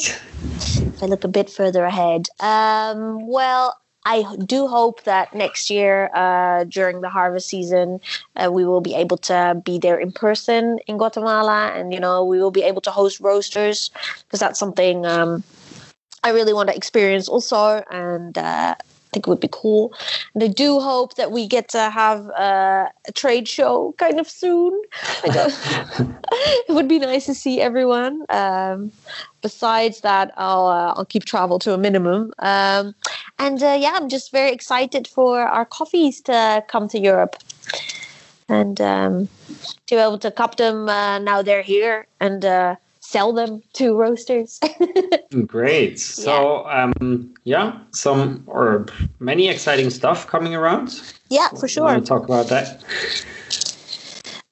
I 1.03 1.07
look 1.07 1.25
a 1.25 1.29
bit 1.29 1.49
further 1.49 1.85
ahead. 1.85 2.29
Um, 2.41 3.27
well, 3.27 3.77
I 4.05 4.25
do 4.45 4.67
hope 4.67 5.05
that 5.05 5.35
next 5.35 5.71
year, 5.71 6.11
uh, 6.15 6.65
during 6.65 7.01
the 7.01 7.09
harvest 7.09 7.49
season, 7.49 8.01
uh, 8.37 8.51
we 8.53 8.65
will 8.65 8.81
be 8.81 8.95
able 8.95 9.17
to 9.19 9.61
be 9.65 9.79
there 9.79 9.99
in 9.99 10.13
person 10.13 10.79
in 10.87 10.99
Guatemala, 10.99 11.73
and 11.75 11.93
you 11.95 12.01
know, 12.01 12.25
we 12.25 12.39
will 12.39 12.51
be 12.51 12.63
able 12.63 12.81
to 12.83 12.91
host 12.91 13.21
roasters 13.21 13.91
because 14.25 14.41
that's 14.41 14.59
something 14.59 15.07
um, 15.07 15.43
I 16.23 16.31
really 16.31 16.53
want 16.53 16.69
to 16.69 16.77
experience 16.77 17.29
also, 17.29 17.83
and 17.91 18.37
uh, 18.37 18.75
think 19.13 19.27
it 19.27 19.31
would 19.31 19.41
be 19.41 19.49
cool. 19.51 19.93
And 20.35 20.43
I 20.43 20.49
do 20.49 20.81
hope 20.81 21.15
that 21.17 21.33
we 21.33 21.47
get 21.47 21.69
to 21.71 21.91
have 21.91 22.29
uh, 22.31 22.89
a 23.07 23.13
trade 23.13 23.49
show 23.49 23.95
kind 23.99 24.21
of 24.21 24.29
soon. 24.29 24.81
It 26.69 26.73
would 26.73 26.89
be 26.89 27.01
nice 27.01 27.27
to 27.27 27.35
see 27.35 27.61
everyone. 27.61 28.25
Um, 28.29 28.93
besides 29.43 30.03
that, 30.03 30.33
I'll 30.37 30.67
uh, 30.67 30.95
I'll 30.97 31.05
keep 31.05 31.25
travel 31.25 31.59
to 31.59 31.75
a 31.75 31.79
minimum. 31.79 32.33
Um, 32.39 32.95
and 33.39 33.61
uh, 33.63 33.77
yeah, 33.79 33.93
I'm 33.95 34.09
just 34.09 34.31
very 34.31 34.53
excited 34.53 35.09
for 35.09 35.41
our 35.41 35.65
coffees 35.65 36.21
to 36.23 36.65
come 36.69 36.87
to 36.89 37.01
Europe 37.01 37.37
and 38.49 38.81
um, 38.81 39.29
to 39.87 39.95
be 39.95 40.01
able 40.01 40.19
to 40.19 40.31
cup 40.31 40.57
them 40.57 40.89
uh, 40.89 41.19
now 41.19 41.41
they're 41.43 41.63
here 41.63 42.07
and 42.21 42.45
uh, 42.45 42.77
sell 43.11 43.33
them 43.33 43.61
to 43.73 43.97
roasters. 43.97 44.61
Great. 45.47 45.99
So, 45.99 46.65
um, 46.69 47.35
yeah, 47.43 47.79
some 47.91 48.45
or 48.47 48.87
many 49.19 49.49
exciting 49.49 49.91
stuff 49.91 50.27
coming 50.29 50.55
around. 50.55 51.01
yeah, 51.29 51.49
for 51.59 51.67
sure. 51.67 51.95
To 51.95 52.01
talk 52.01 52.25
about 52.25 52.47
that? 52.49 52.83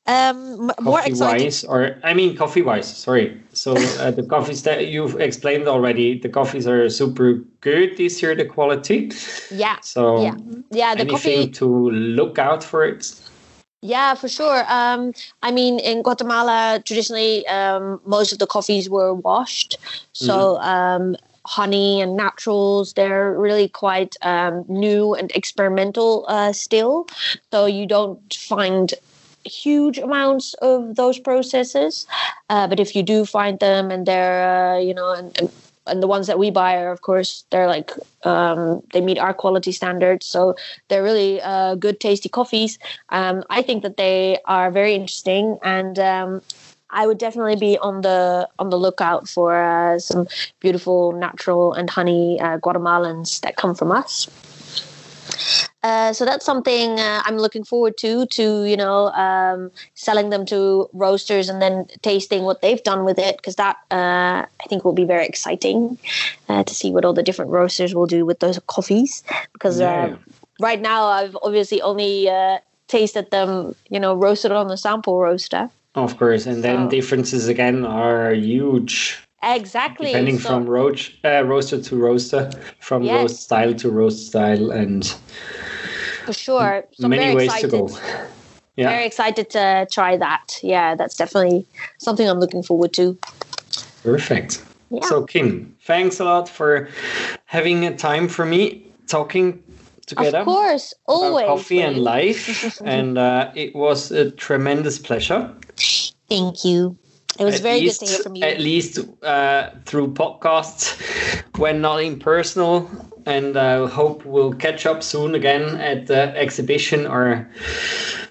Um, 0.09 0.71
m- 0.71 0.85
more 0.85 0.99
Coffee 0.99 1.11
excited. 1.11 1.45
wise, 1.45 1.65
or 1.65 1.97
I 2.03 2.15
mean, 2.15 2.35
coffee 2.35 2.63
wise. 2.63 2.89
Sorry. 2.97 3.39
So 3.53 3.77
uh, 4.01 4.11
the 4.11 4.23
coffees 4.23 4.63
that 4.63 4.89
you've 4.89 5.21
explained 5.21 5.69
already, 5.69 6.19
the 6.19 6.31
coffees 6.31 6.67
are 6.67 6.89
super 6.89 7.35
good 7.61 7.97
this 7.99 8.23
year. 8.23 8.35
The 8.35 8.47
quality. 8.47 9.13
Yeah, 9.53 9.77
So 9.83 10.23
Yeah. 10.23 10.35
yeah. 10.71 10.95
The 10.95 11.01
anything 11.03 11.39
coffee. 11.41 11.51
to 11.61 11.91
look 11.91 12.39
out 12.39 12.65
for 12.65 12.85
it. 12.85 13.05
Yeah, 13.81 14.14
for 14.14 14.29
sure. 14.29 14.64
Um, 14.68 15.12
I 15.43 15.53
mean, 15.53 15.79
in 15.79 16.03
Guatemala, 16.03 16.83
traditionally, 16.85 17.47
um, 17.47 18.01
most 18.05 18.33
of 18.33 18.39
the 18.39 18.47
coffees 18.47 18.91
were 18.91 19.14
washed. 19.14 19.76
So, 20.14 20.57
um, 20.59 21.16
honey 21.47 22.01
and 22.01 22.16
naturals, 22.16 22.95
they're 22.95 23.33
really 23.39 23.68
quite 23.68 24.16
um, 24.22 24.64
new 24.68 25.14
and 25.14 25.31
experimental 25.31 26.24
uh, 26.29 26.53
still. 26.53 27.07
So, 27.53 27.66
you 27.66 27.87
don't 27.87 28.35
find 28.35 28.93
huge 29.45 29.99
amounts 29.99 30.55
of 30.55 30.97
those 30.97 31.20
processes. 31.20 32.07
Uh, 32.51 32.66
but 32.66 32.81
if 32.81 32.97
you 32.97 33.05
do 33.05 33.24
find 33.24 33.61
them 33.61 33.93
and 33.93 34.07
they're, 34.07 34.74
uh, 34.74 34.79
you 34.79 34.93
know, 34.93 35.12
and, 35.12 35.39
and 35.39 35.51
and 35.89 36.03
the 36.03 36.07
ones 36.07 36.26
that 36.26 36.39
we 36.39 36.51
buy 36.51 36.76
are, 36.76 36.93
of 36.93 37.03
course, 37.03 37.45
they're 37.51 37.66
like 37.66 37.91
um, 38.24 38.82
they 38.93 39.01
meet 39.01 39.18
our 39.18 39.34
quality 39.34 39.72
standards. 39.72 40.26
So 40.26 40.55
they're 40.89 41.03
really 41.03 41.41
uh, 41.41 41.74
good, 41.74 42.01
tasty 42.01 42.28
coffees. 42.28 42.78
Um, 43.11 43.45
I 43.51 43.62
think 43.62 43.82
that 43.82 43.97
they 43.97 44.39
are 44.45 44.70
very 44.70 44.95
interesting, 44.95 45.59
and 45.62 45.99
um, 45.99 46.43
I 46.91 47.07
would 47.07 47.18
definitely 47.18 47.57
be 47.57 47.78
on 47.78 48.03
the 48.03 48.49
on 48.59 48.70
the 48.70 48.78
lookout 48.78 49.28
for 49.28 49.62
uh, 49.62 49.99
some 49.99 50.26
beautiful 50.61 51.12
natural 51.12 51.74
and 51.74 51.91
honey 51.91 52.41
uh, 52.41 52.59
Guatemalans 52.59 53.41
that 53.41 53.57
come 53.57 53.74
from 53.74 53.93
us. 53.93 54.28
Uh, 55.89 56.12
so 56.12 56.24
that's 56.26 56.45
something 56.45 57.01
uh, 57.01 57.22
I'm 57.24 57.39
looking 57.39 57.64
forward 57.64 57.97
to. 57.99 58.26
To 58.26 58.64
you 58.64 58.76
know, 58.76 59.09
um, 59.12 59.70
selling 59.95 60.28
them 60.28 60.45
to 60.47 60.89
roasters 60.93 61.49
and 61.49 61.62
then 61.62 61.86
tasting 62.03 62.43
what 62.45 62.61
they've 62.61 62.82
done 62.82 63.05
with 63.09 63.18
it, 63.18 63.39
because 63.39 63.57
that 63.57 63.76
uh, 63.91 64.45
I 64.45 64.64
think 64.68 64.84
will 64.84 64.93
be 64.93 65.05
very 65.05 65.24
exciting 65.24 65.97
uh, 66.51 66.62
to 66.62 66.74
see 66.74 66.91
what 66.91 67.05
all 67.07 67.14
the 67.14 67.22
different 67.22 67.51
roasters 67.51 67.95
will 67.95 68.07
do 68.07 68.26
with 68.26 68.39
those 68.41 68.59
coffees. 68.66 69.22
Because 69.55 69.80
Yeah. 69.80 70.12
uh, 70.12 70.16
right 70.61 70.80
now 70.80 71.07
I've 71.07 71.36
obviously 71.43 71.80
only 71.80 72.28
uh, 72.28 72.59
tasted 72.89 73.30
them, 73.30 73.74
you 73.89 74.01
know, 74.01 74.12
roasted 74.14 74.53
on 74.53 74.68
the 74.68 74.76
sample 74.76 75.18
roaster. 75.18 75.70
Of 75.95 76.18
course, 76.18 76.45
and 76.45 76.62
then 76.62 76.84
So- 76.84 76.91
differences 76.91 77.49
again 77.49 77.84
are 77.86 78.32
huge. 78.34 79.24
Exactly. 79.43 80.07
Depending 80.09 80.39
So- 80.39 80.49
from 80.49 80.66
roach, 80.66 81.18
uh, 81.24 81.45
roaster 81.45 81.80
to 81.80 81.97
roaster, 81.97 82.51
from 82.80 83.03
Yes. 83.03 83.20
roast 83.22 83.43
style 83.43 83.74
to 83.74 83.91
roast 83.91 84.26
style, 84.26 84.70
and 84.70 85.07
for 86.26 86.32
sure. 86.32 86.84
So 86.93 87.09
many 87.09 87.22
very 87.22 87.34
ways 87.36 87.47
excited. 87.47 87.70
to 87.70 87.76
go. 87.78 87.99
Yeah. 88.76 88.91
Very 88.91 89.07
excited 89.07 89.51
to 89.51 89.86
try 89.91 90.16
that. 90.16 90.59
Yeah, 90.62 90.95
that's 90.95 91.16
definitely 91.16 91.66
something 91.99 92.28
I'm 92.28 92.39
looking 92.41 92.62
forward 92.62 92.93
to. 92.95 93.16
Perfect. 94.05 94.62
Yeah. 94.91 95.05
So, 95.05 95.22
Kim, 95.22 95.74
thanks 95.84 96.20
a 96.20 96.24
lot 96.24 96.49
for 96.49 96.89
having 97.47 97.84
a 97.84 97.97
time 97.97 98.28
for 98.28 98.45
me 98.47 98.86
talking 99.07 99.62
together 100.07 100.39
of 100.39 100.45
course, 100.47 100.95
always. 101.07 101.47
coffee 101.47 101.80
and 101.80 101.99
life. 101.99 102.80
and 102.84 103.18
uh, 103.18 103.51
it 103.55 103.74
was 103.74 104.11
a 104.11 104.30
tremendous 104.30 104.99
pleasure. 104.99 105.51
Thank 106.28 106.64
you. 106.64 106.97
It 107.39 107.45
was 107.45 107.57
at 107.57 107.62
very 107.62 107.80
least, 107.80 108.01
good 108.01 108.07
to 108.07 108.12
hear 108.12 108.22
from 108.22 108.36
you. 108.36 108.45
At 108.45 108.61
least 108.61 108.99
uh, 109.22 109.70
through 109.84 110.14
podcasts 110.14 110.97
when 111.59 111.80
not 111.80 112.03
in 112.03 112.18
personal. 112.18 112.91
And 113.26 113.57
I 113.57 113.86
hope 113.86 114.24
we'll 114.24 114.55
catch 114.55 114.86
up 114.86 115.03
soon 115.03 115.34
again 115.34 115.76
at 115.76 116.07
the 116.07 116.36
exhibition 116.36 117.07
or 117.07 117.49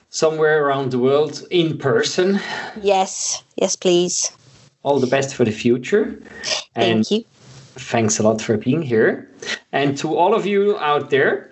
somewhere 0.09 0.65
around 0.65 0.91
the 0.91 0.99
world 0.99 1.43
in 1.51 1.77
person. 1.77 2.39
Yes, 2.81 3.43
yes, 3.55 3.75
please. 3.75 4.31
All 4.83 4.99
the 4.99 5.07
best 5.07 5.35
for 5.35 5.45
the 5.45 5.51
future. 5.51 6.19
And 6.75 7.05
Thank 7.05 7.11
you. 7.11 7.25
Thanks 7.75 8.17
a 8.19 8.23
lot 8.23 8.41
for 8.41 8.57
being 8.57 8.81
here. 8.81 9.29
And 9.71 9.95
to 9.99 10.17
all 10.17 10.33
of 10.33 10.45
you 10.47 10.77
out 10.79 11.11
there, 11.11 11.51